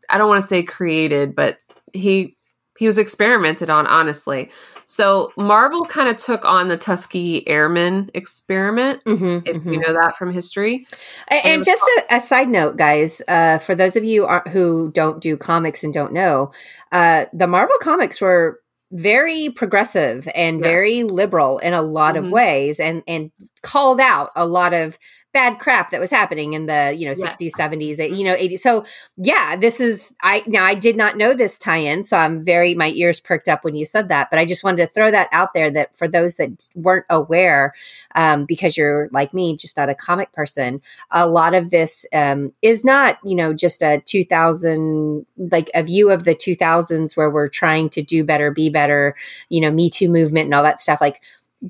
I 0.09 0.17
don't 0.17 0.29
want 0.29 0.41
to 0.41 0.47
say 0.47 0.63
created, 0.63 1.35
but 1.35 1.57
he 1.93 2.35
he 2.77 2.87
was 2.87 2.97
experimented 2.97 3.69
on. 3.69 3.87
Honestly, 3.87 4.49
so 4.85 5.31
Marvel 5.37 5.85
kind 5.85 6.09
of 6.09 6.17
took 6.17 6.45
on 6.45 6.67
the 6.67 6.77
Tuskegee 6.77 7.47
Airmen 7.47 8.09
experiment. 8.13 9.01
Mhm, 9.07 9.43
If 9.45 9.57
mhm. 9.57 9.73
you 9.73 9.79
know 9.79 9.93
that 9.93 10.17
from 10.17 10.31
history, 10.33 10.85
And, 11.29 11.41
and 11.45 11.63
just 11.65 11.83
a, 12.09 12.15
a 12.17 12.19
side 12.21 12.49
note, 12.49 12.77
guys, 12.77 13.21
uh, 13.27 13.57
for 13.59 13.75
those 13.75 13.95
of 13.95 14.03
you 14.03 14.27
who 14.51 14.91
don't 14.93 15.19
do 15.21 15.37
comics 15.37 15.83
and 15.83 15.93
don't 15.93 16.13
know, 16.13 16.51
uh, 16.91 17.25
the 17.33 17.47
Marvel 17.47 17.77
comics 17.81 18.21
were 18.21 18.59
very 18.91 19.49
progressive 19.49 20.27
and 20.35 20.59
Yeah. 20.59 20.63
very 20.63 21.03
liberal 21.03 21.59
in 21.59 21.73
a 21.73 21.81
lot 21.81 22.15
of 22.17 22.25
Mhm. 22.25 22.31
ways, 22.31 22.79
and 22.79 23.03
and 23.07 23.31
called 23.61 23.99
out 23.99 24.31
a 24.35 24.45
lot 24.47 24.73
of 24.73 24.97
bad 25.31 25.59
crap 25.59 25.91
that 25.91 25.99
was 25.99 26.09
happening 26.09 26.53
in 26.53 26.65
the 26.65 26.93
you 26.97 27.05
know 27.05 27.13
Yes. 27.15 27.37
60s 27.37 27.51
70s 27.57 28.17
you 28.17 28.23
know 28.23 28.35
80s 28.35 28.59
so 28.59 28.83
yeah 29.17 29.55
this 29.55 29.79
is 29.79 30.15
i 30.23 30.41
now 30.47 30.63
i 30.63 30.73
did 30.73 30.95
not 30.97 31.17
know 31.17 31.35
this 31.35 31.59
tie-in 31.59 32.03
so 32.03 32.17
i'm 32.17 32.43
very 32.43 32.73
my 32.73 32.89
ears 32.95 33.19
perked 33.19 33.47
up 33.47 33.63
when 33.63 33.75
you 33.75 33.85
said 33.85 34.09
that 34.09 34.29
but 34.31 34.39
i 34.39 34.45
just 34.45 34.63
wanted 34.63 34.87
to 34.87 34.91
throw 34.91 35.11
that 35.11 35.27
out 35.31 35.53
there 35.53 35.69
that 35.69 35.95
for 35.95 36.07
those 36.07 36.37
that 36.37 36.67
weren't 36.73 37.05
aware 37.11 37.73
um, 38.15 38.45
because 38.45 38.75
you're 38.75 39.07
like 39.11 39.31
me 39.33 39.55
just 39.55 39.77
not 39.77 39.87
a 39.87 39.93
comic 39.93 40.31
person 40.31 40.81
a 41.11 41.27
lot 41.27 41.53
of 41.53 41.69
this 41.69 42.07
um, 42.11 42.51
is 42.63 42.83
not 42.83 43.19
you 43.23 43.35
know 43.35 43.53
just 43.53 43.83
a 43.83 44.01
2000 44.05 45.25
like 45.37 45.69
a 45.75 45.83
view 45.83 46.09
of 46.09 46.23
the 46.23 46.33
2000s 46.33 47.15
where 47.15 47.29
we're 47.29 47.47
trying 47.49 47.89
to 47.89 48.01
do 48.01 48.23
better 48.23 48.49
be 48.51 48.69
better 48.69 49.15
you 49.49 49.61
know 49.61 49.69
me 49.71 49.89
too 49.91 50.09
movement 50.09 50.45
and 50.45 50.55
all 50.55 50.63
that 50.63 50.79
stuff 50.79 50.99
like 51.01 51.21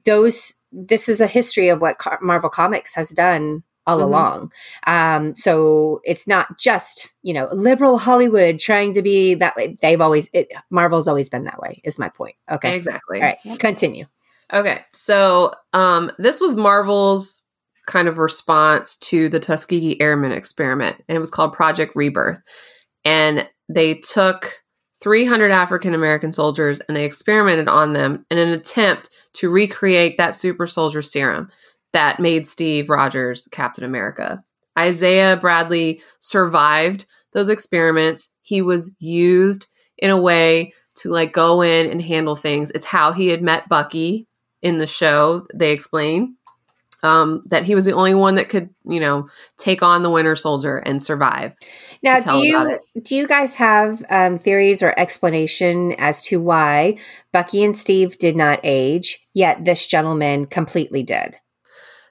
those 0.05 0.53
this 0.71 1.09
is 1.09 1.19
a 1.21 1.27
history 1.27 1.69
of 1.69 1.81
what 1.81 1.97
Car- 1.97 2.19
marvel 2.21 2.49
comics 2.49 2.93
has 2.93 3.09
done 3.09 3.63
all 3.87 3.99
Mhm. 3.99 4.03
along. 4.03 4.51
Um, 4.85 5.33
so 5.33 5.99
it's 6.03 6.27
not 6.27 6.59
just 6.59 7.09
you 7.23 7.33
know 7.33 7.49
liberal 7.53 7.97
hollywood 7.97 8.59
trying 8.59 8.93
to 8.93 9.01
be 9.01 9.33
that 9.35 9.55
way. 9.55 9.77
They've 9.81 10.01
always 10.01 10.29
it, 10.33 10.51
marvel's 10.69 11.07
always 11.07 11.29
been 11.29 11.45
that 11.45 11.59
way 11.59 11.81
is 11.83 11.97
my 11.97 12.09
point. 12.09 12.35
Okay. 12.51 12.75
Exactly. 12.75 13.19
all 13.21 13.27
right. 13.27 13.59
Continue. 13.59 14.05
Okay, 14.51 14.81
so 14.93 15.53
um, 15.73 16.11
this 16.17 16.41
was 16.41 16.55
Marvel's 16.55 17.43
kind 17.85 18.07
of 18.07 18.17
response 18.17 18.97
to 18.97 19.29
the 19.29 19.39
Tuskegee 19.39 19.99
Airmen 20.01 20.31
experiment, 20.31 20.95
and 21.07 21.15
it 21.15 21.19
was 21.19 21.29
called 21.31 21.53
Project 21.53 21.95
Rebirth. 21.95 22.39
And 23.05 23.47
they 23.67 23.95
took 23.95 24.55
300 25.01 25.51
African 25.51 25.93
American 25.93 26.31
soldiers 26.31 26.81
and 26.81 26.95
they 26.95 27.05
experimented 27.05 27.67
on 27.67 27.93
them 27.93 28.25
in 28.29 28.37
an 28.37 28.49
attempt 28.49 29.09
to 29.33 29.49
recreate 29.49 30.17
that 30.17 30.35
super 30.35 30.67
soldier 30.67 31.01
serum 31.01 31.49
that 31.93 32.19
made 32.19 32.47
Steve 32.47 32.89
Rogers 32.89 33.47
Captain 33.51 33.83
America. 33.83 34.43
Isaiah 34.77 35.37
Bradley 35.37 36.01
survived 36.19 37.05
those 37.33 37.49
experiments. 37.49 38.33
He 38.41 38.61
was 38.61 38.91
used 38.99 39.67
in 39.97 40.09
a 40.09 40.19
way 40.19 40.73
to 40.95 41.09
like 41.09 41.33
go 41.33 41.61
in 41.61 41.89
and 41.89 42.01
handle 42.01 42.35
things. 42.35 42.71
It's 42.71 42.85
how 42.85 43.11
he 43.11 43.27
had 43.27 43.41
met 43.41 43.69
Bucky 43.69 44.27
in 44.61 44.77
the 44.77 44.87
show. 44.87 45.45
They 45.53 45.71
explain 45.71 46.35
um, 47.03 47.43
that 47.47 47.63
he 47.63 47.75
was 47.75 47.85
the 47.85 47.93
only 47.93 48.13
one 48.13 48.35
that 48.35 48.49
could, 48.49 48.69
you 48.85 48.99
know, 48.99 49.29
take 49.57 49.81
on 49.81 50.03
the 50.03 50.09
Winter 50.09 50.35
Soldier 50.35 50.77
and 50.77 51.01
survive. 51.01 51.53
Now, 52.03 52.19
do 52.19 52.45
you 52.45 52.79
do 53.01 53.15
you 53.15 53.27
guys 53.27 53.55
have 53.55 54.03
um, 54.09 54.37
theories 54.37 54.83
or 54.83 54.93
explanation 54.97 55.93
as 55.93 56.21
to 56.23 56.41
why 56.41 56.97
Bucky 57.31 57.63
and 57.63 57.75
Steve 57.75 58.17
did 58.17 58.35
not 58.35 58.59
age, 58.63 59.27
yet 59.33 59.65
this 59.65 59.87
gentleman 59.87 60.45
completely 60.45 61.03
did? 61.03 61.35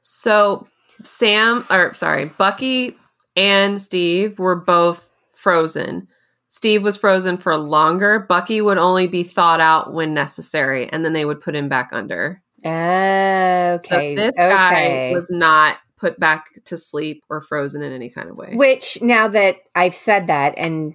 So 0.01 0.66
Sam, 1.05 1.64
or 1.70 1.95
sorry, 1.95 2.26
Bucky 2.26 2.97
and 3.36 3.80
Steve 3.80 4.39
were 4.39 4.57
both 4.57 5.09
frozen. 5.34 6.09
Steve 6.49 6.82
was 6.82 6.97
frozen 6.97 7.36
for 7.36 7.57
longer. 7.57 8.18
Bucky 8.18 8.61
would 8.61 8.78
only 8.78 9.07
be 9.07 9.22
thawed 9.22 9.61
out 9.61 9.93
when 9.93 10.14
necessary, 10.14 10.89
and 10.91 11.05
then 11.05 11.12
they 11.12 11.24
would 11.24 11.41
put 11.41 11.55
him 11.55 11.68
back 11.68 11.91
under. 11.93 12.43
Okay. 12.65 13.79
So 13.89 13.97
this 13.97 14.39
okay. 14.39 15.11
guy 15.11 15.13
was 15.15 15.31
not 15.31 15.79
put 15.97 16.19
back 16.19 16.63
to 16.65 16.77
sleep 16.77 17.25
or 17.29 17.41
frozen 17.41 17.83
in 17.83 17.93
any 17.93 18.09
kind 18.09 18.29
of 18.29 18.37
way. 18.37 18.55
Which, 18.55 19.03
now 19.03 19.29
that 19.29 19.57
I've 19.75 19.95
said 19.95 20.27
that 20.29 20.55
and 20.57 20.95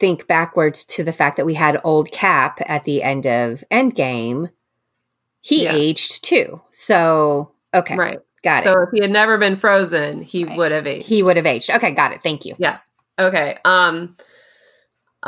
think 0.00 0.26
backwards 0.26 0.84
to 0.84 1.02
the 1.02 1.12
fact 1.12 1.36
that 1.36 1.46
we 1.46 1.54
had 1.54 1.80
old 1.82 2.10
Cap 2.12 2.60
at 2.66 2.84
the 2.84 3.02
end 3.02 3.26
of 3.26 3.64
Endgame, 3.70 4.50
he 5.40 5.64
yeah. 5.64 5.72
aged 5.72 6.24
too. 6.24 6.60
So, 6.70 7.52
okay. 7.74 7.96
Right. 7.96 8.18
Got 8.42 8.62
so 8.62 8.70
it. 8.70 8.74
So 8.74 8.82
if 8.82 8.88
he 8.92 9.00
had 9.00 9.10
never 9.10 9.36
been 9.38 9.56
frozen, 9.56 10.22
he 10.22 10.44
right. 10.44 10.56
would 10.56 10.72
have 10.72 10.86
aged. 10.86 11.06
He 11.06 11.22
would 11.22 11.36
have 11.36 11.46
aged. 11.46 11.70
Okay, 11.70 11.90
got 11.90 12.12
it. 12.12 12.22
Thank 12.22 12.44
you. 12.44 12.54
Yeah. 12.58 12.78
Okay. 13.18 13.58
Um 13.64 14.16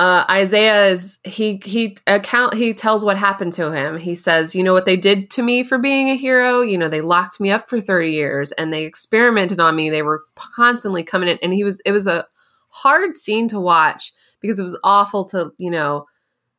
uh, 0.01 0.25
Isaiah 0.31 0.87
is 0.87 1.19
he 1.25 1.61
he 1.63 1.99
account 2.07 2.55
he 2.55 2.73
tells 2.73 3.05
what 3.05 3.19
happened 3.19 3.53
to 3.53 3.71
him. 3.71 3.99
He 3.99 4.15
says, 4.15 4.55
"You 4.55 4.63
know 4.63 4.73
what 4.73 4.87
they 4.87 4.97
did 4.97 5.31
to 5.33 5.43
me 5.43 5.63
for 5.63 5.77
being 5.77 6.09
a 6.09 6.17
hero? 6.17 6.63
You 6.63 6.79
know, 6.79 6.89
they 6.89 7.03
locked 7.03 7.39
me 7.39 7.51
up 7.51 7.69
for 7.69 7.83
30 7.83 8.11
years 8.11 8.51
and 8.53 8.73
they 8.73 8.85
experimented 8.87 9.61
on 9.61 9.77
me. 9.77 9.91
They 9.91 10.01
were 10.01 10.25
constantly 10.37 11.03
coming 11.03 11.29
in 11.29 11.39
and 11.43 11.53
he 11.53 11.65
was 11.65 11.83
it 11.85 11.93
was 11.93 12.07
a 12.07 12.27
hard 12.71 13.15
scene 13.15 13.47
to 13.49 13.61
watch 13.61 14.15
because 14.41 14.59
it 14.59 14.63
was 14.63 14.79
awful 14.83 15.27
to, 15.27 15.53
you 15.59 15.71
know, 15.71 16.07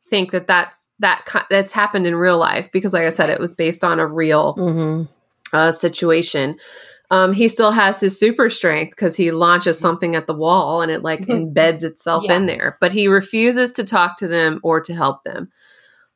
think 0.07 0.29
that 0.33 0.45
that's 0.45 0.91
that 0.99 1.25
that's 1.49 1.71
happened 1.71 2.05
in 2.05 2.15
real 2.15 2.37
life 2.37 2.71
because 2.71 2.93
like 2.93 3.07
I 3.07 3.09
said 3.09 3.31
it 3.31 3.39
was 3.39 3.55
based 3.55 3.83
on 3.83 3.99
a 3.99 4.05
real 4.05 4.53
mm-hmm. 4.55 5.11
uh, 5.51 5.71
situation. 5.71 6.59
Um, 7.12 7.34
he 7.34 7.49
still 7.49 7.72
has 7.72 7.99
his 7.99 8.18
super 8.18 8.49
strength 8.49 8.91
because 8.91 9.18
he 9.18 9.32
launches 9.32 9.78
something 9.78 10.16
at 10.16 10.28
the 10.28 10.34
wall 10.34 10.82
and 10.82 10.89
it 10.89 11.03
like 11.03 11.22
mm-hmm. 11.22 11.53
embeds 11.53 11.84
itself 11.84 12.24
yeah. 12.24 12.38
in 12.38 12.45
there. 12.45 12.78
But 12.80 12.93
he 12.93 13.09
refuses 13.09 13.74
to 13.74 13.84
talk 13.84 14.18
to 14.18 14.30
them 14.30 14.62
or 14.64 14.80
to 14.80 14.95
help 14.95 15.26
them. 15.26 15.49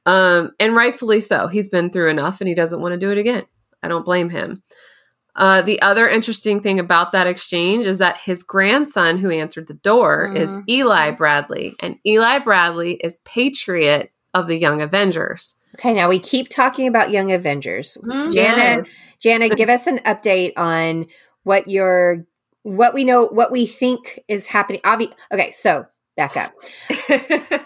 Um, 0.06 0.52
and 0.58 0.74
rightfully 0.74 1.20
so. 1.20 1.48
He's 1.48 1.68
been 1.68 1.90
through 1.90 2.10
enough 2.12 2.40
and 2.40 2.48
he 2.48 2.56
doesn't 2.56 2.80
want 2.80 2.94
to 2.94 3.00
do 3.00 3.12
it 3.12 3.18
again. 3.18 3.44
I 3.84 3.90
don't 3.90 4.06
blame 4.06 4.30
him. 4.30 4.64
Uh, 5.36 5.62
the 5.62 5.82
other 5.82 6.08
interesting 6.08 6.62
thing 6.62 6.80
about 6.80 7.12
that 7.12 7.28
exchange 7.28 7.86
is 7.86 7.98
that 7.98 8.22
his 8.24 8.42
grandson, 8.42 9.18
who 9.18 9.30
answered 9.30 9.68
the 9.68 9.74
door, 9.74 10.30
mm. 10.30 10.38
is 10.38 10.52
mm-hmm. 10.52 10.70
Eli 10.70 11.12
Bradley. 11.12 11.76
And 11.82 11.98
Eli 12.08 12.40
Bradley 12.40 12.94
is 13.04 13.18
Patriot 13.26 14.14
of 14.34 14.48
the 14.48 14.58
Young 14.58 14.82
Avengers. 14.82 15.56
Okay, 15.76 15.94
now 15.94 16.08
we 16.08 16.20
keep 16.20 16.48
talking 16.48 16.88
about 16.88 17.12
Young 17.12 17.32
Avengers. 17.32 17.98
Mm-hmm. 18.02 18.32
Janet, 18.32 18.88
Janet, 19.20 19.52
give 19.58 19.70
us 19.70 19.88
an 19.88 20.00
update 20.00 20.54
on 20.56 21.08
what 21.44 21.70
your 21.70 22.26
what 22.64 22.94
we 22.94 23.04
know, 23.04 23.28
what 23.28 23.52
we 23.52 23.68
think 23.68 24.20
is 24.28 24.48
happening. 24.48 24.82
Obvi- 24.82 25.14
okay, 25.32 25.52
so 25.52 25.86
back 26.16 26.38
up. 26.38 26.54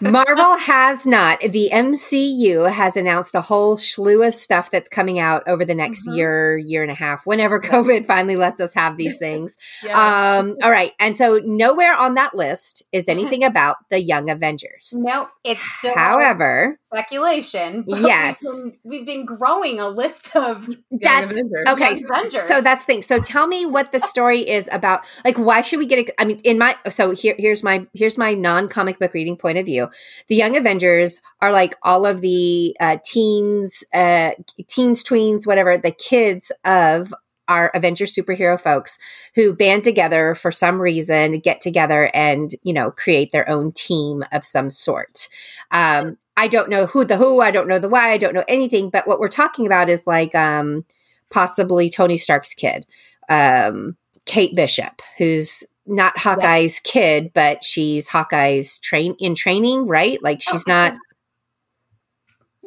Marvel 0.00 0.56
has 0.56 1.06
not. 1.06 1.40
The 1.40 1.70
MCU 1.72 2.70
has 2.70 2.96
announced 2.96 3.34
a 3.34 3.40
whole 3.40 3.76
slew 3.76 4.22
of 4.22 4.34
stuff 4.34 4.70
that's 4.70 4.88
coming 4.88 5.18
out 5.18 5.42
over 5.46 5.64
the 5.64 5.74
next 5.74 6.06
mm-hmm. 6.06 6.16
year, 6.16 6.58
year 6.58 6.82
and 6.82 6.90
a 6.90 6.94
half, 6.94 7.26
whenever 7.26 7.60
COVID 7.60 8.06
finally 8.06 8.36
lets 8.36 8.60
us 8.60 8.74
have 8.74 8.96
these 8.96 9.18
things. 9.20 9.56
yes. 9.82 9.94
um, 9.94 10.56
all 10.62 10.70
right. 10.70 10.92
And 10.98 11.16
so 11.16 11.40
nowhere 11.44 11.94
on 11.94 12.14
that 12.14 12.34
list 12.34 12.82
is 12.92 13.04
anything 13.08 13.44
about 13.44 13.76
the 13.90 14.00
Young 14.00 14.30
Avengers. 14.30 14.94
No, 14.96 15.28
it's 15.44 15.62
still 15.62 15.94
however 15.94 16.78
speculation. 16.92 17.84
Yes. 18.00 18.42
We've 18.42 18.52
been, 18.52 18.78
we've 18.84 19.06
been, 19.06 19.24
growing 19.24 19.78
a 19.78 19.88
list 19.88 20.34
of 20.34 20.68
that's 20.90 21.32
okay. 21.32 21.44
Avengers. 21.66 22.48
So 22.48 22.60
that's 22.60 22.82
the 22.82 22.86
thing. 22.86 23.02
So 23.02 23.20
tell 23.20 23.46
me 23.46 23.66
what 23.66 23.92
the 23.92 24.00
story 24.00 24.48
is 24.48 24.68
about. 24.72 25.04
Like, 25.24 25.36
why 25.36 25.60
should 25.60 25.78
we 25.78 25.86
get 25.86 25.98
it? 25.98 26.14
I 26.18 26.24
mean, 26.24 26.40
in 26.44 26.58
my, 26.58 26.76
so 26.88 27.10
here, 27.10 27.34
here's 27.38 27.62
my, 27.62 27.86
here's 27.92 28.16
my 28.16 28.34
non 28.40 28.68
comic 28.68 28.98
book 28.98 29.14
reading 29.14 29.36
point 29.36 29.58
of 29.58 29.66
view. 29.66 29.88
The 30.28 30.36
Young 30.36 30.56
Avengers 30.56 31.20
are 31.40 31.52
like 31.52 31.76
all 31.82 32.06
of 32.06 32.20
the 32.20 32.76
uh, 32.80 32.98
teens, 33.04 33.84
uh, 33.92 34.32
teens, 34.68 35.04
tweens, 35.04 35.46
whatever, 35.46 35.78
the 35.78 35.92
kids 35.92 36.52
of 36.64 37.14
our 37.50 37.70
Avenger 37.74 38.04
superhero 38.04 38.58
folks 38.58 38.96
who 39.34 39.52
band 39.52 39.84
together 39.84 40.34
for 40.34 40.52
some 40.52 40.80
reason, 40.80 41.40
get 41.40 41.60
together 41.60 42.10
and, 42.14 42.54
you 42.62 42.72
know, 42.72 42.92
create 42.92 43.32
their 43.32 43.48
own 43.48 43.72
team 43.72 44.24
of 44.32 44.44
some 44.44 44.70
sort. 44.70 45.28
Um, 45.72 46.16
I 46.36 46.48
don't 46.48 46.70
know 46.70 46.86
who 46.86 47.04
the 47.04 47.16
who, 47.16 47.40
I 47.40 47.50
don't 47.50 47.68
know 47.68 47.80
the 47.80 47.88
why, 47.88 48.12
I 48.12 48.18
don't 48.18 48.34
know 48.34 48.44
anything, 48.48 48.88
but 48.88 49.06
what 49.06 49.18
we're 49.18 49.28
talking 49.28 49.66
about 49.66 49.90
is 49.90 50.06
like 50.06 50.34
um, 50.34 50.86
possibly 51.28 51.88
Tony 51.88 52.16
Stark's 52.16 52.54
kid, 52.54 52.86
um, 53.28 53.96
Kate 54.26 54.54
Bishop, 54.54 55.02
who's 55.18 55.64
not 55.86 56.18
Hawkeye's 56.18 56.80
yeah. 56.84 56.92
kid, 56.92 57.32
but 57.34 57.64
she's 57.64 58.08
Hawkeye's 58.08 58.78
train 58.78 59.16
in 59.18 59.34
training, 59.34 59.86
right? 59.86 60.22
Like 60.22 60.40
she's 60.42 60.64
oh, 60.66 60.72
not. 60.72 60.92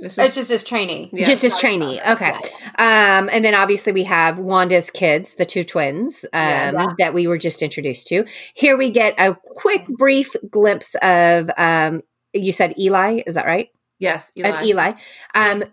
Just, 0.01 0.19
it's 0.19 0.35
just 0.35 0.49
his 0.49 0.65
trainee. 0.65 1.09
Yeah. 1.13 1.25
Just 1.25 1.43
his 1.43 1.57
trainee. 1.57 2.01
Okay. 2.01 2.31
Um, 2.77 3.29
and 3.31 3.45
then 3.45 3.55
obviously 3.55 3.93
we 3.93 4.03
have 4.03 4.37
Wanda's 4.37 4.89
kids, 4.89 5.35
the 5.35 5.45
two 5.45 5.63
twins, 5.63 6.25
um, 6.33 6.75
yeah. 6.75 6.87
that 6.97 7.13
we 7.13 7.25
were 7.27 7.37
just 7.37 7.61
introduced 7.61 8.07
to. 8.07 8.25
Here 8.53 8.75
we 8.75 8.89
get 8.89 9.13
a 9.17 9.35
quick, 9.35 9.87
brief 9.87 10.35
glimpse 10.49 10.95
of, 11.01 11.49
um, 11.57 12.01
you 12.33 12.51
said 12.51 12.77
Eli, 12.77 13.21
is 13.25 13.35
that 13.35 13.45
right? 13.45 13.69
Yes. 13.97 14.31
Eli. 14.35 14.49
Of 14.49 14.65
Eli. 14.65 14.93
Um, 15.35 15.63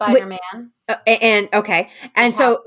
Spider 0.00 0.26
Man. 0.26 0.70
Uh, 0.88 0.96
and, 1.06 1.48
okay. 1.52 1.90
And 2.14 2.34
so, 2.34 2.62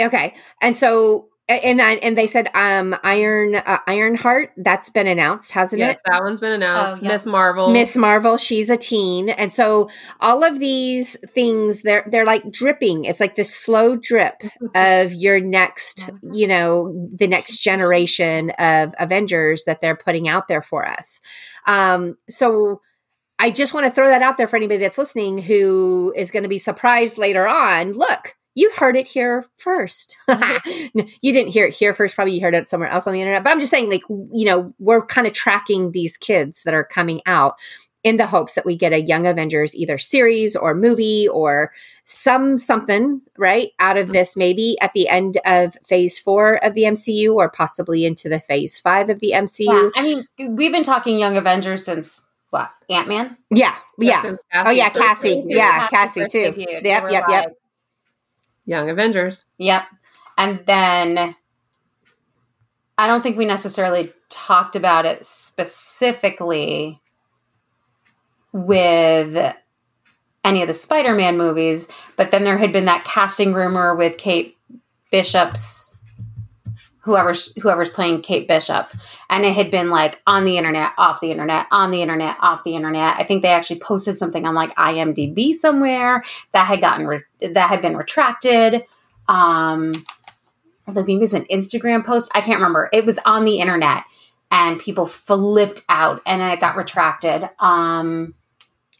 okay. 0.00 0.34
And 0.62 0.74
so 0.74 1.28
and 1.48 1.80
I, 1.80 1.94
and 1.94 2.16
they 2.16 2.26
said 2.26 2.50
um 2.54 2.94
iron 3.02 3.56
uh, 3.56 3.78
ironheart 3.86 4.52
that's 4.56 4.90
been 4.90 5.06
announced 5.06 5.52
hasn't 5.52 5.80
yes, 5.80 5.96
it? 5.96 6.02
that 6.06 6.22
one's 6.22 6.40
been 6.40 6.52
announced. 6.52 7.00
Oh, 7.00 7.04
yeah. 7.04 7.12
miss 7.12 7.26
marvel. 7.26 7.70
Miss 7.70 7.96
marvel 7.96 8.36
she's 8.36 8.68
a 8.68 8.76
teen 8.76 9.30
and 9.30 9.52
so 9.52 9.88
all 10.20 10.44
of 10.44 10.58
these 10.58 11.16
things 11.28 11.82
they're 11.82 12.06
they're 12.10 12.26
like 12.26 12.50
dripping. 12.50 13.04
It's 13.04 13.20
like 13.20 13.36
the 13.36 13.44
slow 13.44 13.96
drip 13.96 14.42
of 14.74 15.12
your 15.12 15.40
next 15.40 16.10
you 16.22 16.46
know 16.46 17.08
the 17.14 17.28
next 17.28 17.58
generation 17.58 18.50
of 18.58 18.94
avengers 18.98 19.64
that 19.64 19.80
they're 19.80 19.96
putting 19.96 20.28
out 20.28 20.48
there 20.48 20.62
for 20.62 20.86
us. 20.86 21.20
Um 21.66 22.18
so 22.28 22.80
I 23.38 23.50
just 23.50 23.72
want 23.72 23.86
to 23.86 23.90
throw 23.90 24.08
that 24.08 24.22
out 24.22 24.36
there 24.36 24.48
for 24.48 24.56
anybody 24.56 24.80
that's 24.80 24.98
listening 24.98 25.38
who 25.38 26.12
is 26.16 26.30
going 26.30 26.42
to 26.42 26.48
be 26.48 26.58
surprised 26.58 27.18
later 27.18 27.46
on. 27.46 27.92
Look, 27.92 28.34
you 28.58 28.72
heard 28.76 28.96
it 28.96 29.06
here 29.06 29.46
first. 29.56 30.16
you 30.28 31.32
didn't 31.32 31.52
hear 31.52 31.66
it 31.66 31.74
here 31.74 31.94
first. 31.94 32.16
Probably 32.16 32.34
you 32.34 32.40
heard 32.40 32.54
it 32.56 32.68
somewhere 32.68 32.88
else 32.88 33.06
on 33.06 33.12
the 33.12 33.20
internet. 33.20 33.44
But 33.44 33.50
I'm 33.50 33.60
just 33.60 33.70
saying, 33.70 33.88
like, 33.88 34.02
you 34.08 34.44
know, 34.44 34.74
we're 34.80 35.06
kind 35.06 35.28
of 35.28 35.32
tracking 35.32 35.92
these 35.92 36.16
kids 36.16 36.64
that 36.64 36.74
are 36.74 36.82
coming 36.84 37.20
out 37.24 37.54
in 38.02 38.16
the 38.16 38.26
hopes 38.26 38.54
that 38.54 38.66
we 38.66 38.76
get 38.76 38.92
a 38.92 39.00
Young 39.00 39.26
Avengers 39.26 39.76
either 39.76 39.96
series 39.96 40.56
or 40.56 40.74
movie 40.74 41.28
or 41.28 41.72
some 42.04 42.58
something 42.58 43.20
right 43.36 43.70
out 43.78 43.96
of 43.96 44.06
mm-hmm. 44.06 44.14
this 44.14 44.36
maybe 44.36 44.76
at 44.80 44.92
the 44.92 45.08
end 45.08 45.38
of 45.44 45.76
phase 45.86 46.18
four 46.18 46.54
of 46.64 46.74
the 46.74 46.82
MCU 46.82 47.34
or 47.34 47.50
possibly 47.50 48.06
into 48.06 48.28
the 48.28 48.40
phase 48.40 48.78
five 48.78 49.08
of 49.08 49.20
the 49.20 49.32
MCU. 49.34 49.66
Yeah, 49.66 49.90
I 49.94 50.02
mean, 50.02 50.56
we've 50.56 50.72
been 50.72 50.84
talking 50.84 51.18
Young 51.18 51.36
Avengers 51.36 51.84
since 51.84 52.28
what 52.50 52.70
Ant 52.88 53.08
Man? 53.08 53.36
Yeah, 53.50 53.76
yeah. 53.98 54.36
Oh 54.54 54.70
yeah, 54.70 54.88
Cassie. 54.88 55.44
Yeah, 55.46 55.86
Cassie, 55.88 56.24
too. 56.30 56.54
Yep, 56.56 56.82
yep, 57.10 57.24
yep. 57.28 57.57
Young 58.68 58.90
Avengers. 58.90 59.46
Yep. 59.56 59.84
And 60.36 60.60
then 60.66 61.34
I 62.98 63.06
don't 63.06 63.22
think 63.22 63.38
we 63.38 63.46
necessarily 63.46 64.12
talked 64.28 64.76
about 64.76 65.06
it 65.06 65.24
specifically 65.24 67.00
with 68.52 69.54
any 70.44 70.62
of 70.62 70.68
the 70.68 70.74
Spider 70.74 71.14
Man 71.14 71.38
movies, 71.38 71.88
but 72.16 72.30
then 72.30 72.44
there 72.44 72.58
had 72.58 72.72
been 72.72 72.84
that 72.84 73.04
casting 73.04 73.54
rumor 73.54 73.94
with 73.94 74.18
Kate 74.18 74.56
Bishop's 75.10 75.97
whoever's 77.08 77.54
whoever's 77.62 77.88
playing 77.90 78.20
Kate 78.22 78.46
Bishop, 78.46 78.86
and 79.30 79.44
it 79.44 79.54
had 79.54 79.70
been 79.70 79.88
like 79.90 80.20
on 80.26 80.44
the 80.44 80.58
internet, 80.58 80.92
off 80.98 81.20
the 81.20 81.30
internet, 81.30 81.66
on 81.72 81.90
the 81.90 82.02
internet, 82.02 82.36
off 82.40 82.62
the 82.64 82.76
internet. 82.76 83.16
I 83.18 83.24
think 83.24 83.42
they 83.42 83.48
actually 83.48 83.80
posted 83.80 84.18
something 84.18 84.44
on 84.46 84.54
like 84.54 84.74
IMDb 84.76 85.52
somewhere 85.54 86.22
that 86.52 86.66
had 86.66 86.80
gotten 86.80 87.06
re- 87.06 87.22
that 87.40 87.68
had 87.70 87.80
been 87.82 87.96
retracted. 87.96 88.84
Um, 89.28 90.04
or 90.86 90.94
maybe 90.94 91.14
it 91.14 91.20
was 91.20 91.34
an 91.34 91.46
Instagram 91.46 92.04
post. 92.04 92.30
I 92.34 92.40
can't 92.40 92.58
remember. 92.58 92.88
It 92.92 93.04
was 93.06 93.18
on 93.24 93.44
the 93.44 93.58
internet, 93.58 94.04
and 94.50 94.78
people 94.78 95.06
flipped 95.06 95.82
out, 95.88 96.20
and 96.26 96.40
then 96.40 96.50
it 96.50 96.60
got 96.60 96.76
retracted. 96.76 97.48
Um, 97.58 98.34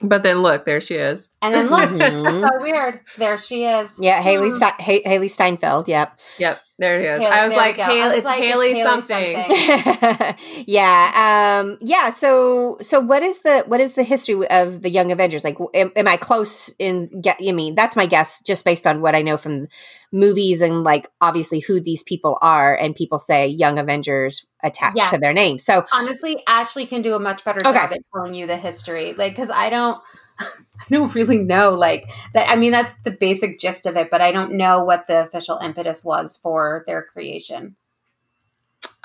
But 0.03 0.23
then 0.23 0.39
look, 0.43 0.65
there 0.65 0.81
she 0.81 0.95
is. 0.95 1.33
and 1.43 1.55
then 1.55 1.69
look, 1.71 1.91
Mhm. 1.91 2.33
so 2.59 2.63
weird. 2.63 3.01
There 3.17 3.39
she 3.39 3.65
is. 3.65 3.99
Yeah, 4.01 4.23
Hailee 4.23 4.51
Hmm. 4.51 4.57
Ste- 4.57 5.05
Hailee 5.07 5.31
Steinfeld. 5.31 5.89
Yep. 5.89 6.19
Yep, 6.39 6.61
there 6.79 7.01
she 7.03 7.07
is. 7.09 7.21
Hailee- 7.29 7.31
I 7.33 7.47
was 7.47 7.57
like, 7.57 7.77
go. 7.77 7.83
I 7.83 7.87
Hailee, 7.89 8.07
was 8.09 8.15
it's 8.17 8.25
like, 8.25 8.43
Hailee, 8.43 8.75
Hailee 8.75 8.83
something. 8.83 10.17
something. 10.29 10.65
yeah. 10.67 11.61
Um, 11.63 11.79
yeah. 11.81 12.11
So, 12.11 12.77
so 12.81 13.01
what 13.01 13.23
is 13.23 13.43
the 13.43 13.65
what 13.67 13.81
is 13.81 13.95
the 13.95 14.03
history 14.05 14.49
of 14.49 14.83
the 14.83 14.91
Young 14.91 15.11
Avengers? 15.13 15.45
Like, 15.45 15.57
am, 15.75 15.93
am 15.97 16.07
I 16.09 16.17
close 16.17 16.75
in? 16.79 17.21
Get, 17.21 17.39
I 17.47 17.53
mean, 17.53 17.75
that's 17.75 17.97
my 17.97 18.07
guess, 18.07 18.41
just 18.43 18.65
based 18.65 18.87
on 18.87 19.01
what 19.01 19.15
I 19.15 19.23
know 19.23 19.37
from 19.37 19.67
movies 20.13 20.63
and 20.63 20.85
like 20.85 21.07
obviously 21.21 21.61
who 21.61 21.81
these 21.81 22.03
people 22.03 22.39
are, 22.41 22.75
and 22.75 22.95
people 22.95 23.19
say 23.19 23.47
Young 23.49 23.79
Avengers 23.79 24.47
attached 24.63 24.97
Yes. 24.97 25.11
to 25.11 25.19
their 25.19 25.33
name. 25.33 25.59
So, 25.59 25.85
Honestly, 25.93 26.43
Ashley 26.47 26.87
can 26.87 27.03
do 27.03 27.15
a 27.15 27.19
much 27.19 27.45
better 27.45 27.61
Okay. 27.61 27.73
job 27.79 27.93
at 27.93 27.99
telling 28.15 28.35
you 28.35 28.47
the 28.47 28.57
history. 28.57 29.13
Like, 29.15 29.33
because 29.33 29.51
I 29.51 29.71
don't, 29.71 29.99
I 30.41 30.85
don't 30.91 31.15
really 31.15 31.39
know. 31.39 31.75
Like 31.75 32.09
that. 32.35 32.49
I 32.49 32.57
mean, 32.57 32.73
that's 32.73 33.03
the 33.03 33.11
basic 33.11 33.59
gist 33.59 33.87
of 33.87 33.97
it, 33.97 34.11
but 34.11 34.21
I 34.21 34.33
don't 34.33 34.53
know 34.53 34.85
what 34.85 35.07
the 35.07 35.23
official 35.23 35.59
impetus 35.59 36.05
was 36.05 36.37
for 36.37 36.85
their 36.87 37.03
creation. 37.03 37.77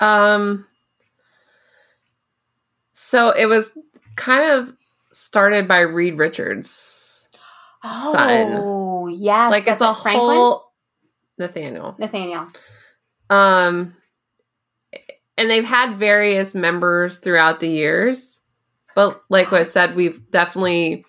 Um, 0.00 0.66
so 2.92 3.30
it 3.30 3.46
was 3.46 3.76
kind 4.16 4.58
of 4.58 4.72
started 5.10 5.68
by 5.68 5.80
Reed 5.80 6.18
Richards. 6.18 7.28
Son. 7.82 8.52
Oh, 8.54 9.08
yes. 9.08 9.50
like 9.50 9.66
it's 9.66 9.80
that's 9.80 9.82
a. 9.82 9.94
Franklin 9.94 10.36
whole 10.36 10.72
Nathaniel. 11.38 11.94
Nathaniel. 11.98 12.48
Um, 13.28 13.94
and 15.36 15.50
they've 15.50 15.64
had 15.64 15.98
various 15.98 16.54
members 16.54 17.18
throughout 17.18 17.60
the 17.60 17.68
years, 17.68 18.40
but 18.94 19.22
like 19.28 19.50
what 19.50 19.60
I 19.60 19.64
said, 19.64 19.96
we've 19.96 20.30
definitely 20.30 21.04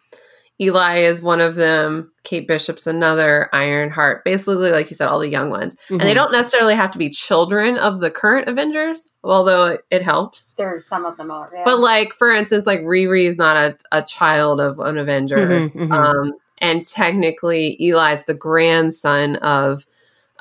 Eli 0.61 0.99
is 0.99 1.21
one 1.21 1.41
of 1.41 1.55
them. 1.55 2.11
Kate 2.23 2.47
Bishop's 2.47 2.87
another. 2.87 3.49
Ironheart, 3.53 4.23
basically, 4.23 4.71
like 4.71 4.89
you 4.89 4.95
said, 4.95 5.09
all 5.09 5.19
the 5.19 5.29
young 5.29 5.49
ones, 5.49 5.75
and 5.89 5.99
they 6.01 6.11
Mhm. 6.11 6.15
don't 6.15 6.31
necessarily 6.31 6.75
have 6.75 6.91
to 6.91 6.97
be 6.97 7.09
children 7.09 7.77
of 7.77 7.99
the 7.99 8.09
current 8.09 8.47
Avengers, 8.47 9.11
although 9.23 9.65
it, 9.67 9.81
it 9.91 10.01
helps. 10.01 10.53
There, 10.53 10.81
some 10.87 11.03
of 11.05 11.17
them 11.17 11.29
are. 11.29 11.49
Yeah. 11.53 11.63
But 11.65 11.79
like 11.79 12.13
for 12.13 12.31
instance, 12.31 12.65
like 12.65 12.79
Riri 12.81 13.25
is 13.27 13.37
not 13.37 13.57
a, 13.57 13.77
a 13.91 14.01
child 14.01 14.61
of 14.61 14.79
an 14.79 14.97
Avenger. 14.97 15.35
Mhm, 15.37 15.73
mhm. 15.75 15.91
Um, 15.93 16.33
and 16.59 16.85
technically 16.85 17.75
Eli's 17.81 18.23
the 18.23 18.33
grandson 18.33 19.35
of 19.37 19.85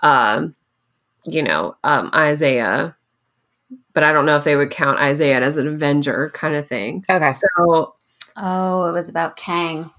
um, 0.02 0.54
you 1.24 1.42
know, 1.42 1.74
um 1.82 2.10
Isaiah. 2.14 2.94
But 3.94 4.04
I 4.04 4.12
don't 4.12 4.26
know 4.26 4.36
if 4.36 4.44
they 4.44 4.54
would 4.56 4.70
count 4.70 4.98
Isaiah 4.98 5.40
as 5.40 5.56
an 5.56 5.66
Avenger 5.66 6.30
kind 6.34 6.54
of 6.54 6.66
thing. 6.68 7.02
okay. 7.10 7.30
So 7.32 7.94
oh, 8.36 8.84
it 8.86 8.92
was 8.92 9.08
about 9.08 9.36
Kang. 9.36 9.90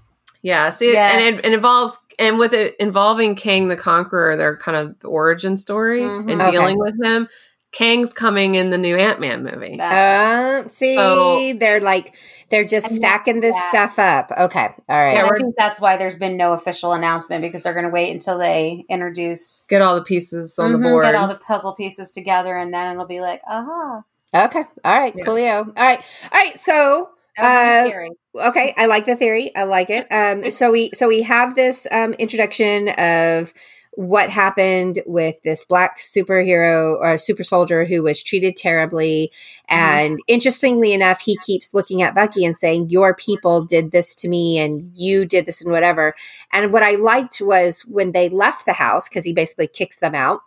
Yeah, 0.46 0.70
see 0.70 0.92
Yes. 0.92 1.12
and 1.12 1.22
it, 1.22 1.44
it 1.46 1.52
involves 1.54 1.98
and 2.18 2.38
with 2.38 2.52
it 2.54 2.74
involving 2.80 3.34
Kang 3.34 3.68
the 3.68 3.76
Conqueror, 3.76 4.36
their 4.36 4.56
kind 4.56 4.76
of 4.78 4.94
origin 5.04 5.56
story 5.56 6.00
Mhm. 6.02 6.30
and 6.32 6.40
Okay. 6.40 6.50
dealing 6.52 6.78
with 6.78 6.94
him. 7.02 7.28
Kang's 7.72 8.14
coming 8.14 8.54
in 8.54 8.70
the 8.70 8.78
new 8.78 8.96
Ant 8.96 9.20
Man 9.20 9.42
movie. 9.42 9.76
That's 9.76 10.66
Uh, 10.66 10.68
see, 10.70 10.96
So- 10.96 11.52
they're 11.58 11.80
like 11.80 12.14
they're 12.48 12.64
just 12.64 12.94
stacking 12.94 13.40
this 13.40 13.54
that- 13.56 13.68
stuff 13.68 13.98
up. 13.98 14.30
Okay, 14.38 14.68
all 14.88 14.96
right. 15.04 15.14
Yeah, 15.14 15.26
I 15.26 15.36
think 15.38 15.56
that's 15.58 15.78
why 15.80 15.96
there's 15.96 16.16
been 16.16 16.36
no 16.36 16.52
official 16.54 16.92
announcement 16.92 17.42
because 17.42 17.64
they're 17.64 17.74
going 17.74 17.84
to 17.84 17.90
wait 17.90 18.12
until 18.12 18.38
they 18.38 18.84
introduce, 18.88 19.66
Get 19.68 19.82
all 19.82 19.96
the 19.96 20.02
pieces 20.04 20.56
on 20.58 20.70
Mhm, 20.70 20.72
the 20.82 20.88
board. 20.88 21.04
get 21.04 21.16
all 21.16 21.26
the 21.26 21.34
puzzle 21.34 21.74
pieces 21.74 22.10
together, 22.12 22.56
and 22.56 22.72
then 22.72 22.92
it'll 22.92 23.04
be 23.04 23.20
like, 23.20 23.42
aha. 23.50 24.04
Okay, 24.34 24.64
all 24.84 24.96
right, 24.98 25.12
Yeah. 25.16 25.24
coolio. 25.24 25.66
All 25.76 25.84
right, 25.84 26.00
all 26.32 26.40
right. 26.40 26.58
So 26.58 26.74
That 26.78 26.96
was 26.96 27.08
my 27.08 27.15
Uh, 27.38 27.90
okay 28.36 28.74
i 28.76 28.86
like 28.86 29.04
the 29.06 29.16
theory 29.16 29.54
i 29.56 29.64
like 29.64 29.90
it. 29.90 30.06
Um 30.10 30.50
so 30.50 30.70
we 30.70 30.90
so 30.94 31.08
we 31.08 31.22
have 31.22 31.54
this 31.54 31.86
um 31.90 32.12
introduction 32.14 32.88
of 32.98 33.52
what 33.92 34.28
happened 34.28 35.02
with 35.06 35.36
this 35.42 35.64
black 35.64 35.98
superhero 35.98 36.98
or 37.00 37.16
super 37.16 37.42
soldier 37.42 37.86
who 37.86 38.02
was 38.02 38.22
treated 38.22 38.54
terribly. 38.54 39.32
And 39.70 40.18
interestingly 40.28 40.92
enough 40.92 41.20
he 41.20 41.38
keeps 41.38 41.72
looking 41.72 42.02
at 42.02 42.14
bucky 42.14 42.44
and 42.44 42.54
saying 42.54 42.90
your 42.90 43.14
people 43.14 43.64
did 43.64 43.92
this 43.92 44.14
to 44.16 44.28
me 44.28 44.58
and 44.58 44.90
you 44.94 45.24
did 45.24 45.46
this 45.46 45.62
and 45.62 45.72
whatever. 45.72 46.14
And 46.52 46.72
what 46.72 46.82
i 46.82 46.92
liked 46.92 47.40
was 47.40 47.82
when 47.86 48.12
they 48.12 48.28
left 48.28 48.66
the 48.66 48.74
house 48.74 49.08
because 49.08 49.24
he 49.24 49.32
basically 49.32 49.66
kicks 49.68 49.98
them 49.98 50.14
out 50.14 50.40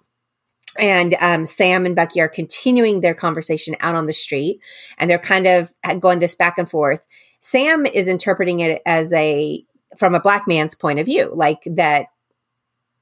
and 0.78 1.16
um, 1.20 1.46
Sam 1.46 1.86
and 1.86 1.96
Bucky 1.96 2.22
are 2.22 2.30
continuing 2.30 3.02
their 3.02 3.14
conversation 3.14 3.76
out 3.80 3.96
on 3.96 4.08
the 4.08 4.14
street, 4.14 4.62
and 4.98 5.10
they're 5.10 5.20
kind 5.20 5.48
of 5.48 5.74
going 6.00 6.20
this 6.20 6.36
back 6.36 6.58
and 6.58 6.70
forth. 6.70 7.02
Sam 7.40 7.86
is 7.86 8.08
interpreting 8.08 8.60
it 8.60 8.82
as 8.86 9.14
a 9.14 9.64
from 9.98 10.14
a 10.14 10.20
black 10.20 10.48
man's 10.48 10.76
point 10.76 11.00
of 11.00 11.06
view, 11.06 11.32
like 11.34 11.64
that 11.66 12.08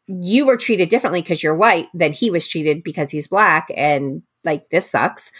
you 0.07 0.45
were 0.45 0.57
treated 0.57 0.87
differently 0.89 1.21
because 1.21 1.43
you're 1.43 1.55
white 1.55 1.87
than 1.93 2.13
he 2.13 2.31
was 2.31 2.47
treated 2.47 2.83
because 2.83 3.11
he's 3.11 3.27
black, 3.27 3.67
and 3.75 4.21
like 4.43 4.69
this 4.69 4.89
sucks. 4.89 5.31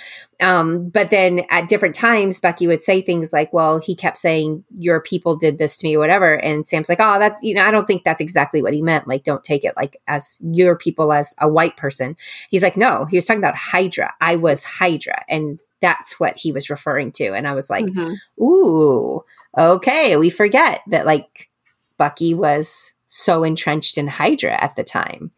Um, 0.41 0.89
but 0.89 1.09
then 1.09 1.45
at 1.49 1.69
different 1.69 1.95
times, 1.95 2.39
Bucky 2.39 2.67
would 2.67 2.81
say 2.81 3.01
things 3.01 3.31
like, 3.31 3.53
"Well, 3.53 3.79
he 3.79 3.95
kept 3.95 4.17
saying 4.17 4.63
your 4.77 5.01
people 5.01 5.35
did 5.35 5.57
this 5.57 5.77
to 5.77 5.87
me, 5.87 5.95
or 5.95 5.99
whatever," 5.99 6.35
and 6.35 6.65
Sam's 6.65 6.89
like, 6.89 6.99
"Oh, 6.99 7.17
that's 7.19 7.41
you 7.41 7.53
know, 7.53 7.63
I 7.63 7.71
don't 7.71 7.87
think 7.87 8.03
that's 8.03 8.21
exactly 8.21 8.61
what 8.61 8.73
he 8.73 8.81
meant. 8.81 9.07
Like, 9.07 9.23
don't 9.23 9.43
take 9.43 9.63
it 9.63 9.75
like 9.77 9.97
as 10.07 10.39
your 10.43 10.75
people 10.75 11.13
as 11.13 11.33
a 11.39 11.47
white 11.47 11.77
person." 11.77 12.17
He's 12.49 12.63
like, 12.63 12.77
"No, 12.77 13.05
he 13.05 13.17
was 13.17 13.25
talking 13.25 13.39
about 13.41 13.55
Hydra. 13.55 14.13
I 14.19 14.35
was 14.35 14.63
Hydra, 14.63 15.23
and 15.29 15.59
that's 15.79 16.19
what 16.19 16.37
he 16.37 16.51
was 16.51 16.69
referring 16.69 17.11
to." 17.13 17.33
And 17.33 17.47
I 17.47 17.53
was 17.53 17.69
like, 17.69 17.85
Mhm. 17.85 18.15
ooh, 18.41 19.23
okay, 19.57 20.17
we 20.17 20.29
forget 20.29 20.81
that 20.87 21.05
like 21.05 21.49
Bucky 21.97 22.33
was 22.33 22.93
so 23.05 23.43
entrenched 23.43 23.97
in 23.97 24.07
Hydra 24.07 24.61
at 24.61 24.75
the 24.75 24.83
time. 24.83 25.31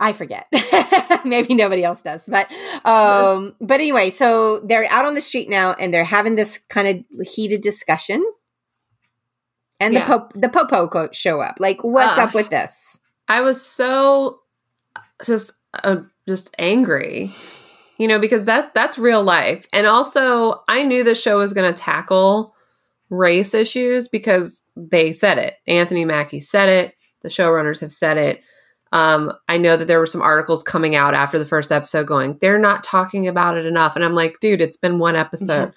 I 0.00 0.12
forget. 0.12 0.46
Maybe 1.24 1.54
nobody 1.54 1.84
else 1.84 2.02
does. 2.02 2.28
But 2.28 2.50
um 2.84 3.54
but 3.60 3.74
anyway, 3.80 4.10
so 4.10 4.60
they're 4.60 4.90
out 4.90 5.04
on 5.04 5.14
the 5.14 5.20
street 5.20 5.48
now 5.48 5.72
and 5.74 5.94
they're 5.94 6.04
having 6.04 6.34
this 6.34 6.58
kind 6.58 6.88
of 7.20 7.26
heated 7.26 7.60
discussion. 7.60 8.24
And 9.80 9.94
Yeah. 9.94 10.00
the 10.00 10.06
Pope 10.06 10.32
the 10.34 10.48
Popo 10.48 11.08
show 11.12 11.40
up. 11.40 11.56
Like 11.58 11.82
what's 11.82 12.18
Uh, 12.18 12.22
up 12.22 12.34
with 12.34 12.50
this? 12.50 12.98
I 13.28 13.40
was 13.40 13.60
so 13.64 14.40
just 15.24 15.52
uh, 15.82 15.96
just 16.28 16.54
angry, 16.58 17.30
you 17.98 18.06
know, 18.08 18.18
because 18.18 18.44
that 18.44 18.74
that's 18.74 18.98
real 18.98 19.22
life, 19.22 19.66
and 19.72 19.86
also 19.86 20.62
I 20.68 20.84
knew 20.84 21.02
the 21.04 21.14
show 21.14 21.38
was 21.38 21.52
going 21.52 21.72
to 21.72 21.80
tackle 21.80 22.54
race 23.10 23.54
issues 23.54 24.08
because 24.08 24.62
they 24.76 25.12
said 25.12 25.38
it. 25.38 25.54
Anthony 25.66 26.04
Mackie 26.04 26.40
said 26.40 26.68
it. 26.68 26.94
The 27.22 27.28
showrunners 27.28 27.80
have 27.80 27.92
said 27.92 28.18
it. 28.18 28.42
Um, 28.94 29.32
I 29.48 29.58
know 29.58 29.76
that 29.76 29.86
there 29.88 29.98
were 29.98 30.06
some 30.06 30.22
articles 30.22 30.62
coming 30.62 30.94
out 30.94 31.14
after 31.14 31.38
the 31.38 31.44
first 31.44 31.72
episode 31.72 32.06
going, 32.06 32.38
they're 32.40 32.58
not 32.60 32.84
talking 32.84 33.26
about 33.28 33.56
it 33.58 33.66
enough, 33.66 33.96
and 33.96 34.04
I'm 34.04 34.14
like, 34.14 34.38
dude, 34.40 34.60
it's 34.62 34.76
been 34.76 34.98
one 34.98 35.16
episode. 35.16 35.72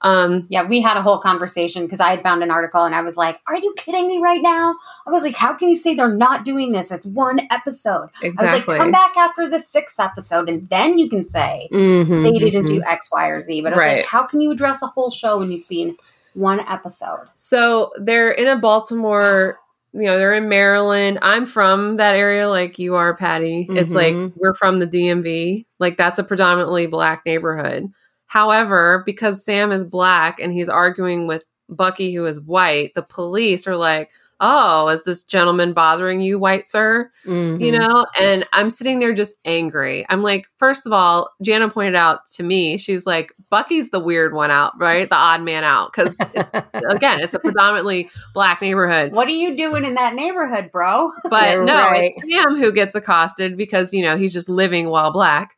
Um, 0.00 0.46
Yeah, 0.50 0.66
we 0.66 0.80
had 0.80 0.96
a 0.96 1.02
whole 1.02 1.18
conversation 1.18 1.84
because 1.84 2.00
I 2.00 2.10
had 2.10 2.22
found 2.22 2.42
an 2.42 2.50
article 2.50 2.84
and 2.84 2.92
I 2.92 3.02
was 3.02 3.16
like, 3.16 3.40
"Are 3.46 3.56
you 3.56 3.72
kidding 3.76 4.08
me 4.08 4.18
right 4.18 4.42
now?" 4.42 4.74
I 5.06 5.10
was 5.10 5.22
like, 5.22 5.36
"How 5.36 5.52
can 5.54 5.68
you 5.68 5.76
say 5.76 5.94
they're 5.94 6.08
not 6.12 6.44
doing 6.44 6.72
this? 6.72 6.90
It's 6.90 7.06
one 7.06 7.40
episode." 7.52 8.08
I 8.22 8.28
was 8.30 8.38
like, 8.38 8.64
"Come 8.66 8.90
back 8.90 9.16
after 9.16 9.48
the 9.48 9.60
sixth 9.60 10.00
episode, 10.00 10.48
and 10.48 10.68
then 10.70 10.98
you 10.98 11.08
can 11.08 11.24
say 11.24 11.68
Mhm, 11.72 12.24
they 12.24 12.38
didn't 12.50 12.64
mhm. 12.64 12.68
do 12.68 12.82
X, 12.84 13.10
Y, 13.12 13.26
or 13.28 13.40
Z." 13.40 13.60
But 13.60 13.74
I 13.74 13.76
was 13.76 13.80
Right. 13.80 13.96
like, 13.98 14.06
"How 14.06 14.24
can 14.24 14.40
you 14.40 14.50
address 14.50 14.82
a 14.82 14.88
whole 14.88 15.10
show 15.12 15.38
when 15.38 15.52
you've 15.52 15.64
seen 15.64 15.96
one 16.34 16.58
episode?" 16.68 17.20
So 17.36 17.92
they're 17.96 18.30
in 18.30 18.48
a 18.48 18.56
Baltimore, 18.56 19.56
you 19.94 20.02
know, 20.04 20.16
they're 20.18 20.34
in 20.34 20.48
Maryland. 20.48 21.18
I'm 21.22 21.44
from 21.46 21.98
that 21.98 22.16
area, 22.16 22.48
like 22.48 22.78
you 22.78 22.94
are, 22.94 23.14
Patty. 23.14 23.66
It's 23.70 23.94
like 23.94 24.14
Mhm. 24.14 24.32
we're 24.36 24.54
from 24.54 24.78
the 24.78 24.86
DMV. 24.86 25.66
Like 25.78 25.96
that's 25.96 26.18
a 26.18 26.24
predominantly 26.24 26.86
black 26.86 27.22
neighborhood. 27.26 27.88
However, 28.26 29.02
because 29.04 29.44
Sam 29.44 29.70
is 29.72 29.84
black 29.84 30.40
and 30.40 30.52
he's 30.52 30.68
arguing 30.68 31.26
with 31.26 31.44
Bucky, 31.68 32.14
who 32.14 32.24
is 32.26 32.40
white, 32.40 32.92
the 32.94 33.02
police 33.02 33.66
are 33.66 33.76
like, 33.76 34.10
oh, 34.42 34.88
is 34.88 35.04
this 35.04 35.22
gentleman 35.22 35.72
bothering 35.72 36.20
you, 36.20 36.38
white 36.38 36.68
sir? 36.68 37.10
Mhm. 37.24 37.60
You 37.60 37.72
know, 37.78 38.04
and 38.20 38.44
I'm 38.52 38.68
sitting 38.70 38.98
there 38.98 39.14
just 39.14 39.36
angry. 39.44 40.04
I'm 40.10 40.22
like, 40.22 40.46
first 40.58 40.84
of 40.84 40.92
all, 40.92 41.30
Jana 41.40 41.70
pointed 41.70 41.94
out 41.94 42.26
to 42.34 42.42
me, 42.42 42.76
she's 42.76 43.06
like, 43.06 43.32
Bucky's 43.50 43.90
the 43.90 44.00
weird 44.00 44.34
one 44.34 44.50
out, 44.50 44.72
right? 44.78 45.08
The 45.08 45.16
odd 45.16 45.42
man 45.42 45.62
out. 45.64 45.92
Cause 45.92 46.18
again, 46.90 47.20
it's 47.20 47.34
a 47.34 47.38
predominantly 47.38 48.10
black 48.34 48.60
neighborhood. 48.60 49.12
What 49.12 49.28
are 49.28 49.30
you 49.30 49.56
doing 49.56 49.84
in 49.84 49.94
that 49.94 50.14
neighborhood, 50.14 50.70
bro? 50.72 51.10
But 51.30 51.52
You're 51.52 51.64
no, 51.64 51.74
right. 51.74 52.10
it's 52.12 52.16
Sam 52.34 52.56
who 52.58 52.72
gets 52.72 52.94
accosted 52.94 53.56
because, 53.56 53.92
you 53.92 54.02
know, 54.02 54.16
he's 54.16 54.32
just 54.34 54.48
living 54.48 54.88
while 54.90 55.12
black. 55.12 55.56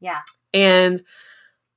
Yeah. 0.00 0.18
And 0.54 1.02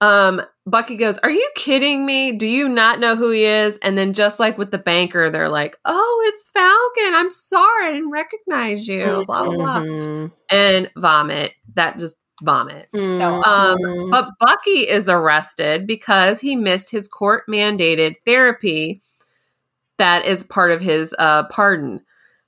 um 0.01 0.41
Bucky 0.67 0.95
goes, 0.95 1.17
"Are 1.19 1.29
you 1.29 1.47
kidding 1.55 2.05
me? 2.07 2.31
Do 2.31 2.47
you 2.47 2.67
not 2.67 2.99
know 2.99 3.15
who 3.15 3.29
he 3.31 3.45
is?" 3.45 3.77
And 3.83 3.97
then 3.97 4.13
just 4.13 4.39
like 4.39 4.57
with 4.57 4.71
the 4.71 4.77
banker, 4.79 5.29
they're 5.29 5.49
like, 5.49 5.77
"Oh, 5.85 6.23
it's 6.27 6.49
Falcon. 6.49 7.13
I'm 7.15 7.29
sorry. 7.31 7.87
I 7.87 7.91
didn't 7.91 8.09
recognize 8.11 8.87
you." 8.87 9.23
Blah 9.27 9.43
blah 9.45 9.55
blah. 9.55 9.81
Mhm. 9.81 10.31
And 10.49 10.89
vomit. 10.97 11.53
That 11.75 11.99
just 11.99 12.17
vomit. 12.43 12.89
So, 12.89 13.41
Um, 13.45 14.09
but 14.09 14.29
Bucky 14.39 14.87
is 14.89 15.07
arrested 15.07 15.85
because 15.87 16.41
he 16.41 16.55
missed 16.55 16.89
his 16.89 17.07
court 17.07 17.43
mandated 17.49 18.15
therapy 18.25 19.01
that 19.97 20.25
is 20.25 20.43
part 20.43 20.71
of 20.71 20.81
his 20.81 21.15
uh, 21.17 21.43
pardon. 21.43 22.01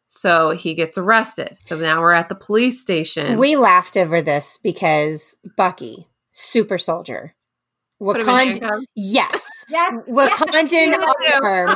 So 0.10 0.52
he 0.52 0.74
gets 0.74 0.98
arrested. 0.98 1.56
So 1.58 1.78
now 1.78 2.02
we're 2.02 2.12
at 2.14 2.30
the 2.30 2.36
police 2.36 2.82
station. 2.82 3.38
we 3.38 3.56
laughed 3.56 3.96
over 3.96 4.22
this 4.22 4.58
because 4.62 5.38
Bucky, 5.56 6.08
super 6.32 6.78
soldier, 6.78 7.34
Put 8.00 8.18
him 8.18 8.22
in 8.22 8.28
Wakand- 8.28 8.46
handcuffs. 8.62 8.86
yes, 8.96 9.48
yes, 9.70 9.94
Wakandan 10.08 10.72
yes, 10.92 11.40
arm, 11.42 11.70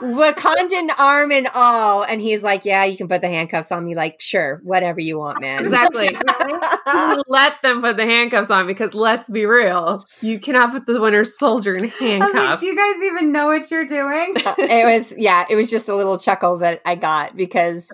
Wakandan 0.00 0.88
arm 0.98 1.32
and 1.32 1.48
all, 1.54 2.02
and 2.02 2.20
he's 2.20 2.42
like, 2.42 2.64
"Yeah, 2.64 2.84
you 2.84 2.96
can 2.96 3.08
put 3.08 3.20
the 3.20 3.28
handcuffs 3.28 3.70
on 3.70 3.84
me. 3.84 3.94
Like, 3.94 4.20
sure, 4.20 4.58
whatever 4.62 5.00
you 5.00 5.18
want, 5.18 5.40
man." 5.40 5.60
Exactly. 5.60 6.08
Let 7.28 7.60
them 7.62 7.82
put 7.82 7.96
the 7.96 8.06
handcuffs 8.06 8.50
on 8.50 8.66
because 8.66 8.94
let's 8.94 9.28
be 9.28 9.44
real, 9.46 10.06
you 10.22 10.40
cannot 10.40 10.72
put 10.72 10.86
the 10.86 11.00
Winter 11.00 11.24
Soldier 11.24 11.76
in 11.76 11.84
was 11.84 11.92
like, 12.00 12.10
handcuffs. 12.10 12.62
do 12.62 12.66
you 12.66 12.76
guys 12.76 13.02
even 13.02 13.32
know 13.32 13.46
what 13.46 13.70
you're 13.70 13.86
doing? 13.86 14.34
it 14.36 14.84
was 14.86 15.14
yeah, 15.16 15.44
it 15.50 15.56
was 15.56 15.70
just 15.70 15.88
a 15.88 15.94
little 15.94 16.18
chuckle 16.18 16.58
that 16.58 16.80
I 16.86 16.94
got 16.94 17.36
because 17.36 17.88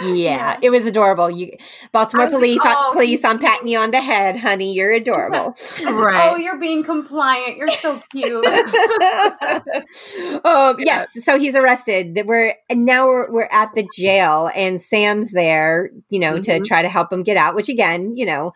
yeah, 0.00 0.08
Yeah. 0.14 0.58
it 0.62 0.70
was 0.70 0.86
adorable. 0.86 1.30
You 1.30 1.52
Baltimore 1.92 2.28
police, 2.30 2.58
like, 2.58 2.76
oh, 2.78 2.90
police, 2.92 3.24
I'm 3.24 3.38
patting 3.38 3.68
you 3.68 3.78
on 3.78 3.90
the 3.90 4.00
head, 4.00 4.38
honey. 4.38 4.72
You're 4.72 4.92
adorable. 4.92 5.54
Right. 5.84 6.30
Oh, 6.32 6.36
you're 6.36 6.58
being 6.58 6.82
compliant. 6.82 7.56
You're 7.58 7.66
so 7.68 8.00
cute. 8.12 8.44
um, 10.44 10.76
yes, 10.78 11.10
so 11.24 11.38
he's 11.38 11.56
arrested. 11.56 12.14
That 12.14 12.26
We're 12.26 12.54
and 12.68 12.84
now 12.84 13.06
we're 13.08 13.30
we're 13.30 13.48
at 13.50 13.70
the 13.74 13.88
jail, 13.96 14.50
and 14.54 14.80
Sam's 14.80 15.32
there, 15.32 15.90
you 16.10 16.18
know, 16.18 16.38
to 16.40 16.60
Mhm. 16.60 16.64
try 16.64 16.82
to 16.82 16.88
help 16.88 17.12
him 17.12 17.22
get 17.22 17.36
out. 17.36 17.54
Which 17.54 17.68
again, 17.68 18.16
you 18.16 18.26
know, 18.26 18.52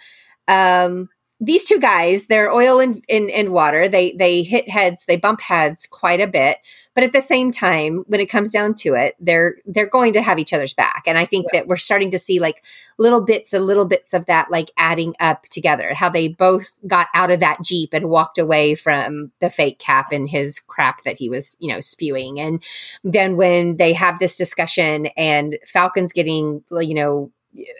um, 0.49 1.09
these 1.41 1.65
two 1.65 1.79
guys, 1.79 2.27
they're 2.27 2.51
oil 2.53 2.81
and, 2.81 3.05
and, 3.09 3.31
and 3.31 3.51
water. 3.51 3.89
They 3.89 4.13
they 4.13 4.43
hit 4.43 4.69
heads, 4.71 5.05
they 5.07 5.17
bump 5.17 5.41
heads 5.41 5.87
quite 5.87 6.21
a 6.21 6.27
bit. 6.27 6.59
But 6.97 7.05
at 7.05 7.13
the 7.13 7.21
same 7.21 7.53
time, 7.53 8.05
when 8.09 8.21
it 8.21 8.31
comes 8.31 8.51
down 8.51 8.75
to 8.77 8.95
it, 8.95 9.15
they're 9.21 9.57
they're 9.67 9.87
going 9.87 10.15
to 10.15 10.23
have 10.23 10.39
each 10.39 10.55
other's 10.55 10.73
back. 10.73 11.03
And 11.07 11.19
I 11.19 11.27
think 11.27 11.47
that 11.53 11.67
we're 11.69 11.77
starting 11.77 12.11
to 12.13 12.19
see 12.19 12.41
like 12.41 12.65
little 12.97 13.21
bits 13.21 13.53
and 13.53 13.67
little 13.67 13.85
bits 13.85 14.15
of 14.15 14.25
that 14.27 14.51
like 14.51 14.71
adding 14.79 15.15
up 15.21 15.43
together. 15.51 15.93
How 15.93 16.09
they 16.09 16.27
both 16.27 16.71
got 16.87 17.09
out 17.13 17.31
of 17.31 17.41
that 17.41 17.63
Jeep 17.63 17.91
and 17.93 18.09
walked 18.09 18.39
away 18.39 18.75
from 18.75 19.31
the 19.41 19.51
fake 19.51 19.79
cap 19.79 20.11
and 20.11 20.27
his 20.27 20.59
crap 20.59 21.05
that 21.05 21.19
he 21.19 21.29
was, 21.29 21.55
you 21.61 21.69
know, 21.69 21.81
spewing. 21.81 22.41
And 22.41 22.65
then 23.05 23.37
when 23.37 23.77
they 23.77 23.93
have 23.93 24.19
this 24.19 24.35
discussion 24.35 25.07
and 25.19 25.59
Falcon's 25.67 26.15
getting, 26.15 26.65
you 26.71 26.95
know, 26.95 27.31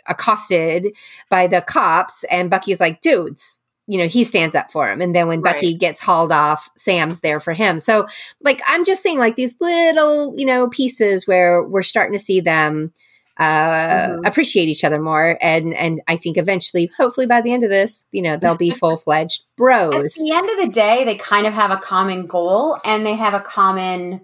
accosted 0.05 0.87
by 1.29 1.47
the 1.47 1.61
cops 1.61 2.23
and 2.25 2.51
Bucky's 2.51 2.79
like, 2.79 3.01
dudes, 3.01 3.63
you 3.87 3.97
know, 3.97 4.07
he 4.07 4.23
stands 4.23 4.53
up 4.55 4.69
for 4.71 4.89
him. 4.89 4.99
And 5.01 5.15
then 5.15 5.27
when 5.27 5.41
Right. 5.41 5.55
Bucky 5.55 5.73
gets 5.73 5.99
hauled 6.01 6.31
off, 6.31 6.69
Sam's 6.75 7.21
there 7.21 7.39
for 7.39 7.53
him. 7.53 7.79
So 7.79 8.05
like 8.41 8.61
I'm 8.67 8.83
just 8.83 9.01
saying 9.01 9.17
like 9.19 9.35
these 9.37 9.55
little, 9.61 10.33
you 10.37 10.45
know, 10.45 10.67
pieces 10.67 11.25
where 11.25 11.63
we're 11.63 11.83
starting 11.83 12.11
to 12.17 12.23
see 12.23 12.41
them 12.41 12.91
uh 13.39 14.07
Mhm. 14.09 14.27
appreciate 14.27 14.67
each 14.67 14.83
other 14.83 14.99
more 14.99 15.37
and 15.41 15.73
and 15.75 16.01
I 16.07 16.17
think 16.17 16.37
eventually 16.37 16.89
hopefully 16.97 17.27
by 17.27 17.39
the 17.41 17.53
end 17.53 17.63
of 17.63 17.69
this, 17.69 18.07
you 18.11 18.21
know, 18.23 18.35
they'll 18.35 18.55
be 18.57 18.71
full-fledged 18.81 19.43
bros. 19.55 19.93
At 20.17 20.23
the 20.23 20.31
end 20.33 20.49
of 20.49 20.57
the 20.65 20.71
day, 20.71 21.03
they 21.05 21.15
kind 21.15 21.45
of 21.47 21.53
have 21.53 21.69
a 21.71 21.77
common 21.77 22.25
goal 22.25 22.77
and 22.83 23.05
they 23.05 23.13
have 23.15 23.33
a 23.35 23.39
common. 23.39 24.21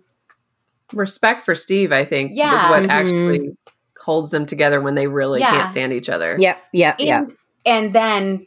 Respect 0.93 1.43
for 1.43 1.55
Steve, 1.55 1.91
I 1.91 2.05
think, 2.05 2.31
yeah. 2.33 2.55
is 2.55 2.63
Yeah. 2.63 2.69
what 2.69 2.83
Mhm. 2.83 2.89
actually 2.89 3.57
holds 3.99 4.31
them 4.31 4.45
together 4.45 4.81
when 4.81 4.95
they 4.95 5.07
really 5.07 5.39
Yeah. 5.39 5.51
can't 5.51 5.71
stand 5.71 5.93
each 5.93 6.09
other. 6.09 6.35
Yep, 6.37 6.57
yep, 6.73 6.95
And, 6.99 7.07
yep. 7.07 7.27
and 7.65 7.93
then 7.93 8.45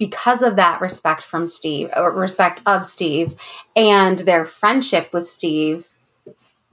because 0.00 0.42
of 0.42 0.56
that 0.56 0.80
respect 0.80 1.22
from 1.22 1.48
Steve, 1.48 1.90
or 1.94 2.10
respect 2.12 2.62
of 2.66 2.86
Steve, 2.86 3.34
and 3.76 4.18
their 4.20 4.44
friendship 4.46 5.12
with 5.12 5.28
Steve, 5.28 5.88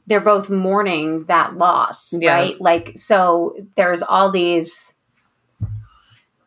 they're 0.07 0.21
both 0.21 0.49
mourning 0.49 1.25
that 1.25 1.57
loss, 1.57 2.13
Yeah. 2.17 2.33
right? 2.33 2.61
Like, 2.61 2.93
so 2.97 3.57
there's 3.75 4.01
all 4.01 4.31
these 4.31 4.93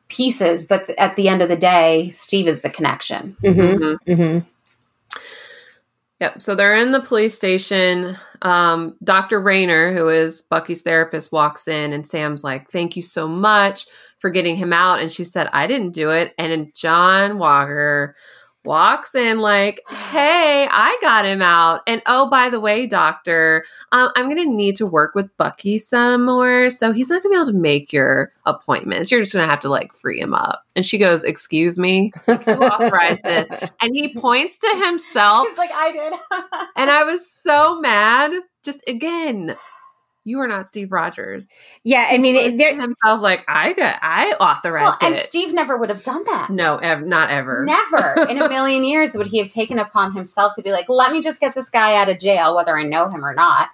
pieces, 0.09 0.65
but 0.65 0.89
at 0.99 1.17
the 1.17 1.29
end 1.29 1.43
of 1.43 1.51
the 1.51 1.57
day, 1.57 2.09
Steve 2.13 2.49
is 2.49 2.63
the 2.63 2.71
connection. 2.71 3.37
Mhm. 3.45 3.79
Mhm. 3.79 3.97
Mhm. 4.09 4.47
Yep. 6.21 6.43
So 6.43 6.55
they're 6.55 6.77
in 6.77 6.93
the 6.93 7.01
police 7.01 7.35
station. 7.37 8.17
Um, 8.43 8.95
Dr. 9.05 9.39
Raynor, 9.39 9.93
who 9.93 10.09
is 10.09 10.43
Bucky's 10.43 10.81
therapist, 10.83 11.31
walks 11.31 11.69
in 11.69 11.93
and 11.93 12.09
Sam's 12.09 12.43
like, 12.43 12.71
Thank 12.71 12.97
you 12.97 13.03
so 13.03 13.29
much 13.29 13.87
for 14.21 14.31
getting 14.31 14.57
him 14.57 14.73
out. 14.73 15.01
And 15.01 15.11
she 15.11 15.25
said, 15.25 15.49
I 15.53 15.67
didn't 15.67 15.91
do 15.91 16.11
it. 16.11 16.35
And 16.39 16.53
then 16.53 16.73
John 16.75 17.39
Walker 17.39 18.15
walks 18.65 19.15
in 19.15 19.39
like, 19.39 19.81
Hey, 19.89 20.69
I 20.71 20.99
got 21.01 21.25
him 21.25 21.43
out. 21.43 21.81
And 21.87 22.03
oh, 22.07 22.29
by 22.29 22.51
the 22.51 22.61
way, 22.61 22.87
doctor, 22.87 23.65
um, 23.93 24.11
I'm 24.17 24.27
going 24.27 24.45
to 24.45 24.55
need 24.55 24.77
to 24.77 24.87
work 24.87 25.15
with 25.15 25.35
Bucky 25.37 25.79
some 25.79 26.27
more. 26.27 26.71
So 26.71 26.93
he's 26.93 27.09
not 27.09 27.23
going 27.23 27.33
to 27.33 27.37
be 27.39 27.43
able 27.43 27.53
to 27.53 27.59
make 27.59 27.93
your 27.93 28.31
appointments. 28.47 29.11
You're 29.11 29.21
just 29.21 29.33
going 29.33 29.45
to 29.45 29.51
have 29.51 29.61
to 29.61 29.69
like 29.69 29.93
free 29.93 30.21
him 30.21 30.35
up. 30.35 30.65
And 30.77 30.85
she 30.85 30.99
goes, 30.99 31.25
Excuse 31.25 31.79
me, 31.79 32.13
Like, 32.27 32.45
who 32.45 32.53
authorized 32.53 33.25
this? 33.25 33.49
And 33.83 33.95
he 33.95 34.13
points 34.13 34.59
to 34.59 34.83
himself. 34.85 35.49
He's 35.49 35.57
like, 35.59 35.71
I 35.73 35.93
did. 35.93 36.13
And 36.77 36.91
I 36.91 37.05
was 37.05 37.31
so 37.31 37.81
mad. 37.81 38.33
Just 38.63 38.87
again, 38.87 39.57
you 40.25 40.41
are 40.41 40.47
not 40.47 40.67
Steve 40.67 40.93
Rogers. 40.93 41.49
Yeah, 41.83 42.09
I 42.11 42.19
mean, 42.19 42.35
Points 42.37 42.81
himself 42.83 43.21
like 43.23 43.45
I 43.49 43.73
got, 43.73 43.99
I 44.03 44.35
well, 44.39 44.51
authorized 44.51 45.03
and 45.03 45.15
it. 45.15 45.19
Steve 45.19 45.53
never 45.55 45.77
would 45.77 45.89
have 45.89 46.03
done 46.03 46.25
that. 46.25 46.51
no, 46.51 46.77
ev- 46.77 47.07
not 47.07 47.31
ever. 47.31 47.65
Never 47.65 48.27
in 48.29 48.41
a 48.41 48.49
million 48.51 48.85
years 48.85 49.15
would 49.15 49.29
he 49.29 49.39
have 49.39 49.49
taken 49.49 49.79
upon 49.79 50.13
himself 50.13 50.55
to 50.57 50.63
be 50.63 50.73
like, 50.73 50.89
let 50.89 51.13
me 51.13 51.21
just 51.23 51.41
get 51.41 51.55
this 51.55 51.71
guy 51.71 51.97
out 51.97 52.09
of 52.09 52.19
jail, 52.19 52.55
whether 52.55 52.77
I 52.77 52.83
know 52.83 53.09
him 53.09 53.25
or 53.25 53.35
not, 53.35 53.71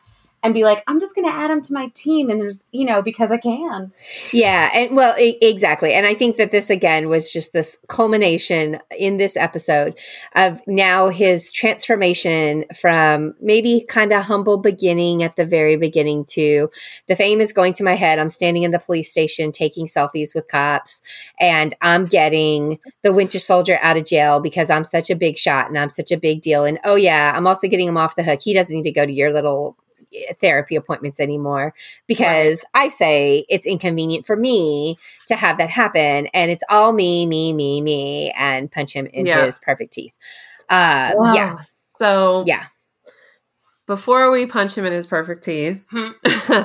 and 0.46 0.54
be 0.54 0.62
like, 0.62 0.82
I'm 0.86 1.00
just 1.00 1.14
going 1.14 1.26
to 1.26 1.34
add 1.34 1.50
him 1.50 1.60
to 1.62 1.72
my 1.72 1.88
team. 1.88 2.30
And 2.30 2.40
there's, 2.40 2.64
you 2.70 2.84
know, 2.84 3.02
because 3.02 3.32
I 3.32 3.36
can. 3.36 3.92
Yeah, 4.32 4.70
and 4.72 4.96
well, 4.96 5.18
e- 5.18 5.38
exactly. 5.42 5.92
And 5.92 6.06
I 6.06 6.14
think 6.14 6.36
that 6.36 6.52
this 6.52 6.70
again 6.70 7.08
was 7.08 7.32
just 7.32 7.52
this 7.52 7.76
culmination 7.88 8.78
in 8.96 9.16
this 9.16 9.36
episode 9.36 9.98
of 10.36 10.60
now 10.66 11.08
his 11.08 11.50
transformation 11.50 12.64
from 12.80 13.34
maybe 13.40 13.84
kind 13.88 14.12
of 14.12 14.22
humble 14.22 14.56
beginning 14.56 15.24
at 15.24 15.34
the 15.34 15.44
very 15.44 15.76
beginning 15.76 16.24
to 16.26 16.68
the 17.08 17.16
fame 17.16 17.40
is 17.40 17.52
going 17.52 17.72
to 17.74 17.84
my 17.84 17.96
head. 17.96 18.20
I'm 18.20 18.30
standing 18.30 18.62
in 18.62 18.70
the 18.70 18.78
police 18.78 19.10
station 19.10 19.50
taking 19.50 19.86
selfies 19.86 20.32
with 20.32 20.46
cops, 20.46 21.02
and 21.40 21.74
I'm 21.82 22.04
getting 22.04 22.78
the 23.02 23.12
Winter 23.12 23.40
Soldier 23.40 23.80
out 23.82 23.96
of 23.96 24.04
jail 24.04 24.40
because 24.40 24.70
I'm 24.70 24.84
such 24.84 25.10
a 25.10 25.16
big 25.16 25.36
shot 25.36 25.68
and 25.68 25.76
I'm 25.76 25.90
such 25.90 26.12
a 26.12 26.16
big 26.16 26.40
deal. 26.40 26.64
And 26.64 26.78
oh, 26.84 26.94
yeah, 26.94 27.32
I'm 27.34 27.48
also 27.48 27.66
getting 27.66 27.88
him 27.88 27.96
off 27.96 28.14
the 28.14 28.22
hook. 28.22 28.40
He 28.40 28.54
doesn't 28.54 28.74
need 28.74 28.84
to 28.84 28.92
go 28.92 29.04
to 29.04 29.12
your 29.12 29.32
little 29.32 29.76
therapy 30.40 30.76
appointments 30.76 31.20
anymore 31.20 31.74
because 32.06 32.64
I 32.74 32.88
say 32.88 33.44
it's 33.48 33.66
inconvenient 33.66 34.26
for 34.26 34.36
me 34.36 34.96
to 35.28 35.36
have 35.36 35.58
that 35.58 35.70
happen 35.70 36.26
and 36.34 36.50
it's 36.50 36.64
all 36.70 36.92
me, 36.92 37.26
me, 37.26 37.52
me, 37.52 37.80
me, 37.80 38.32
and 38.36 38.70
punch 38.70 38.92
him 38.92 39.06
in 39.06 39.26
Yeah. 39.26 39.44
his 39.44 39.58
perfect 39.58 39.92
teeth. 39.92 40.12
Uh, 40.68 41.12
yeah, 41.34 41.56
So 41.96 42.44
yeah. 42.46 42.66
before 43.86 44.30
we 44.30 44.46
punch 44.46 44.76
him 44.76 44.84
in 44.84 44.92
his 44.92 45.06
perfect 45.06 45.44
teeth, 45.44 45.86
Hmm. 45.90 46.10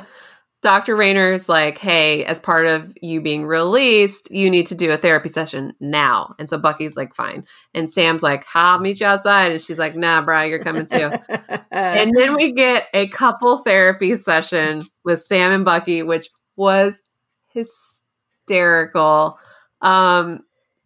Dr. 0.62 0.96
Raynor's 0.96 1.50
like, 1.50 1.80
hey, 1.80 2.24
as 2.24 2.40
part 2.40 2.68
of 2.68 2.94
you 3.02 3.20
being 3.20 3.46
released, 3.46 4.30
you 4.30 4.48
need 4.48 4.68
to 4.68 4.76
do 4.76 4.92
a 4.92 4.98
therapy 4.98 5.28
session 5.28 5.74
now. 5.80 6.36
And 6.38 6.48
so 6.48 6.60
Bucky's 6.60 6.96
like, 6.96 7.16
fine. 7.16 7.46
And 7.74 7.90
Sam's 7.90 8.22
like, 8.22 8.46
I'll 8.54 8.80
meet 8.80 9.00
you 9.00 9.08
outside. 9.08 9.52
And 9.52 9.62
she's 9.62 9.80
like, 9.80 9.96
nah, 9.96 10.22
bro, 10.22 10.44
you're 10.44 10.64
coming 10.64 10.86
too. 10.86 11.12
and 11.72 12.12
then 12.16 12.36
we 12.36 12.52
get 12.52 12.88
a 12.94 13.08
couple 13.08 13.58
therapy 13.58 14.16
session 14.16 14.84
with 15.04 15.20
Sam 15.20 15.52
and 15.52 15.66
Bucky, 15.66 16.04
which 16.04 16.30
was 16.56 17.02
hysterical. 17.48 19.40
Um, 19.82 20.42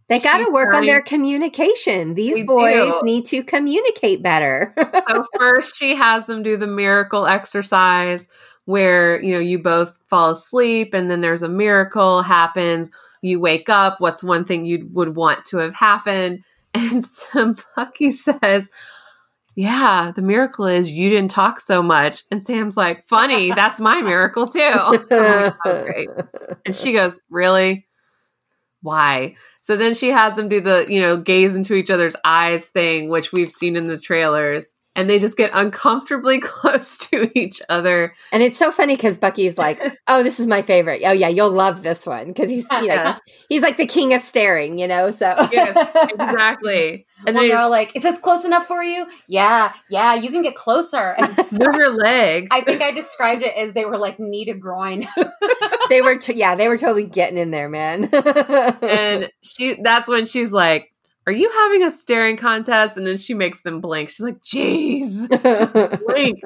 they 0.08 0.20
got 0.20 0.38
to 0.38 0.52
work 0.52 0.74
on 0.74 0.86
their 0.86 1.02
communication. 1.02 2.14
These 2.14 2.46
boys 2.46 2.94
do. 2.94 3.02
need 3.04 3.26
to 3.26 3.44
communicate 3.44 4.22
better. 4.22 4.74
so 5.10 5.26
first 5.38 5.76
she 5.76 5.96
has 5.96 6.28
them 6.28 6.44
do 6.44 6.56
the 6.56 6.68
miracle 6.68 7.26
exercise 7.26 8.28
where, 8.66 9.22
you 9.22 9.32
know, 9.32 9.40
you 9.40 9.60
both 9.60 9.98
fall 10.10 10.32
asleep 10.32 10.94
and 10.94 11.10
then 11.10 11.22
there's 11.22 11.44
a 11.44 11.50
miracle 11.50 12.22
happens. 12.22 12.92
You 13.22 13.40
wake 13.40 13.70
up. 13.70 14.00
What's 14.00 14.24
one 14.24 14.44
thing 14.44 14.66
you 14.66 14.90
would 14.92 15.16
want 15.16 15.46
to 15.46 15.58
have 15.58 15.76
happened? 15.76 16.44
And 16.78 17.02
some 17.02 17.56
Bucky 17.78 18.12
says, 18.12 18.70
yeah, 19.56 20.12
the 20.14 20.22
miracle 20.22 20.66
is 20.66 20.92
you 20.92 21.10
didn't 21.10 21.32
talk 21.32 21.62
so 21.62 21.82
much. 21.82 22.24
And 22.30 22.44
Sam's 22.44 22.76
like, 22.76 23.08
funny, 23.08 23.52
that's 23.54 23.80
my 23.80 24.02
miracle 24.02 24.46
too. 24.46 24.60
oh. 25.12 25.56
And 26.66 26.76
she 26.76 26.92
goes, 26.92 27.22
really? 27.30 27.88
Why? 28.82 29.36
So 29.62 29.78
then 29.78 29.94
she 29.94 30.10
has 30.10 30.36
them 30.36 30.50
do 30.50 30.60
the, 30.60 30.86
you 30.90 31.00
know, 31.00 31.16
gaze 31.16 31.56
into 31.56 31.76
each 31.76 31.90
other's 31.90 32.16
eyes 32.26 32.70
thing, 32.70 33.08
which 33.08 33.32
we've 33.32 33.52
seen 33.52 33.78
in 33.78 33.88
the 33.88 33.98
trailers 33.98 34.75
and 34.96 35.10
they 35.10 35.20
just 35.20 35.38
get 35.38 35.52
uncomfortably 35.54 36.40
close 36.42 36.98
to 36.98 37.30
each 37.38 37.62
other. 37.70 38.14
And 38.32 38.42
it's 38.42 38.58
so 38.58 38.72
funny 38.72 38.96
because 38.96 39.18
Bucky's 39.18 39.58
like, 39.58 39.80
"Oh, 40.08 40.24
this 40.24 40.40
is 40.40 40.48
my 40.48 40.62
favorite. 40.62 41.02
Oh 41.06 41.12
yeah, 41.12 41.28
you'll 41.28 41.52
love 41.52 41.84
this 41.84 42.06
one 42.06 42.28
because 42.28 42.50
he's 42.50 42.68
you 42.72 42.88
know 42.88 43.12
he's, 43.12 43.36
he's, 43.50 43.62
like 43.62 43.78
the 43.78 43.86
king 43.86 44.14
of 44.14 44.22
staring, 44.22 44.78
you 44.78 44.88
know." 44.88 45.12
So 45.12 45.36
yes, 45.52 46.10
exactly. 46.12 47.06
And 47.28 47.36
then 47.36 47.50
they're 47.50 47.70
like, 47.70 47.96
"Is 47.96 48.04
this 48.04 48.18
close 48.18 48.46
enough 48.46 48.66
for 48.66 48.84
you?" 48.84 49.08
Yeah, 49.28 49.74
yeah, 49.90 50.16
you 50.16 50.30
can 50.30 50.42
get 50.42 50.56
closer. 50.56 51.16
Move 51.52 51.76
your 51.76 51.96
leg. 51.96 52.48
I 52.52 52.62
think 52.62 52.82
I 52.82 52.92
described 52.92 53.44
it 53.44 53.54
as 53.56 53.74
they 53.74 53.86
were 53.86 53.98
like 53.98 54.20
knee 54.20 54.46
to 54.46 54.54
groin. 54.54 55.06
they 55.90 56.02
were, 56.02 56.18
t- 56.18 56.34
yeah, 56.34 56.56
they 56.56 56.68
were 56.68 56.78
totally 56.78 57.06
getting 57.06 57.38
in 57.38 57.52
there, 57.52 57.70
man. 57.70 58.10
and 58.14 59.30
she, 59.42 59.78
that's 59.82 60.08
when 60.08 60.26
she's 60.26 60.52
like, 60.52 60.92
are 61.28 61.34
you 61.34 61.50
having 61.52 61.84
a 61.84 61.92
staring 61.92 62.38
contest? 62.38 62.98
And 62.98 63.06
then 63.06 63.18
she 63.18 63.34
makes 63.34 63.64
them 63.64 63.82
blink. 63.82 64.10
She's 64.10 64.22
like, 64.22 64.42
jeez, 64.44 65.28
blink. 66.06 66.40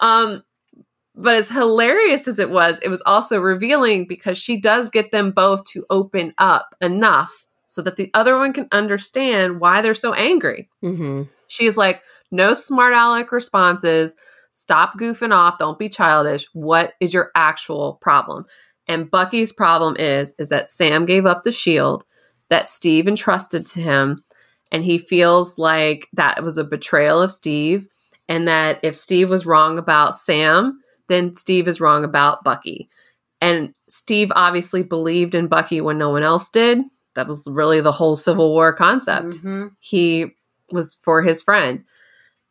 Um, 0.00 0.42
but 1.14 1.34
as 1.34 1.48
hilarious 1.48 2.28
as 2.28 2.38
it 2.38 2.50
was, 2.50 2.78
it 2.80 2.88
was 2.88 3.02
also 3.06 3.40
revealing 3.40 4.06
because 4.06 4.38
she 4.38 4.60
does 4.60 4.90
get 4.90 5.12
them 5.12 5.32
both 5.32 5.64
to 5.66 5.84
open 5.90 6.34
up 6.38 6.74
enough 6.80 7.46
so 7.66 7.82
that 7.82 7.96
the 7.96 8.10
other 8.14 8.36
one 8.36 8.52
can 8.52 8.68
understand 8.72 9.60
why 9.60 9.80
they're 9.82 9.94
so 9.94 10.14
angry. 10.14 10.68
Mm-hmm. 10.82 11.24
She's 11.48 11.76
like, 11.76 12.02
no 12.30 12.54
smart 12.54 12.94
aleck 12.94 13.32
responses. 13.32 14.16
Stop 14.52 14.98
goofing 14.98 15.34
off. 15.34 15.58
Don't 15.58 15.78
be 15.78 15.88
childish. 15.88 16.46
What 16.54 16.94
is 17.00 17.12
your 17.12 17.30
actual 17.34 17.94
problem? 18.00 18.46
And 18.88 19.10
Bucky's 19.10 19.52
problem 19.52 19.96
is, 19.98 20.34
is 20.38 20.48
that 20.48 20.68
Sam 20.68 21.04
gave 21.04 21.26
up 21.26 21.42
the 21.42 21.52
shield 21.52 22.04
that 22.50 22.68
Steve 22.68 23.08
entrusted 23.08 23.66
to 23.66 23.80
him. 23.80 24.22
And 24.72 24.84
he 24.84 24.98
feels 24.98 25.58
like 25.58 26.08
that 26.12 26.42
was 26.42 26.58
a 26.58 26.64
betrayal 26.64 27.22
of 27.22 27.30
Steve. 27.30 27.88
And 28.28 28.48
that 28.48 28.80
if 28.82 28.96
Steve 28.96 29.30
was 29.30 29.46
wrong 29.46 29.78
about 29.78 30.14
Sam, 30.14 30.80
then 31.08 31.36
Steve 31.36 31.68
is 31.68 31.80
wrong 31.80 32.04
about 32.04 32.42
Bucky. 32.42 32.88
And 33.40 33.74
Steve 33.88 34.32
obviously 34.34 34.82
believed 34.82 35.34
in 35.34 35.46
Bucky 35.46 35.80
when 35.80 35.98
no 35.98 36.10
one 36.10 36.22
else 36.22 36.50
did. 36.50 36.80
That 37.14 37.28
was 37.28 37.46
really 37.46 37.80
the 37.80 37.92
whole 37.92 38.16
Civil 38.16 38.50
War 38.50 38.72
concept. 38.72 39.28
Mm-hmm. 39.28 39.68
He 39.78 40.34
was 40.70 40.98
for 41.02 41.22
his 41.22 41.42
friend. 41.42 41.84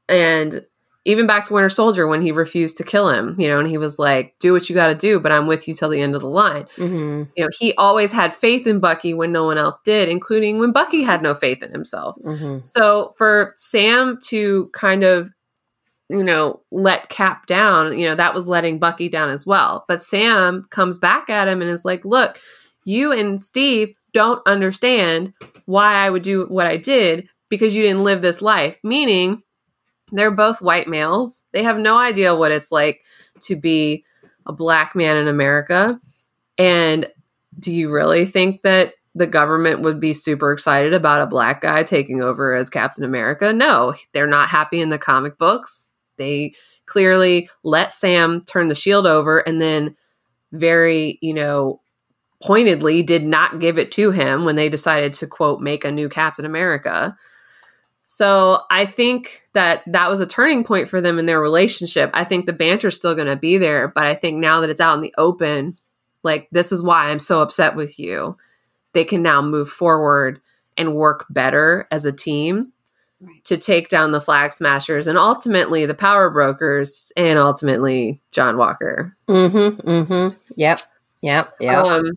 And 0.08 0.66
even 1.06 1.28
back 1.28 1.46
to 1.46 1.54
Winter 1.54 1.70
Soldier 1.70 2.08
when 2.08 2.24
he 2.24 2.32
refused 2.32 2.78
to 2.78 2.84
kill 2.84 3.10
him, 3.10 3.40
you 3.40 3.48
know, 3.48 3.60
and 3.60 3.70
he 3.70 3.78
was 3.78 4.00
like, 4.00 4.34
"Do 4.40 4.54
what 4.54 4.68
you 4.68 4.76
got 4.76 4.88
to 4.88 4.96
do, 4.96 5.20
but 5.20 5.32
I'm 5.32 5.46
with 5.46 5.68
you 5.68 5.76
till 5.76 5.90
the 5.90 6.02
end 6.02 6.16
of 6.16 6.22
the 6.22 6.30
line." 6.30 6.66
Mm-hmm. 6.78 7.24
You 7.36 7.44
know, 7.44 7.50
he 7.60 7.74
always 7.76 8.12
had 8.12 8.34
faith 8.34 8.66
in 8.66 8.80
Bucky 8.80 9.14
when 9.14 9.32
no 9.32 9.46
one 9.46 9.60
else 9.60 9.80
did, 9.86 10.10
including 10.10 10.58
when 10.58 10.72
Bucky 10.72 11.04
had 11.04 11.22
no 11.22 11.36
faith 11.36 11.62
in 11.62 11.72
himself. 11.72 12.18
Mm-hmm. 12.26 12.64
So 12.64 13.14
for 13.18 13.54
Sam 13.56 14.18
to 14.26 14.70
kind 14.74 15.04
of, 15.04 15.32
you 16.10 16.24
know, 16.24 16.62
let 16.72 17.10
Cap 17.10 17.46
down, 17.46 17.98
you 17.98 18.08
know, 18.08 18.16
that 18.16 18.34
was 18.34 18.48
letting 18.48 18.80
Bucky 18.80 19.08
down 19.08 19.30
as 19.30 19.46
well. 19.46 19.86
But 19.88 20.02
Sam 20.02 20.68
comes 20.72 20.98
back 20.98 21.30
at 21.30 21.48
him 21.48 21.62
and 21.62 21.70
is 21.70 21.86
like, 21.86 22.04
"Look, 22.04 22.40
you 22.84 23.12
and 23.12 23.40
Steve 23.40 23.94
don't 24.12 24.42
understand 24.48 25.34
why 25.66 25.94
I 25.94 26.10
would 26.10 26.24
do 26.24 26.46
what 26.48 26.66
I 26.66 26.78
did 26.78 27.28
because 27.50 27.76
you 27.76 27.84
didn't 27.84 28.04
live 28.04 28.24
this 28.24 28.42
life." 28.42 28.80
Meaning 28.84 29.44
they're 30.12 30.32
both 30.32 30.62
white 30.62 30.88
males. 30.88 31.44
They 31.52 31.64
have 31.64 31.78
no 31.78 31.98
idea 31.98 32.36
what 32.36 32.52
it's 32.52 32.72
like 32.72 33.02
to 33.42 33.56
be 33.56 34.04
a 34.46 34.54
black 34.54 34.96
man 34.96 35.18
in 35.18 35.28
America. 35.28 36.00
And 36.58 37.08
do 37.60 37.72
you 37.74 37.92
really 37.92 38.26
think 38.26 38.62
that 38.62 38.94
the 39.16 39.28
government 39.28 39.82
would 39.82 40.00
be 40.00 40.14
super 40.14 40.52
excited 40.52 40.94
about 40.94 41.22
a 41.22 41.28
black 41.28 41.62
guy 41.62 41.84
taking 41.84 42.22
over 42.22 42.54
as 42.54 42.70
Captain 42.70 43.04
America? 43.04 43.54
No, 43.54 43.96
they're 44.14 44.28
not 44.28 44.50
happy 44.50 44.82
in 44.82 44.90
the 44.90 44.98
comic 44.98 45.38
books. 45.38 45.90
They 46.18 46.54
clearly 46.86 47.50
let 47.64 47.94
Sam 47.94 48.42
turn 48.42 48.68
the 48.68 48.76
shield 48.76 49.08
over 49.08 49.40
and 49.40 49.62
then 49.62 49.96
very, 50.52 51.18
you 51.22 51.34
know, 51.34 51.82
pointedly 52.44 53.02
did 53.02 53.26
not 53.26 53.60
give 53.60 53.78
it 53.80 53.92
to 53.94 54.12
him 54.12 54.46
when 54.46 54.56
they 54.56 54.70
decided 54.70 55.14
to 55.14 55.28
quote 55.28 55.62
make 55.62 55.84
a 55.84 55.92
new 55.92 56.10
Captain 56.10 56.46
America. 56.46 57.16
So 58.06 58.62
I 58.70 58.86
think 58.86 59.42
that 59.54 59.82
that 59.88 60.10
was 60.10 60.20
a 60.20 60.28
turning 60.28 60.64
point 60.64 60.90
for 60.90 61.02
them 61.02 61.18
in 61.18 61.26
their 61.26 61.42
relationship. 61.42 62.12
I 62.14 62.24
think 62.24 62.46
the 62.46 62.54
banter's 62.54 62.96
still 62.96 63.16
going 63.16 63.28
to 63.28 63.36
be 63.36 63.58
there, 63.58 63.88
but 63.88 64.04
I 64.04 64.14
think 64.14 64.38
now 64.38 64.62
that 64.62 64.70
it's 64.70 64.80
out 64.80 64.96
in 64.96 65.02
the 65.02 65.14
open, 65.18 65.80
like 66.24 66.48
this 66.52 66.72
is 66.72 66.84
why 66.84 67.10
I'm 67.10 67.20
so 67.20 67.42
upset 67.42 67.76
with 67.76 67.98
you. 67.98 68.38
They 68.94 69.06
can 69.06 69.24
now 69.24 69.42
move 69.42 69.70
forward 69.70 70.40
and 70.78 70.94
work 70.94 71.26
better 71.32 71.88
as 71.92 72.06
a 72.06 72.12
team 72.12 72.72
right. 73.22 73.44
to 73.46 73.58
take 73.58 73.90
down 73.90 74.12
the 74.12 74.22
flag 74.22 74.54
smashers 74.54 75.08
and 75.08 75.18
ultimately 75.18 75.88
the 75.88 75.94
power 75.96 76.30
brokers 76.30 77.12
and 77.18 77.40
ultimately 77.40 78.22
John 78.32 78.56
Walker. 78.56 79.18
Mhm. 79.28 79.82
Mhm. 79.84 80.36
Yep. 80.56 80.80
Yep. 81.24 81.56
Yep. 81.60 81.86
Um, 81.86 82.12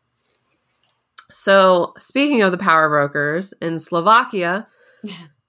so 1.30 1.94
speaking 1.98 2.42
of 2.42 2.52
the 2.52 2.58
power 2.58 2.88
brokers 2.90 3.54
in 3.62 3.78
Slovakia, 3.78 4.66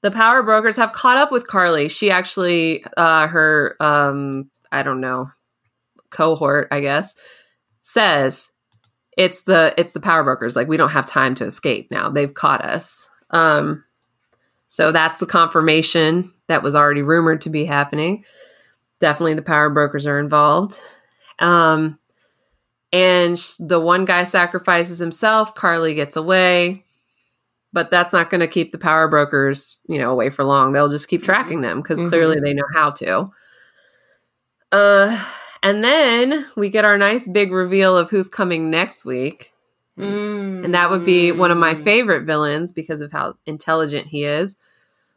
the 0.01 0.11
power 0.11 0.43
brokers 0.43 0.77
have 0.77 0.93
caught 0.93 1.17
up 1.17 1.31
with 1.31 1.47
Karli. 1.47 1.89
She 1.89 2.09
actually, 2.11 2.83
uh, 2.95 3.27
her, 3.27 3.75
um, 3.79 4.49
I 4.71 4.83
don't 4.83 5.01
know, 5.01 5.31
cohort, 6.09 6.67
I 6.71 6.79
guess, 6.79 7.15
says 7.81 8.51
it's 9.17 9.43
the 9.43 9.73
it's 9.77 9.93
the 9.93 9.99
power 9.99 10.23
brokers. 10.23 10.55
Like 10.55 10.67
we 10.67 10.77
don't 10.77 10.89
have 10.89 11.05
time 11.05 11.35
to 11.35 11.45
escape 11.45 11.89
now. 11.91 12.09
They've 12.09 12.33
caught 12.33 12.63
us. 12.63 13.09
Um, 13.31 13.83
so 14.67 14.91
that's 14.91 15.19
the 15.19 15.25
confirmation 15.25 16.31
that 16.47 16.63
was 16.63 16.75
already 16.75 17.01
rumored 17.01 17.41
to 17.41 17.49
be 17.49 17.65
happening. 17.65 18.23
Definitely, 18.99 19.33
the 19.33 19.41
power 19.41 19.69
brokers 19.69 20.05
are 20.05 20.19
involved. 20.19 20.79
Um, 21.39 21.99
and 22.91 23.37
the 23.59 23.79
one 23.79 24.05
guy 24.05 24.23
sacrifices 24.23 24.99
himself. 24.99 25.53
Karli 25.53 25.93
gets 25.93 26.15
away 26.15 26.85
but 27.71 27.91
that's 27.91 28.13
not 28.13 28.29
going 28.29 28.41
to 28.41 28.47
keep 28.47 28.71
the 28.71 28.77
power 28.77 29.07
brokers, 29.07 29.79
you 29.87 29.99
know, 29.99 30.11
away 30.11 30.29
for 30.29 30.43
long. 30.43 30.71
They'll 30.71 30.89
just 30.89 31.07
keep 31.07 31.21
mm-hmm. 31.21 31.25
tracking 31.25 31.61
them 31.61 31.81
because 31.81 31.99
mm-hmm. 31.99 32.09
clearly 32.09 32.39
they 32.39 32.53
know 32.53 32.67
how 32.73 32.91
to. 32.91 33.31
Uh, 34.71 35.25
and 35.61 35.83
then 35.83 36.45
we 36.55 36.69
get 36.69 36.85
our 36.85 36.97
nice 36.97 37.27
big 37.27 37.51
reveal 37.51 37.97
of 37.97 38.09
who's 38.09 38.27
coming 38.27 38.69
next 38.69 39.05
week. 39.05 39.51
Mm-hmm. 39.97 40.65
And 40.65 40.73
that 40.73 40.89
would 40.89 41.03
be 41.03 41.31
one 41.31 41.51
of 41.51 41.57
my 41.57 41.73
mm. 41.73 41.83
favorite 41.83 42.25
villains 42.25 42.71
because 42.71 43.01
of 43.01 43.11
how 43.11 43.35
intelligent 43.45 44.07
he 44.07 44.23
is. 44.23 44.55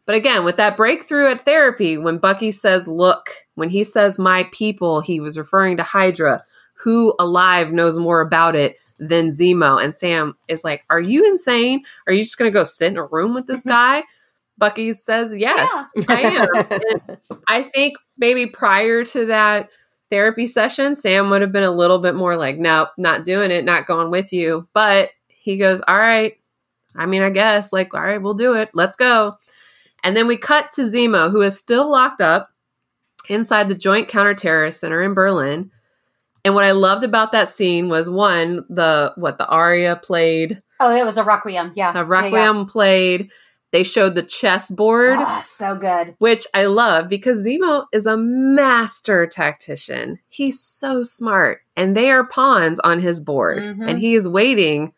But 0.07 0.16
again, 0.16 0.44
with 0.44 0.57
that 0.57 0.76
breakthrough 0.76 1.30
at 1.30 1.44
therapy, 1.44 1.96
when 1.96 2.18
Bucky 2.18 2.50
says, 2.50 2.88
look, 2.88 3.30
when 3.55 3.70
he 3.70 3.84
says 3.84 4.18
my 4.18 4.48
people, 4.53 5.00
he 5.00 5.20
was 5.20 5.38
referring 5.38 5.76
to 5.76 5.84
Hydra. 5.84 6.42
Who 6.82 7.14
alive 7.20 7.72
knows 7.72 7.96
more 7.96 8.20
about 8.20 8.57
it 8.57 8.76
than 9.03 9.28
Zemo. 9.28 9.82
And 9.82 9.94
Sam 9.94 10.36
is 10.48 10.64
like, 10.64 10.84
Are 10.88 11.00
you 11.00 11.26
insane? 11.26 11.82
Are 12.07 12.12
you 12.12 12.22
just 12.22 12.38
going 12.38 12.50
to 12.50 12.55
go 12.55 12.64
sit 12.64 12.92
in 12.92 12.96
a 12.96 13.05
room 13.05 13.34
with 13.34 13.46
this 13.46 13.61
mm-hmm. 13.61 13.70
guy? 13.70 14.03
Bucky 14.57 14.92
says, 14.92 15.36
Yes, 15.36 15.92
yeah. 15.96 16.05
I 16.09 16.20
am. 16.20 17.16
I 17.48 17.62
think 17.62 17.96
maybe 18.16 18.46
prior 18.46 19.05
to 19.07 19.26
that 19.26 19.70
therapy 20.11 20.46
session, 20.46 20.94
Sam 20.94 21.30
would 21.30 21.42
have 21.42 21.53
been 21.53 21.62
a 21.62 21.70
little 21.70 21.98
bit 21.98 22.14
more 22.14 22.36
like, 22.36 22.59
Nope, 22.59 22.90
not 22.96 23.24
doing 23.24 23.50
it, 23.50 23.64
not 23.64 23.86
going 23.86 24.11
with 24.11 24.32
you. 24.32 24.68
But 24.72 25.11
he 25.28 25.57
goes, 25.57 25.80
All 25.86 25.98
right. 25.98 26.34
I 26.94 27.07
mean, 27.07 27.22
I 27.22 27.30
guess, 27.30 27.72
like, 27.72 27.94
all 27.94 28.03
right, 28.03 28.20
we'll 28.20 28.34
do 28.34 28.55
it. 28.55 28.68
Let's 28.74 28.96
go. 28.96 29.38
And 30.05 30.14
then 30.14 30.26
we 30.26 30.36
cut 30.36 30.70
to 30.72 30.82
Zemo, 30.82 31.30
who 31.30 31.40
is 31.40 31.57
still 31.57 31.90
locked 31.90 32.20
up 32.20 32.50
inside 33.30 33.70
the 33.70 33.74
Joint 33.74 34.09
Counterterrorist 34.09 34.74
Center 34.74 35.03
in 35.03 35.14
Berlin. 35.14 35.70
And 36.45 36.55
what 36.55 36.64
I 36.64 36.72
loved 36.72 37.05
about 37.05 37.32
that 37.32 37.49
scene 37.49 37.88
was 37.88 38.11
one, 38.11 38.64
the 38.68 39.12
what 39.16 39.38
the 39.38 39.47
aria 39.47 39.97
played. 39.97 40.62
Oh, 40.80 40.95
it 40.95 41.05
was 41.05 41.16
a 41.16 41.24
requiem. 41.24 41.72
Yeah, 41.74 41.93
a 41.95 42.05
requiem 42.05 42.32
yeah, 42.34 42.59
yeah. 42.59 42.64
played. 42.68 43.30
They 43.72 43.84
showed 43.84 44.14
the 44.14 44.22
chessboard. 44.22 45.16
Oh, 45.18 45.43
so 45.43 45.74
good. 45.74 46.14
Which 46.18 46.47
I 46.53 46.66
love 46.66 47.09
because 47.09 47.45
Zemo 47.45 47.86
is 47.90 48.05
a 48.05 48.18
master 48.18 49.26
tactician. 49.26 50.18
He's 50.28 50.61
so 50.61 51.03
smart. 51.03 51.61
And 51.74 51.97
they 51.97 52.11
are 52.11 52.26
pawns 52.26 52.78
on 52.80 53.01
his 53.01 53.18
board. 53.18 53.59
Mm-hmm. 53.59 53.88
And 53.88 53.99
he 53.99 54.14
is 54.14 54.28
waiting 54.28 54.93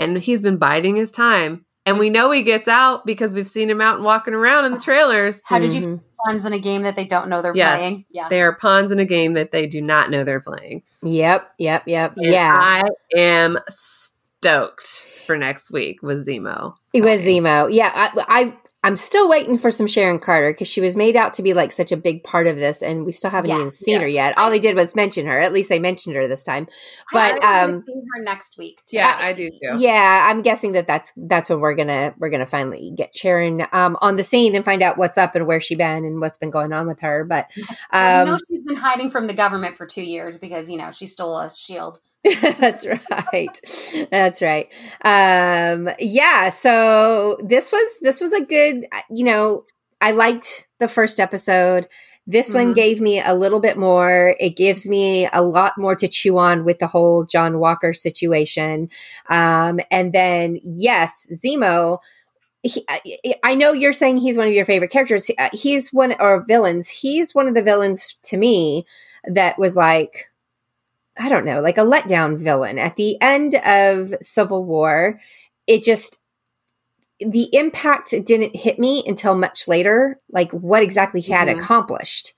and 0.00 0.18
he's 0.18 0.42
been 0.42 0.56
biding 0.56 0.96
his 0.96 1.12
time. 1.12 1.66
And 1.86 1.98
we 1.98 2.10
know 2.10 2.30
he 2.30 2.42
gets 2.42 2.68
out 2.68 3.06
because 3.06 3.34
we've 3.34 3.48
seen 3.48 3.70
him 3.70 3.80
out 3.80 3.96
and 3.96 4.04
walking 4.04 4.34
around 4.34 4.66
in 4.66 4.72
the 4.72 4.80
trailers. 4.80 5.40
How 5.44 5.58
did 5.58 5.72
you 5.72 5.80
mm-hmm. 5.80 6.04
pawns 6.24 6.44
in 6.44 6.52
a 6.52 6.58
game 6.58 6.82
that 6.82 6.94
they 6.94 7.04
don't 7.04 7.28
know 7.28 7.40
they're 7.40 7.56
yes, 7.56 7.78
playing. 7.78 8.04
Yeah. 8.10 8.28
they 8.28 8.40
are 8.42 8.54
pawns 8.54 8.90
in 8.90 8.98
a 8.98 9.04
game 9.04 9.34
that 9.34 9.50
they 9.50 9.66
do 9.66 9.80
not 9.80 10.10
know 10.10 10.22
they're 10.22 10.40
playing. 10.40 10.82
Yep, 11.02 11.50
yep, 11.58 11.84
yep. 11.86 12.14
And 12.16 12.26
yeah. 12.26 12.60
I 12.62 12.82
am 13.16 13.58
stoked 13.70 15.06
for 15.26 15.36
next 15.36 15.70
week 15.70 16.02
with 16.02 16.26
Zemo. 16.26 16.74
It 16.92 17.02
was 17.02 17.24
Zemo. 17.24 17.72
Yeah, 17.72 17.90
I, 17.94 18.24
I 18.28 18.56
I'm 18.82 18.96
still 18.96 19.28
waiting 19.28 19.58
for 19.58 19.70
some 19.70 19.86
Sharon 19.86 20.18
Carter 20.18 20.52
because 20.52 20.68
she 20.68 20.80
was 20.80 20.96
made 20.96 21.14
out 21.14 21.34
to 21.34 21.42
be 21.42 21.52
like 21.52 21.70
such 21.70 21.92
a 21.92 21.98
big 21.98 22.24
part 22.24 22.46
of 22.46 22.56
this, 22.56 22.82
and 22.82 23.04
we 23.04 23.12
still 23.12 23.30
haven't 23.30 23.50
Yes, 23.50 23.58
even 23.58 23.70
seen 23.70 24.00
her 24.00 24.08
yet. 24.08 24.38
All 24.38 24.50
they 24.50 24.58
did 24.58 24.74
was 24.74 24.94
mention 24.94 25.26
her. 25.26 25.38
At 25.38 25.52
least 25.52 25.68
they 25.68 25.78
mentioned 25.78 26.16
her 26.16 26.26
this 26.26 26.42
time. 26.42 26.66
But 27.12 27.44
I 27.44 27.62
um, 27.64 27.82
see 27.86 27.92
her 27.92 28.22
next 28.22 28.56
week. 28.56 28.80
Too. 28.86 28.96
Yeah, 28.96 29.18
I 29.18 29.34
do 29.34 29.50
too. 29.50 29.78
yeah, 29.78 30.26
I'm 30.30 30.40
guessing 30.40 30.72
that 30.72 30.86
that's 30.86 31.12
that's 31.16 31.50
when 31.50 31.60
we're 31.60 31.74
gonna 31.74 32.14
we're 32.18 32.30
gonna 32.30 32.46
finally 32.46 32.92
get 32.96 33.14
Sharon 33.14 33.66
um, 33.72 33.98
on 34.00 34.16
the 34.16 34.24
scene 34.24 34.54
and 34.54 34.64
find 34.64 34.82
out 34.82 34.96
what's 34.96 35.18
up 35.18 35.34
and 35.34 35.46
where 35.46 35.60
she 35.60 35.74
been 35.74 36.04
and 36.06 36.20
what's 36.20 36.38
been 36.38 36.50
going 36.50 36.72
on 36.72 36.86
with 36.86 37.00
her. 37.00 37.24
But 37.24 37.50
Well, 37.92 38.22
um, 38.22 38.26
you 38.26 38.32
know 38.32 38.38
she's 38.48 38.60
been 38.60 38.76
hiding 38.76 39.10
from 39.10 39.26
the 39.26 39.34
government 39.34 39.76
for 39.76 39.86
two 39.86 40.02
years 40.02 40.38
because 40.38 40.70
you 40.70 40.78
know 40.78 40.90
she 40.90 41.06
stole 41.06 41.36
a 41.36 41.52
shield. 41.54 42.00
That's 42.58 42.86
right. 42.86 43.60
That's 44.10 44.42
right. 44.42 44.68
Um 45.02 45.88
yeah, 45.98 46.50
so 46.50 47.38
this 47.42 47.72
was 47.72 47.98
this 48.02 48.20
was 48.20 48.32
a 48.32 48.44
good 48.44 48.86
you 49.10 49.24
know, 49.24 49.64
I 50.00 50.12
liked 50.12 50.68
the 50.78 50.88
first 50.88 51.18
episode. 51.18 51.88
This 52.26 52.52
one 52.54 52.72
Mhm. 52.72 52.76
gave 52.76 53.00
me 53.00 53.20
a 53.20 53.34
little 53.34 53.58
bit 53.60 53.76
more. 53.78 54.36
It 54.38 54.50
gives 54.56 54.88
me 54.88 55.28
a 55.32 55.42
lot 55.42 55.78
more 55.78 55.96
to 55.96 56.06
chew 56.06 56.36
on 56.38 56.64
with 56.64 56.78
the 56.78 56.86
whole 56.86 57.24
John 57.24 57.58
Walker 57.58 57.94
situation. 57.94 58.90
Um 59.30 59.80
and 59.90 60.12
then 60.12 60.58
yes, 60.62 61.26
Zemo 61.32 61.98
he, 62.62 62.84
I- 62.88 63.34
I 63.44 63.54
know 63.54 63.72
you're 63.72 63.92
saying 63.94 64.18
he's 64.18 64.38
one 64.38 64.46
of 64.48 64.52
your 64.54 64.66
favorite 64.66 64.90
characters. 64.90 65.30
Uh, 65.38 65.48
He's 65.52 65.92
one 65.92 66.14
or 66.20 66.44
villains. 66.46 66.88
He's 66.88 67.34
one 67.34 67.48
of 67.48 67.54
the 67.54 67.62
villains 67.62 68.18
to 68.24 68.36
me 68.36 68.86
that 69.26 69.58
was 69.58 69.76
like 69.76 70.29
I 71.20 71.28
don't 71.28 71.44
know, 71.44 71.60
like 71.60 71.76
a 71.78 71.82
letdown 71.82 72.38
villain. 72.38 72.78
At 72.78 72.96
the 72.96 73.20
end 73.20 73.54
of 73.56 74.14
Civil 74.22 74.64
War, 74.64 75.20
it 75.66 75.82
just 75.84 76.16
the 77.20 77.48
impact 77.54 78.14
didn't 78.24 78.56
hit 78.56 78.78
me 78.78 79.04
until 79.06 79.34
much 79.34 79.68
later, 79.68 80.18
like 80.30 80.50
what 80.52 80.82
exactly 80.82 81.20
he 81.20 81.32
had 81.32 81.48
Mhm. 81.48 81.58
accomplished. 81.60 82.32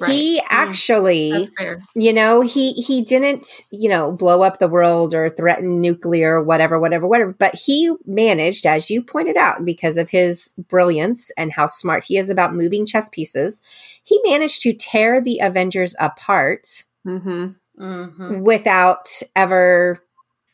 Right. 0.00 0.10
He 0.10 0.42
actually, 0.50 1.30
That's 1.30 1.50
fair. 1.56 1.76
you 1.94 2.12
know, 2.12 2.40
he 2.42 2.72
he 2.72 3.00
didn't, 3.02 3.62
you 3.70 3.88
know, 3.88 4.12
blow 4.12 4.42
up 4.42 4.58
the 4.58 4.68
world 4.68 5.14
or 5.14 5.30
threaten 5.30 5.80
nuclear, 5.80 6.42
whatever, 6.42 6.78
whatever, 6.80 7.06
whatever. 7.06 7.32
But 7.38 7.54
he 7.54 7.94
managed, 8.04 8.66
as 8.66 8.90
you 8.90 9.02
pointed 9.02 9.36
out, 9.38 9.64
because 9.64 9.96
of 9.96 10.10
his 10.10 10.52
brilliance 10.68 11.30
and 11.38 11.52
how 11.52 11.66
smart 11.66 12.04
he 12.04 12.18
is 12.18 12.28
about 12.28 12.54
moving 12.54 12.84
chess 12.84 13.08
pieces, 13.08 13.62
he 14.02 14.20
managed 14.24 14.60
to 14.62 14.72
tear 14.74 15.20
the 15.20 15.38
Avengers 15.40 15.94
apart 16.00 16.82
Mm-hmm. 17.06 17.52
Mm-hmm. 17.78 18.40
without 18.40 19.08
ever 19.34 20.02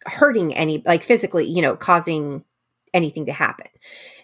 hurting 0.07 0.53
any 0.57 0.83
like 0.85 1.05
physically 1.05 1.47
you 1.49 1.63
know 1.63 1.77
causing 1.77 2.45
anything 2.93 3.27
to 3.27 3.33
happen. 3.33 3.69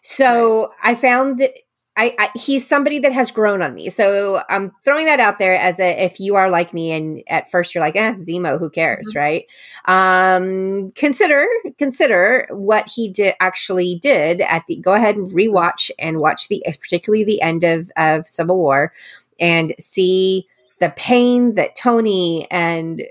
So 0.03 0.73
i 0.83 0.97
found 0.97 1.39
that 1.39 1.53
I, 1.97 2.15
I 2.19 2.31
he's 2.37 2.67
somebody 2.67 2.99
that 3.01 3.13
has 3.13 3.31
grown 3.31 3.63
on 3.63 3.73
me. 3.75 3.89
So 3.89 4.43
i'm 4.49 4.73
throwing 4.85 5.07
that 5.07 5.21
out 5.21 5.39
there 5.39 5.57
as 5.57 5.79
a 5.79 6.05
if 6.05 6.19
you 6.19 6.35
are 6.35 6.51
like 6.51 6.75
me 6.75 6.91
and 6.91 7.23
at 7.29 7.49
first 7.49 7.73
you're 7.73 7.85
like 7.85 7.95
eh 7.95 8.15
zemo 8.15 8.59
who 8.59 8.69
cares? 8.69 9.15
Right? 9.15 9.47
Um 9.85 10.91
consider 10.97 11.47
consider 11.79 12.49
what 12.51 12.91
he 12.91 13.09
did 13.09 13.35
actually 13.39 14.01
did 14.03 14.41
at 14.41 14.65
the 14.67 14.75
go 14.75 14.93
ahead 14.93 15.15
and 15.15 15.31
rewatch 15.31 15.93
and 16.01 16.19
watch 16.19 16.49
the 16.49 16.65
particularly 16.81 17.23
the 17.23 17.43
end 17.43 17.63
of 17.63 17.93
of 17.97 18.27
civil 18.27 18.59
war 18.59 18.93
and 19.39 19.73
see 19.79 20.49
the 20.81 20.91
pain 20.97 21.55
that 21.55 21.77
tony 21.77 22.47
and 22.51 23.03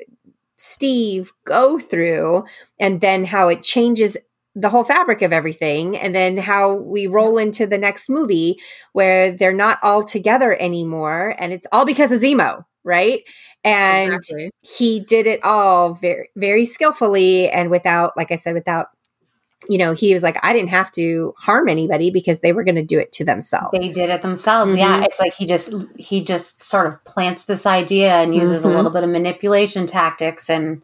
Steve 0.57 1.31
go 1.45 1.77
through 1.77 2.43
and 2.79 2.99
then 2.99 3.25
how 3.25 3.47
it 3.47 3.61
changes 3.61 4.17
the 4.55 4.69
whole 4.69 4.83
fabric 4.83 5.21
of 5.21 5.31
everything 5.31 5.95
and 5.95 6.15
then 6.15 6.35
how 6.35 6.73
we 6.73 7.05
roll 7.05 7.37
into 7.37 7.67
the 7.67 7.77
next 7.77 8.09
movie 8.09 8.59
where 8.93 9.31
they're 9.31 9.53
not 9.53 9.77
all 9.83 10.01
together 10.01 10.59
anymore 10.59 11.35
and 11.37 11.53
it's 11.53 11.67
all 11.71 11.85
because 11.85 12.11
of 12.11 12.19
Zemo, 12.19 12.65
right? 12.83 13.21
And 13.63 14.13
exactly. 14.13 14.49
he 14.61 14.99
did 14.99 15.27
it 15.27 15.43
all 15.43 15.93
very 15.93 16.29
very 16.35 16.65
skillfully 16.65 17.49
and 17.49 17.69
without 17.69 18.17
like 18.17 18.31
I 18.31 18.35
said 18.35 18.55
without 18.55 18.87
you 19.69 19.77
know, 19.77 19.93
he 19.93 20.13
was 20.13 20.21
like 20.23 20.37
I 20.43 20.53
didn't 20.53 20.69
have 20.69 20.91
to 20.91 21.33
harm 21.37 21.67
anybody 21.67 22.11
because 22.11 22.41
they 22.41 22.53
were 22.53 22.63
going 22.63 22.75
to 22.75 22.83
do 22.83 22.99
it 22.99 23.11
to 23.13 23.25
themselves. 23.25 23.69
They 23.73 23.87
did 23.87 24.09
it 24.11 24.21
themselves. 24.21 24.75
Yeah, 24.75 25.01
Mhm. 25.01 25.05
it's 25.05 25.19
like 25.19 25.33
he 25.33 25.45
just 25.45 25.73
he 25.97 26.23
just 26.23 26.63
sort 26.63 26.87
of 26.87 27.03
plants 27.05 27.45
this 27.45 27.65
idea 27.65 28.13
and 28.17 28.35
uses 28.35 28.63
Mhm. 28.63 28.71
a 28.71 28.75
little 28.75 28.91
bit 28.91 29.03
of 29.03 29.09
manipulation 29.09 29.85
tactics 29.87 30.49
and 30.49 30.81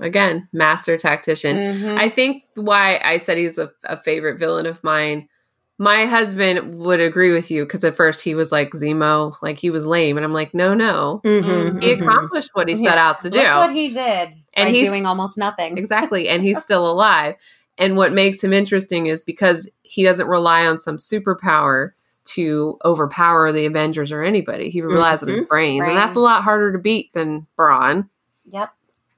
Again, 0.00 0.46
master 0.52 0.96
tactician. 0.96 1.56
Mhm. 1.56 1.98
I 1.98 2.08
think 2.08 2.44
why 2.54 3.00
I 3.04 3.18
said 3.18 3.36
he's 3.36 3.58
a, 3.58 3.72
a 3.82 4.00
favorite 4.00 4.38
villain 4.38 4.64
of 4.66 4.82
mine. 4.84 5.28
My 5.76 6.06
husband 6.06 6.78
would 6.78 7.00
agree 7.00 7.32
with 7.32 7.50
you 7.50 7.64
because 7.64 7.82
at 7.82 7.96
first 7.96 8.22
he 8.22 8.36
was 8.36 8.52
like 8.52 8.70
Zemo, 8.70 9.34
like 9.42 9.58
he 9.58 9.70
was 9.70 9.86
lame, 9.86 10.16
and 10.16 10.24
I'm 10.24 10.32
like, 10.32 10.54
no, 10.54 10.72
no, 10.72 11.20
Mhm, 11.24 11.82
he 11.82 11.94
mhm. 11.96 12.02
accomplished 12.06 12.50
what 12.52 12.68
he 12.68 12.76
Yeah. 12.76 12.90
set 12.90 12.98
out 12.98 13.20
to 13.22 13.30
do. 13.30 13.38
look 13.38 13.48
what 13.56 13.70
he 13.72 13.88
did 13.88 14.28
And 14.54 14.68
by 14.68 14.70
he's- 14.70 14.88
doing 14.88 15.04
almost 15.04 15.36
nothing. 15.36 15.76
exactly, 15.76 16.28
and 16.28 16.44
he's 16.44 16.62
still 16.62 16.88
alive. 16.88 17.34
And 17.78 17.96
what 17.96 18.12
makes 18.12 18.42
him 18.42 18.52
interesting 18.52 19.06
is 19.06 19.22
because 19.22 19.70
he 19.82 20.02
doesn't 20.02 20.26
rely 20.28 20.66
on 20.66 20.76
some 20.78 20.96
superpower 20.98 21.92
to 22.24 22.76
overpower 22.84 23.52
the 23.52 23.64
Avengers 23.64 24.12
or 24.12 24.22
anybody. 24.22 24.68
He 24.68 24.82
relies 24.82 25.22
on 25.22 25.28
his 25.30 25.40
brain, 25.46 25.78
Brain. 25.78 25.90
and 25.90 25.96
that's 25.96 26.16
a 26.16 26.20
lot 26.20 26.42
harder 26.42 26.72
to 26.72 26.78
beat 26.78 27.12
than 27.14 27.46
brawn. 27.56 28.10
Yep. 28.50 28.70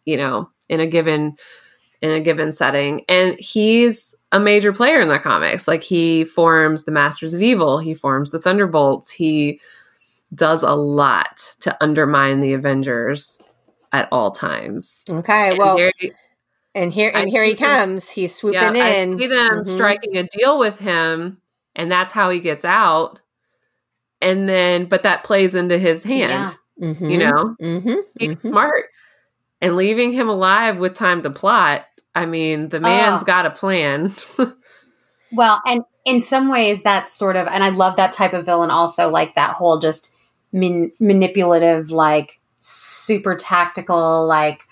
you 0.05 0.17
know 0.17 0.51
in 0.69 0.81
a 0.81 0.87
given 0.87 1.37
in 2.03 2.11
a 2.11 2.21
given 2.21 2.51
setting 2.51 3.05
and 3.09 3.37
he's 3.39 4.15
a 4.33 4.41
major 4.41 4.73
player 4.73 5.01
in 5.01 5.09
the 5.09 5.19
comics 5.21 5.69
like 5.69 5.83
he 5.85 6.25
forms 6.25 6.83
the 6.85 6.91
masters 6.91 7.33
of 7.35 7.41
evil 7.43 7.79
he 7.79 7.95
forms 7.95 8.31
the 8.33 8.41
thunderbolts 8.41 9.09
he 9.11 9.61
does 10.35 10.63
a 10.65 10.73
lot 10.73 11.37
to 11.61 11.77
undermine 11.81 12.41
the 12.41 12.53
avengers 12.55 13.39
at 13.93 14.09
all 14.11 14.31
times 14.33 15.05
Okay, 15.09 15.51
And 15.51 15.59
well, 15.59 15.77
and 16.75 16.93
here 16.93 17.11
and 17.15 17.27
I 17.27 17.31
here 17.31 17.45
he 17.45 17.55
them- 17.55 17.69
comes. 17.69 18.11
He's 18.11 18.35
swooping 18.35 18.77
yeah, 18.77 18.87
in. 19.03 19.15
I 19.15 19.19
see 19.19 19.27
them 19.27 19.51
Mhm. 19.63 19.67
striking 19.67 20.17
a 20.17 20.25
deal 20.25 20.59
with 20.59 20.79
him 20.79 21.39
and 21.77 21.91
that's 21.91 22.13
how 22.13 22.31
he 22.31 22.41
gets 22.41 22.65
out 22.65 23.21
and 24.21 24.49
then 24.49 24.87
but 24.87 25.03
that 25.05 25.25
plays 25.25 25.55
into 25.55 25.79
his 25.79 26.05
hand 26.05 26.57
Mhm. 26.81 27.11
you 27.11 27.19
know 27.19 27.57
Mm-hmm. 27.61 27.95
he's 28.19 28.41
smart 28.41 28.87
and 29.61 29.77
leaving 29.77 30.13
him 30.13 30.29
alive 30.29 30.79
with 30.79 30.95
time 30.95 31.23
to 31.23 31.31
plot 31.31 31.87
i 32.15 32.27
mean 32.27 32.71
the 32.71 32.81
man's 32.81 33.23
Oh. 33.23 33.27
got 33.27 33.47
a 33.47 33.51
plan 33.51 34.13
Well, 35.33 35.63
and 35.65 35.83
in 36.05 36.21
some 36.21 36.51
ways, 36.51 36.83
that's 36.83 37.13
sort 37.13 37.37
of, 37.37 37.47
and 37.47 37.63
I 37.63 37.69
love 37.69 37.95
that 37.97 38.11
type 38.11 38.33
of 38.33 38.45
villain 38.47 38.73
also, 38.73 39.09
like 39.09 39.37
that 39.37 39.55
whole 39.55 39.79
just 39.79 40.13
man- 40.53 40.91
manipulative, 40.99 41.93
like 41.93 42.41
super 42.59 43.37
tactical, 43.37 44.27
like 44.27 44.65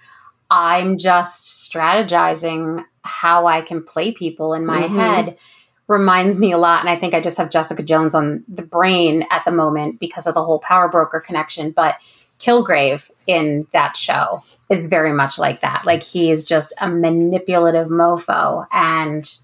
I'm 0.51 0.99
just 0.99 1.71
strategizing 1.71 2.85
how 3.03 3.47
I 3.47 3.61
can 3.63 3.83
play 3.83 4.13
people 4.13 4.55
in 4.55 4.65
my 4.67 4.83
Mhm. 4.83 4.91
head. 4.99 5.39
Reminds 5.87 6.39
me 6.39 6.53
a 6.53 6.59
lot, 6.59 6.81
and 6.81 6.89
I 6.91 6.97
think 6.97 7.15
I 7.15 7.21
just 7.21 7.39
have 7.39 7.49
Jessica 7.51 7.83
Jones 7.83 8.15
on 8.15 8.45
the 8.49 8.63
brain 8.63 9.27
at 9.31 9.45
the 9.45 9.51
moment 9.51 10.01
because 10.01 10.27
of 10.27 10.35
the 10.35 10.45
whole 10.45 10.59
power 10.59 10.89
broker 10.89 11.21
connection. 11.21 11.71
But 11.71 11.97
Kilgrave 12.39 13.11
in 13.27 13.67
that 13.73 13.97
show 13.97 14.41
is 14.71 14.87
very 14.89 15.13
much 15.13 15.39
like 15.39 15.61
that. 15.61 15.85
Like 15.87 16.03
he 16.03 16.31
is 16.31 16.45
just 16.45 16.73
a 16.81 16.89
manipulative 16.89 17.89
mofo 17.89 18.67
and 18.71 19.35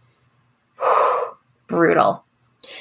brutal. 1.66 2.24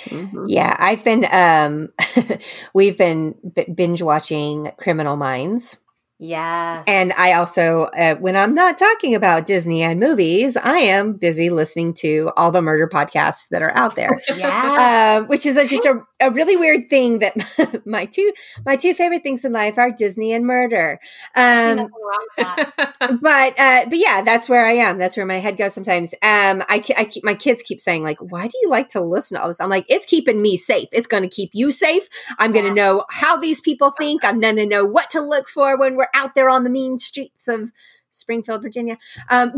Mhm. 0.06 0.46
Yeah, 0.48 0.76
I've 0.78 1.04
been 1.04 1.26
um 1.32 1.90
we've 2.74 2.98
been 2.98 3.36
b- 3.56 3.66
binge 3.74 4.02
watching 4.02 4.72
Criminal 4.78 5.16
Minds. 5.16 5.80
Yes. 6.24 6.86
And 6.88 7.12
I 7.18 7.34
also 7.34 7.90
uh, 7.98 8.16
when 8.16 8.38
I'm 8.38 8.56
not 8.56 8.78
talking 8.78 9.14
about 9.14 9.46
Disney 9.46 9.84
and 9.84 10.00
movies, 10.00 10.56
I 10.56 10.78
am 10.78 11.14
busy 11.14 11.50
listening 11.50 11.94
to 11.96 12.32
all 12.38 12.50
the 12.50 12.62
murder 12.62 12.88
podcasts 12.88 13.50
that 13.50 13.62
are 13.62 13.76
out 13.76 13.96
there. 13.96 14.22
yes. 14.30 14.42
uh, 15.22 15.26
which 15.26 15.46
is 15.46 15.56
just 15.70 15.86
a, 15.86 16.02
a 16.24 16.32
really 16.32 16.56
weird 16.56 16.90
thing 16.90 17.20
that 17.20 17.82
my 17.86 18.06
two 18.06 18.34
my 18.66 18.76
two 18.76 18.94
favorite 18.94 19.24
things 19.24 19.46
in 19.46 19.52
life 19.52 19.78
are 19.78 19.92
Disney 19.92 20.34
and 20.34 20.46
murder. 20.46 21.00
Um, 21.36 21.76
nothing 21.78 21.90
wrong 21.92 22.28
with 22.38 22.48
that. 22.48 22.94
but 23.22 23.60
uh 23.60 23.86
but 23.90 23.98
yeah 23.98 24.22
that's 24.22 24.48
where 24.48 24.66
i 24.66 24.72
am 24.72 24.98
that's 24.98 25.18
where 25.18 25.26
my 25.26 25.38
head 25.40 25.58
goes 25.58 25.74
sometimes 25.74 26.14
um 26.22 26.64
i, 26.70 26.84
I 26.98 27.06
keep 27.06 27.24
my 27.24 27.34
kids 27.34 27.62
keep 27.62 27.82
saying 27.82 28.04
like 28.04 28.18
why 28.20 28.48
do 28.48 28.58
you 28.62 28.70
like 28.70 28.90
to 28.90 29.02
listen 29.02 29.38
to 29.38 29.42
all 29.42 29.48
this 29.48 29.62
i'm 29.62 29.70
like 29.70 29.86
it's 29.90 30.06
keeping 30.06 30.42
me 30.42 30.58
safe 30.58 30.88
it's 30.92 31.08
going 31.08 31.24
to 31.24 31.30
keep 31.30 31.50
you 31.54 31.72
safe 31.72 32.08
i'm 32.40 32.52
going 32.52 32.66
to 32.66 32.74
know 32.74 33.06
how 33.10 33.38
these 33.38 33.62
people 33.62 33.92
think 33.92 34.24
i'm 34.24 34.40
going 34.40 34.56
to 34.56 34.66
know 34.66 34.86
what 34.86 35.10
to 35.12 35.22
look 35.22 35.48
for 35.50 35.78
when 35.78 35.96
we're 35.96 36.08
out 36.14 36.36
there 36.36 36.50
on 36.50 36.64
the 36.64 36.70
mean 36.70 36.98
streets 36.98 37.48
of 37.48 37.72
Springfield, 38.14 38.62
Virginia. 38.62 38.98
Um, 39.30 39.54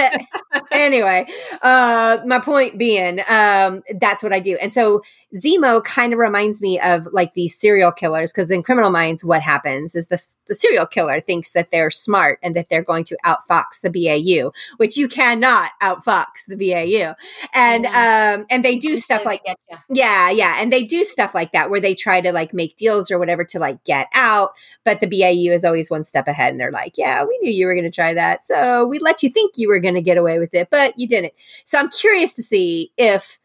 anyway, 0.70 1.26
uh, 1.60 2.18
my 2.24 2.38
point 2.38 2.78
being, 2.78 3.20
um, 3.28 3.82
that's 3.98 4.22
what 4.22 4.32
I 4.32 4.38
do. 4.38 4.56
And 4.60 4.72
so 4.72 5.02
Zemo 5.36 5.82
kind 5.84 6.12
of 6.12 6.18
reminds 6.18 6.60
me 6.60 6.80
of 6.80 7.08
like 7.12 7.34
these 7.34 7.58
serial 7.58 7.92
killers 7.92 8.32
because 8.32 8.50
in 8.50 8.62
Criminal 8.62 8.90
Minds, 8.90 9.24
what 9.24 9.42
happens 9.42 9.94
is 9.94 10.08
the, 10.08 10.20
the 10.48 10.54
serial 10.54 10.86
killer 10.86 11.20
thinks 11.20 11.52
that 11.52 11.70
they're 11.70 11.90
smart 11.90 12.38
and 12.42 12.56
that 12.56 12.68
they're 12.68 12.82
going 12.82 13.04
to 13.04 13.16
outfox 13.24 13.80
the 13.82 13.90
BAU, 13.90 14.52
which 14.76 14.96
you 14.96 15.08
cannot 15.08 15.70
outfox 15.82 16.46
the 16.48 16.56
BAU. 16.56 17.14
And 17.54 17.84
yeah. 17.84 18.34
um, 18.36 18.46
and 18.50 18.64
they 18.64 18.76
do 18.76 18.96
stuff 18.96 19.24
like 19.24 19.42
yeah, 19.88 20.30
yeah, 20.30 20.56
and 20.58 20.72
they 20.72 20.84
do 20.84 21.04
stuff 21.04 21.34
like 21.34 21.52
that 21.52 21.70
where 21.70 21.80
they 21.80 21.94
try 21.94 22.20
to 22.20 22.32
like 22.32 22.54
make 22.54 22.76
deals 22.76 23.10
or 23.10 23.18
whatever 23.18 23.44
to 23.44 23.58
like 23.58 23.82
get 23.84 24.08
out, 24.14 24.52
but 24.84 25.00
the 25.00 25.06
BAU 25.06 25.52
is 25.52 25.64
always 25.64 25.90
one 25.90 26.04
step 26.04 26.28
ahead, 26.28 26.50
and 26.50 26.60
they're 26.60 26.72
like, 26.72 26.96
yeah, 26.96 27.24
we 27.24 27.38
knew 27.38 27.50
you 27.50 27.66
were 27.66 27.74
going 27.74 27.84
to 27.84 27.90
try 27.90 28.14
that, 28.14 28.44
so 28.44 28.86
we 28.86 28.98
let 28.98 29.22
you 29.22 29.30
think 29.30 29.54
you 29.56 29.68
were 29.68 29.80
going 29.80 29.94
to 29.94 30.00
get 30.00 30.18
away 30.18 30.38
with 30.38 30.54
it, 30.54 30.68
but 30.70 30.98
you 30.98 31.08
didn't. 31.08 31.34
So 31.64 31.78
I'm 31.78 31.90
curious 31.90 32.32
to 32.34 32.42
see 32.42 32.92
if 32.96 33.39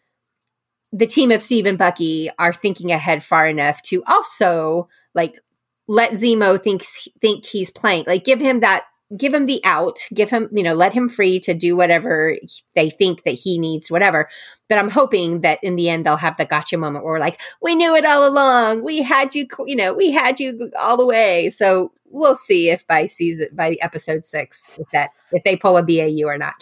the 0.96 1.06
team 1.06 1.30
of 1.30 1.44
Steve 1.44 1.66
and 1.66 1.78
Bucky 1.78 2.30
are 2.40 2.54
thinking 2.54 2.92
ahead 2.92 3.22
far 3.22 3.48
enough 3.48 3.82
to 3.84 4.02
also 4.08 4.88
like 5.14 5.36
let 5.88 6.14
Zemo 6.14 6.62
thinks 6.62 7.08
think 7.20 7.46
he's 7.46 7.70
playing, 7.70 8.06
like 8.08 8.24
give 8.24 8.40
him 8.40 8.62
that 8.62 8.86
give 9.16 9.34
him 9.34 9.46
the 9.46 9.62
out, 9.64 10.00
give 10.14 10.30
him, 10.30 10.50
you 10.52 10.64
know, 10.64 10.74
let 10.74 10.94
him 10.94 11.08
free 11.08 11.40
to 11.40 11.54
do 11.54 11.76
whatever 11.76 12.38
they 12.74 12.90
think 12.90 13.24
that 13.24 13.32
he 13.36 13.60
needs, 13.60 13.92
whatever. 13.92 14.28
But 14.68 14.80
I'm 14.80 14.90
hoping 14.90 15.42
that 15.42 15.64
in 15.64 15.76
the 15.76 15.90
end 15.90 16.06
they'll 16.06 16.18
have 16.18 16.38
the 16.38 16.46
gotcha 16.46 16.78
moment 16.78 17.06
where 17.06 17.14
we're 17.14 17.20
like, 17.20 17.40
we 17.62 17.76
knew 17.76 17.96
it 17.96 18.06
all 18.06 18.28
along. 18.28 18.84
We 18.84 19.04
had 19.04 19.36
you, 19.36 19.48
you 19.66 19.76
know, 19.76 19.94
we 19.94 20.12
had 20.12 20.40
you 20.40 20.72
all 20.80 20.98
the 20.98 21.06
way. 21.06 21.50
So 21.52 21.92
we'll 22.16 22.36
see 22.36 22.70
if 22.70 22.88
by 22.88 23.06
season 23.06 23.50
by 23.54 23.78
episode 23.82 24.26
six 24.26 24.70
if 24.78 24.90
that 24.92 25.10
if 25.32 25.44
they 25.44 25.56
pull 25.56 25.76
a 25.78 25.84
BAU 25.84 26.26
or 26.26 26.38
not. 26.38 26.54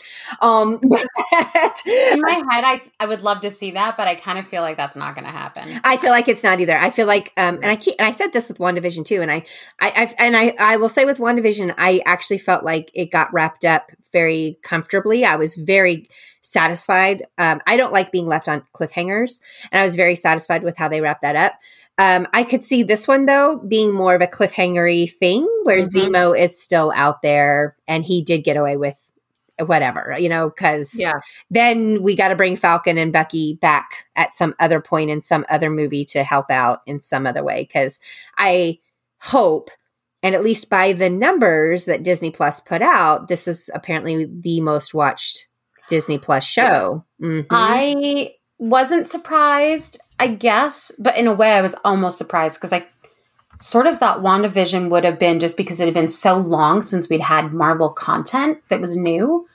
Um, 0.41 0.79
but, 0.89 1.81
in 1.85 2.21
my 2.21 2.41
head, 2.49 2.63
I 2.63 2.81
I 2.99 3.05
would 3.05 3.21
love 3.21 3.41
to 3.41 3.51
see 3.51 3.71
that, 3.71 3.95
but 3.95 4.07
I 4.07 4.15
kind 4.15 4.39
of 4.39 4.47
feel 4.47 4.63
like 4.63 4.77
that's 4.77 4.97
not 4.97 5.15
going 5.15 5.25
to 5.25 5.31
happen. 5.31 5.79
I 5.83 5.97
feel 5.97 6.09
like 6.09 6.27
it's 6.27 6.43
not 6.43 6.59
either. 6.59 6.77
I 6.77 6.89
feel 6.89 7.07
like, 7.07 7.31
um, 7.37 7.55
and 7.55 7.65
I 7.65 7.75
keep, 7.75 7.95
and 7.99 8.07
I 8.07 8.11
said 8.11 8.33
this 8.33 8.49
with 8.49 8.57
WandaVision 8.57 9.05
too, 9.05 9.21
and 9.21 9.31
I, 9.31 9.43
I, 9.79 9.93
I've, 9.95 10.15
and 10.17 10.35
I, 10.35 10.55
I 10.59 10.77
will 10.77 10.89
say 10.89 11.05
with 11.05 11.19
WandaVision, 11.19 11.75
I 11.77 12.01
actually 12.05 12.39
felt 12.39 12.63
like 12.63 12.89
it 12.93 13.11
got 13.11 13.31
wrapped 13.33 13.65
up 13.65 13.91
very 14.11 14.57
comfortably. 14.63 15.23
I 15.23 15.35
was 15.35 15.55
very 15.55 16.09
satisfied. 16.41 17.23
Um, 17.37 17.61
I 17.67 17.77
don't 17.77 17.93
like 17.93 18.11
being 18.11 18.27
left 18.27 18.49
on 18.49 18.63
cliffhangers, 18.73 19.41
and 19.71 19.79
I 19.79 19.83
was 19.83 19.95
very 19.95 20.15
satisfied 20.15 20.63
with 20.63 20.77
how 20.77 20.87
they 20.89 21.01
wrapped 21.01 21.21
that 21.21 21.35
up. 21.35 21.53
Um, 21.97 22.27
I 22.33 22.43
could 22.43 22.63
see 22.63 22.81
this 22.81 23.07
one 23.07 23.27
though 23.27 23.57
being 23.67 23.93
more 23.93 24.15
of 24.15 24.21
a 24.21 24.27
cliffhangery 24.27 25.11
thing 25.11 25.47
where 25.63 25.79
mm-hmm. 25.79 26.13
Zemo 26.13 26.37
is 26.37 26.59
still 26.59 26.91
out 26.95 27.21
there 27.21 27.75
and 27.87 28.03
he 28.03 28.23
did 28.23 28.43
get 28.43 28.57
away 28.57 28.77
with 28.77 28.97
whatever, 29.59 30.15
you 30.17 30.29
know, 30.29 30.49
because 30.49 30.95
yeah. 30.97 31.13
then 31.49 32.01
we 32.01 32.15
got 32.15 32.29
to 32.29 32.35
bring 32.35 32.55
Falcon 32.55 32.97
and 32.97 33.13
Bucky 33.13 33.55
back 33.55 34.07
at 34.15 34.33
some 34.33 34.55
other 34.59 34.81
point 34.81 35.09
in 35.09 35.21
some 35.21 35.45
other 35.49 35.69
movie 35.69 36.05
to 36.05 36.23
help 36.23 36.49
out 36.49 36.81
in 36.85 36.99
some 36.99 37.27
other 37.27 37.43
way. 37.43 37.63
Because 37.63 37.99
I 38.37 38.79
hope, 39.19 39.69
and 40.21 40.35
at 40.35 40.43
least 40.43 40.69
by 40.69 40.93
the 40.93 41.09
numbers 41.09 41.85
that 41.85 42.03
Disney 42.03 42.31
Plus 42.31 42.59
put 42.59 42.81
out, 42.81 43.27
this 43.27 43.47
is 43.47 43.69
apparently 43.73 44.25
the 44.25 44.61
most 44.61 44.93
watched 44.93 45.47
Disney 45.87 46.17
Plus 46.17 46.43
show. 46.43 47.05
Mm-hmm. 47.21 47.47
I 47.51 48.33
wasn't 48.57 49.07
surprised, 49.07 49.99
I 50.19 50.27
guess, 50.27 50.91
but 50.99 51.17
in 51.17 51.27
a 51.27 51.33
way 51.33 51.53
I 51.53 51.61
was 51.61 51.75
almost 51.83 52.17
surprised 52.17 52.59
because 52.59 52.73
I 52.73 52.85
sort 53.59 53.87
of 53.87 53.97
thought 53.97 54.21
WandaVision 54.21 54.89
would 54.89 55.03
have 55.03 55.19
been 55.19 55.39
just 55.39 55.57
because 55.57 55.79
it 55.79 55.85
had 55.85 55.93
been 55.93 56.07
so 56.07 56.37
long 56.37 56.81
since 56.81 57.09
we'd 57.09 57.21
had 57.21 57.53
Marvel 57.53 57.89
content 57.89 58.59
that 58.69 58.81
was 58.81 58.95
new. 58.95 59.47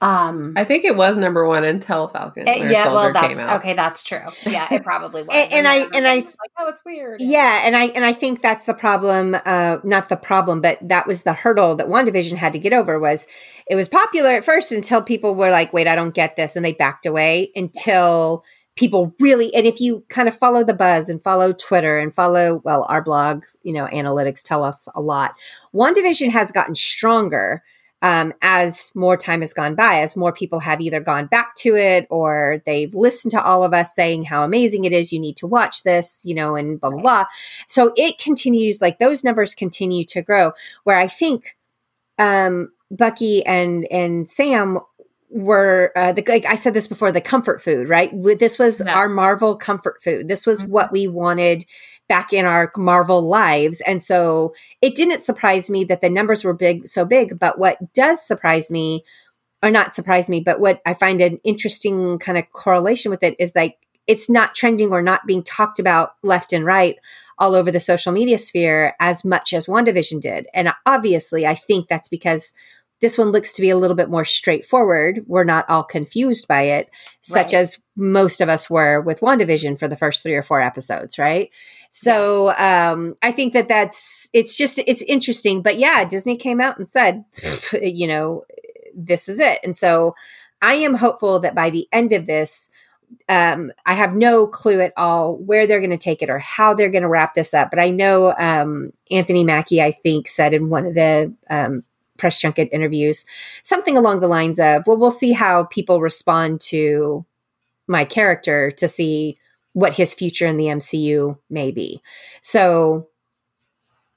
Um, 0.00 0.52
I 0.56 0.62
think 0.62 0.84
it 0.84 0.96
was 0.96 1.18
number 1.18 1.44
one 1.44 1.64
until 1.64 2.06
Falcon. 2.06 2.46
It, 2.46 2.50
eh, 2.50 2.70
yeah, 2.70 2.92
well, 2.92 3.12
that's 3.12 3.40
okay. 3.40 3.74
That's 3.74 4.04
true. 4.04 4.20
Yeah, 4.46 4.72
it 4.72 4.84
probably 4.84 5.22
was. 5.28 5.30
and, 5.32 5.52
and, 5.52 5.68
I 5.68 5.88
and 5.92 6.06
I 6.06 6.14
like, 6.16 6.28
oh, 6.56 6.68
it's 6.68 6.84
weird. 6.84 7.20
Yeah, 7.20 7.62
and 7.64 7.74
I 7.74 7.86
and 7.86 8.04
I 8.04 8.12
think 8.12 8.40
that's 8.40 8.62
the 8.62 8.74
problem. 8.74 9.36
Uh, 9.44 9.78
not 9.82 10.08
the 10.08 10.16
problem, 10.16 10.60
but 10.60 10.78
that 10.82 11.08
was 11.08 11.24
the 11.24 11.32
hurdle 11.32 11.74
that 11.76 11.88
WandaVision 11.88 12.36
had 12.36 12.52
to 12.52 12.60
get 12.60 12.72
over. 12.72 12.96
Was 13.00 13.26
it 13.66 13.74
was 13.74 13.88
popular 13.88 14.30
at 14.30 14.44
first 14.44 14.70
until 14.70 15.02
people 15.02 15.34
were 15.34 15.50
like, 15.50 15.72
"Wait, 15.72 15.88
I 15.88 15.96
don't 15.96 16.14
get 16.14 16.36
this," 16.36 16.54
and 16.54 16.64
they 16.64 16.72
backed 16.72 17.06
away 17.06 17.50
until. 17.56 18.44
Yes 18.44 18.54
people 18.78 19.12
really 19.18 19.52
and 19.54 19.66
if 19.66 19.80
you 19.80 20.04
kind 20.08 20.28
of 20.28 20.36
follow 20.36 20.62
the 20.62 20.72
buzz 20.72 21.10
and 21.10 21.22
follow 21.22 21.52
twitter 21.52 21.98
and 21.98 22.14
follow 22.14 22.62
well 22.64 22.86
our 22.88 23.02
blogs 23.02 23.56
you 23.64 23.72
know 23.72 23.86
analytics 23.86 24.42
tell 24.42 24.62
us 24.62 24.88
a 24.94 25.00
lot 25.00 25.34
WandaVision 25.74 26.30
has 26.30 26.52
gotten 26.52 26.74
stronger 26.74 27.62
um, 28.00 28.32
as 28.40 28.92
more 28.94 29.16
time 29.16 29.40
has 29.40 29.52
gone 29.52 29.74
by 29.74 30.00
as 30.02 30.16
more 30.16 30.32
people 30.32 30.60
have 30.60 30.80
either 30.80 31.00
gone 31.00 31.26
back 31.26 31.56
to 31.56 31.74
it 31.76 32.06
or 32.08 32.62
they've 32.64 32.94
listened 32.94 33.32
to 33.32 33.42
all 33.42 33.64
of 33.64 33.74
us 33.74 33.92
saying 33.92 34.22
how 34.22 34.44
amazing 34.44 34.84
it 34.84 34.92
is 34.92 35.12
you 35.12 35.18
need 35.18 35.36
to 35.38 35.48
watch 35.48 35.82
this 35.82 36.22
you 36.24 36.34
know 36.34 36.54
and 36.54 36.80
blah 36.80 36.90
blah 36.90 37.00
blah. 37.00 37.24
So 37.66 37.92
it 37.96 38.18
continues 38.18 38.80
like 38.80 39.00
those 39.00 39.24
numbers 39.24 39.54
continue 39.56 40.04
to 40.04 40.22
grow 40.22 40.52
where 40.84 40.96
i 40.96 41.08
think 41.08 41.56
um, 42.18 42.70
bucky 42.90 43.44
and 43.44 43.84
and 43.90 44.30
sam 44.30 44.78
were 45.30 45.92
uh, 45.94 46.12
the 46.12 46.24
like 46.26 46.46
I 46.46 46.56
said 46.56 46.74
this 46.74 46.86
before 46.86 47.12
the 47.12 47.20
comfort 47.20 47.60
food 47.60 47.88
right 47.88 48.10
this 48.38 48.58
was 48.58 48.80
yeah. 48.84 48.94
our 48.94 49.08
Marvel 49.08 49.56
comfort 49.56 50.02
food 50.02 50.28
this 50.28 50.46
was 50.46 50.62
mm-hmm. 50.62 50.70
what 50.70 50.92
we 50.92 51.06
wanted 51.06 51.66
back 52.08 52.32
in 52.32 52.46
our 52.46 52.72
Marvel 52.76 53.20
lives 53.20 53.82
and 53.86 54.02
so 54.02 54.54
it 54.80 54.94
didn't 54.94 55.20
surprise 55.20 55.68
me 55.68 55.84
that 55.84 56.00
the 56.00 56.08
numbers 56.08 56.44
were 56.44 56.54
big 56.54 56.88
so 56.88 57.04
big 57.04 57.38
but 57.38 57.58
what 57.58 57.92
does 57.92 58.26
surprise 58.26 58.70
me 58.70 59.04
or 59.62 59.70
not 59.70 59.94
surprise 59.94 60.30
me 60.30 60.40
but 60.40 60.60
what 60.60 60.80
I 60.86 60.94
find 60.94 61.20
an 61.20 61.40
interesting 61.44 62.18
kind 62.18 62.38
of 62.38 62.50
correlation 62.52 63.10
with 63.10 63.22
it 63.22 63.36
is 63.38 63.52
like 63.54 63.76
it's 64.06 64.30
not 64.30 64.54
trending 64.54 64.92
or 64.92 65.02
not 65.02 65.26
being 65.26 65.42
talked 65.42 65.78
about 65.78 66.12
left 66.22 66.54
and 66.54 66.64
right 66.64 66.96
all 67.38 67.54
over 67.54 67.70
the 67.70 67.80
social 67.80 68.12
media 68.12 68.38
sphere 68.38 68.94
as 68.98 69.26
much 69.26 69.52
as 69.52 69.66
WandaVision 69.66 70.22
did 70.22 70.46
and 70.54 70.72
obviously 70.86 71.46
I 71.46 71.54
think 71.54 71.86
that's 71.86 72.08
because 72.08 72.54
this 73.00 73.16
one 73.16 73.30
looks 73.30 73.52
to 73.52 73.62
be 73.62 73.70
a 73.70 73.76
little 73.76 73.96
bit 73.96 74.10
more 74.10 74.24
straightforward. 74.24 75.24
We're 75.26 75.44
not 75.44 75.68
all 75.68 75.84
confused 75.84 76.48
by 76.48 76.62
it, 76.62 76.90
such 77.20 77.52
right. 77.52 77.60
as 77.60 77.78
most 77.96 78.40
of 78.40 78.48
us 78.48 78.68
were 78.68 79.00
with 79.00 79.20
WandaVision 79.20 79.78
for 79.78 79.88
the 79.88 79.96
first 79.96 80.22
three 80.22 80.34
or 80.34 80.42
four 80.42 80.60
episodes, 80.60 81.18
right? 81.18 81.50
So 81.90 82.48
yes. 82.48 82.60
um, 82.92 83.14
I 83.22 83.32
think 83.32 83.52
that 83.52 83.68
that's 83.68 84.28
it's 84.32 84.56
just 84.56 84.78
it's 84.86 85.02
interesting. 85.02 85.62
But 85.62 85.78
yeah, 85.78 86.04
Disney 86.04 86.36
came 86.36 86.60
out 86.60 86.78
and 86.78 86.88
said, 86.88 87.24
you 87.82 88.06
know, 88.06 88.44
this 88.94 89.28
is 89.28 89.40
it. 89.40 89.60
And 89.62 89.76
so 89.76 90.14
I 90.60 90.74
am 90.74 90.94
hopeful 90.94 91.40
that 91.40 91.54
by 91.54 91.70
the 91.70 91.88
end 91.92 92.12
of 92.12 92.26
this, 92.26 92.68
um, 93.28 93.72
I 93.86 93.94
have 93.94 94.14
no 94.14 94.46
clue 94.46 94.80
at 94.80 94.92
all 94.96 95.38
where 95.38 95.66
they're 95.66 95.80
going 95.80 95.90
to 95.90 95.96
take 95.96 96.20
it 96.20 96.30
or 96.30 96.38
how 96.38 96.74
they're 96.74 96.90
going 96.90 97.02
to 97.02 97.08
wrap 97.08 97.34
this 97.34 97.54
up. 97.54 97.70
But 97.70 97.78
I 97.78 97.90
know 97.90 98.34
um, 98.38 98.92
Anthony 99.10 99.44
Mackie, 99.44 99.80
I 99.80 99.92
think, 99.92 100.28
said 100.28 100.52
in 100.52 100.68
one 100.68 100.84
of 100.84 100.94
the 100.94 101.32
um, 101.48 101.84
press 102.18 102.40
junket 102.40 102.68
interviews, 102.72 103.24
something 103.62 103.96
along 103.96 104.20
the 104.20 104.28
lines 104.28 104.60
of, 104.60 104.86
well, 104.86 104.98
we'll 104.98 105.10
see 105.10 105.32
how 105.32 105.64
people 105.64 106.00
respond 106.00 106.60
to 106.60 107.24
my 107.86 108.04
character 108.04 108.70
to 108.72 108.86
see 108.86 109.38
what 109.72 109.94
his 109.94 110.12
future 110.12 110.46
in 110.46 110.56
the 110.56 110.66
MCU 110.66 111.38
may 111.48 111.70
be. 111.70 112.02
So 112.42 113.08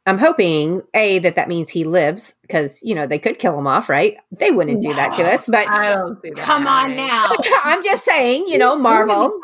I'm 0.08 0.18
hoping 0.18 0.82
a 0.95 1.20
that 1.20 1.36
that 1.36 1.47
means 1.47 1.70
he 1.70 1.84
lives 1.84 2.34
because 2.41 2.82
you 2.84 2.95
know 2.95 3.06
they 3.06 3.20
could 3.20 3.38
kill 3.38 3.58
him 3.58 3.68
off, 3.68 3.88
right? 3.88 4.18
They 4.32 4.49
wouldn't 4.49 4.82
do 4.82 4.91
that 4.95 5.14
to 5.16 5.32
us, 5.32 5.47
but 5.47 5.70
I 5.70 5.93
don't 5.93 6.20
see 6.24 6.32
that. 6.32 6.39
Come 6.39 6.66
on 6.66 6.95
now, 6.95 7.32
I'm 7.64 7.84
just 7.84 8.04
saying, 8.04 8.45
you 8.47 8.58
know, 8.58 8.76
Marvel, 8.76 9.39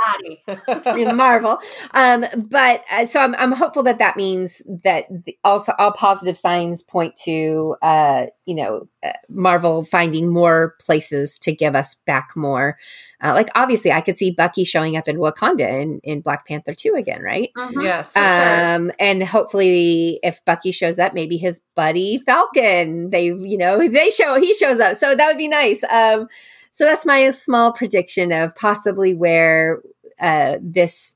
Marvel. 1.13 1.59
Um, 1.91 2.25
but 2.35 2.83
uh, 2.89 3.05
so 3.05 3.19
I'm 3.19 3.35
I'm 3.35 3.51
hopeful 3.51 3.83
that 3.83 3.99
that 3.99 4.17
means 4.17 4.63
that 4.83 5.05
the, 5.25 5.37
also 5.43 5.73
all 5.77 5.91
positive 5.91 6.37
signs 6.37 6.81
point 6.81 7.15
to 7.25 7.75
uh, 7.83 8.25
you 8.47 8.55
know 8.55 8.87
uh, 9.03 9.11
Marvel 9.29 9.85
finding 9.85 10.29
more 10.29 10.75
places 10.79 11.37
to 11.39 11.53
give 11.53 11.75
us 11.75 11.95
back 12.05 12.31
more 12.35 12.77
uh, 13.19 13.33
like 13.33 13.49
obviously, 13.55 13.91
I 13.91 14.01
could 14.01 14.17
see 14.17 14.29
Bucky 14.29 14.63
showing 14.63 14.95
up 14.95 15.07
in 15.07 15.17
Wakanda 15.17 15.81
in, 15.81 15.99
in 16.03 16.21
Black 16.21 16.45
Panther 16.47 16.75
2 16.75 16.93
again, 16.95 17.21
right? 17.23 17.49
Mm-hmm. 17.57 17.81
Yes. 17.81 18.15
Um, 18.15 18.87
sure. 18.87 18.95
And 18.99 19.23
hopefully, 19.23 20.19
if 20.21 20.43
Bucky 20.45 20.71
shows 20.71 20.99
up, 20.99 21.15
maybe 21.15 21.37
his 21.37 21.63
buddy 21.75 22.19
Falcon, 22.19 23.09
they, 23.09 23.25
you 23.25 23.57
know, 23.57 23.87
they 23.89 24.11
show, 24.11 24.39
he 24.39 24.53
shows 24.53 24.79
up. 24.79 24.97
So 24.97 25.15
that 25.15 25.27
would 25.27 25.37
be 25.37 25.47
nice. 25.47 25.83
Um, 25.85 26.27
so 26.71 26.83
that's 26.83 27.07
my 27.07 27.31
small 27.31 27.73
prediction 27.73 28.31
of 28.31 28.55
possibly 28.55 29.15
where 29.15 29.81
uh, 30.19 30.57
this 30.61 31.15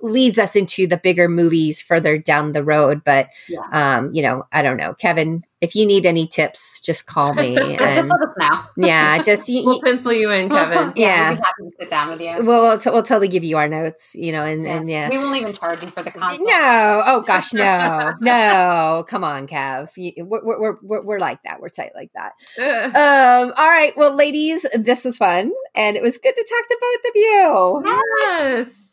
leads 0.00 0.38
us 0.38 0.54
into 0.54 0.86
the 0.86 0.96
bigger 0.96 1.28
movies 1.28 1.82
further 1.82 2.18
down 2.18 2.52
the 2.52 2.62
road. 2.62 3.02
But, 3.04 3.30
yeah. 3.48 3.66
um, 3.72 4.12
you 4.14 4.22
know, 4.22 4.44
I 4.52 4.62
don't 4.62 4.76
know. 4.76 4.94
Kevin, 4.94 5.42
if 5.62 5.76
you 5.76 5.86
need 5.86 6.04
any 6.04 6.26
tips, 6.26 6.80
just 6.80 7.06
call 7.06 7.32
me. 7.32 7.56
And, 7.62 7.94
just 7.94 8.10
let 8.10 8.20
us 8.20 8.34
know. 8.36 8.62
yeah, 8.76 9.22
just 9.22 9.48
you, 9.48 9.64
we'll 9.64 9.80
pencil 9.80 10.12
you 10.12 10.30
in, 10.30 10.48
Kevin. 10.50 10.92
yeah, 10.96 11.06
yeah. 11.06 11.30
we'd 11.30 11.36
be 11.36 11.42
happy 11.42 11.62
to 11.62 11.70
sit 11.78 11.88
down 11.88 12.08
with 12.10 12.20
you. 12.20 12.34
We'll 12.42 12.62
we'll, 12.62 12.78
t- 12.78 12.90
we'll 12.90 13.02
totally 13.02 13.28
give 13.28 13.44
you 13.44 13.56
our 13.56 13.68
notes, 13.68 14.14
you 14.14 14.32
know, 14.32 14.44
and 14.44 14.64
yes. 14.64 14.76
and 14.76 14.88
yeah, 14.88 15.08
we 15.08 15.18
won't 15.18 15.36
even 15.36 15.52
charge 15.52 15.80
you 15.82 15.88
for 15.88 16.02
the 16.02 16.10
consult. 16.10 16.40
No, 16.42 17.02
oh 17.06 17.20
gosh, 17.22 17.52
no, 17.52 18.14
no, 18.20 19.04
come 19.08 19.24
on, 19.24 19.46
Kev, 19.46 19.90
we're 19.96 20.44
we're 20.44 20.76
we're, 20.82 21.02
we're 21.02 21.18
like 21.20 21.42
that. 21.44 21.60
We're 21.60 21.68
tight 21.68 21.92
like 21.94 22.10
that. 22.14 22.32
um, 22.94 23.52
all 23.56 23.68
right, 23.68 23.96
well, 23.96 24.14
ladies, 24.14 24.66
this 24.74 25.04
was 25.04 25.16
fun, 25.16 25.52
and 25.74 25.96
it 25.96 26.02
was 26.02 26.18
good 26.18 26.34
to 26.34 26.46
talk 26.48 26.66
to 26.66 26.78
both 26.80 27.10
of 27.10 27.14
you. 27.14 27.82
Yes. 28.26 28.91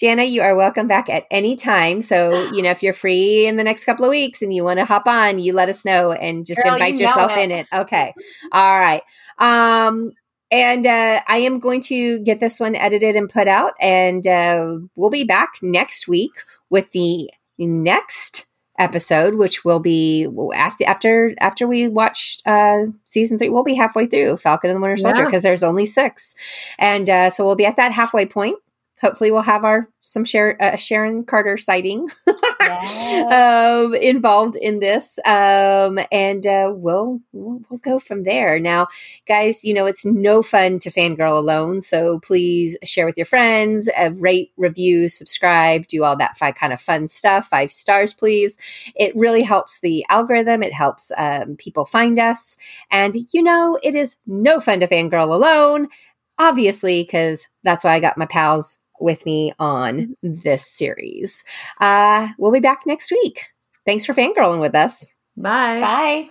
Jana, 0.00 0.24
you 0.24 0.40
are 0.40 0.56
welcome 0.56 0.86
back 0.86 1.10
at 1.10 1.26
any 1.30 1.56
time. 1.56 2.00
So, 2.00 2.50
you 2.52 2.62
know, 2.62 2.70
if 2.70 2.82
you're 2.82 2.94
free 2.94 3.46
in 3.46 3.56
the 3.56 3.64
next 3.64 3.84
couple 3.84 4.06
of 4.06 4.10
weeks 4.10 4.40
and 4.40 4.52
you 4.52 4.64
want 4.64 4.78
to 4.78 4.86
hop 4.86 5.06
on, 5.06 5.38
you 5.38 5.52
let 5.52 5.68
us 5.68 5.84
know 5.84 6.12
and 6.12 6.46
just 6.46 6.62
Girl, 6.62 6.72
invite 6.72 6.98
you 6.98 7.06
yourself 7.06 7.32
it. 7.32 7.40
in 7.40 7.50
it. 7.50 7.66
Okay. 7.70 8.14
All 8.50 8.78
right. 8.78 9.02
Um, 9.38 10.12
and 10.50 10.86
uh, 10.86 11.20
I 11.28 11.38
am 11.38 11.60
going 11.60 11.82
to 11.82 12.18
get 12.20 12.40
this 12.40 12.58
one 12.58 12.74
edited 12.74 13.14
and 13.14 13.28
put 13.28 13.46
out, 13.46 13.74
and 13.80 14.26
uh, 14.26 14.78
we'll 14.96 15.10
be 15.10 15.22
back 15.22 15.52
next 15.62 16.08
week 16.08 16.32
with 16.70 16.90
the 16.90 17.30
next 17.56 18.46
episode, 18.76 19.34
which 19.34 19.64
will 19.64 19.78
be 19.78 20.26
after 20.52 20.84
after 20.86 21.34
after 21.38 21.68
we 21.68 21.86
watch 21.86 22.40
uh, 22.46 22.86
season 23.04 23.38
three. 23.38 23.48
We'll 23.48 23.62
be 23.62 23.76
halfway 23.76 24.06
through 24.06 24.38
Falcon 24.38 24.70
and 24.70 24.78
the 24.78 24.80
Winter 24.80 24.96
Soldier 24.96 25.24
because 25.24 25.44
yeah. 25.44 25.50
there's 25.50 25.62
only 25.62 25.86
six, 25.86 26.34
and 26.80 27.08
uh, 27.08 27.30
so 27.30 27.44
we'll 27.44 27.54
be 27.54 27.66
at 27.66 27.76
that 27.76 27.92
halfway 27.92 28.26
point 28.26 28.56
hopefully 29.00 29.30
we'll 29.30 29.42
have 29.42 29.64
our 29.64 29.88
some 30.02 30.24
Sharon, 30.24 30.56
uh, 30.60 30.76
Sharon 30.76 31.24
Carter 31.24 31.56
sighting 31.58 32.08
um, 33.32 33.94
involved 33.94 34.56
in 34.56 34.78
this, 34.78 35.18
um, 35.26 35.98
and 36.10 36.46
uh, 36.46 36.72
we'll, 36.74 37.20
we'll, 37.32 37.60
we'll 37.68 37.78
go 37.78 37.98
from 37.98 38.24
there. 38.24 38.58
Now, 38.58 38.88
guys, 39.26 39.64
you 39.64 39.74
know 39.74 39.86
it's 39.86 40.04
no 40.04 40.42
fun 40.42 40.78
to 40.80 40.90
fangirl 40.90 41.36
alone, 41.36 41.82
so 41.82 42.20
please 42.20 42.76
share 42.84 43.06
with 43.06 43.16
your 43.16 43.26
friends, 43.26 43.88
uh, 43.96 44.10
rate, 44.14 44.52
review, 44.56 45.08
subscribe, 45.08 45.86
do 45.86 46.04
all 46.04 46.16
that 46.16 46.36
five 46.36 46.54
kind 46.54 46.72
of 46.72 46.80
fun 46.80 47.08
stuff. 47.08 47.48
Five 47.48 47.72
stars, 47.72 48.12
please. 48.12 48.58
It 48.94 49.14
really 49.16 49.42
helps 49.42 49.80
the 49.80 50.04
algorithm. 50.08 50.62
It 50.62 50.72
helps 50.72 51.10
um, 51.16 51.56
people 51.56 51.84
find 51.84 52.18
us, 52.18 52.56
and 52.90 53.14
you 53.32 53.42
know 53.42 53.78
it 53.82 53.94
is 53.94 54.16
no 54.26 54.60
fun 54.60 54.80
to 54.80 54.86
fangirl 54.86 55.28
alone 55.28 55.88
obviously, 56.40 57.02
because 57.02 57.46
that's 57.64 57.84
why 57.84 57.92
I 57.92 58.00
got 58.00 58.16
my 58.16 58.24
pals 58.24 58.79
with 59.00 59.24
me 59.26 59.52
on 59.58 60.16
this 60.22 60.66
series. 60.66 61.44
Uh, 61.80 62.28
we'll 62.38 62.52
be 62.52 62.60
back 62.60 62.80
next 62.86 63.10
week. 63.10 63.46
Thanks 63.86 64.04
for 64.06 64.14
fangirling 64.14 64.60
with 64.60 64.74
us. 64.74 65.06
Bye. 65.36 65.80
Bye. 65.80 66.30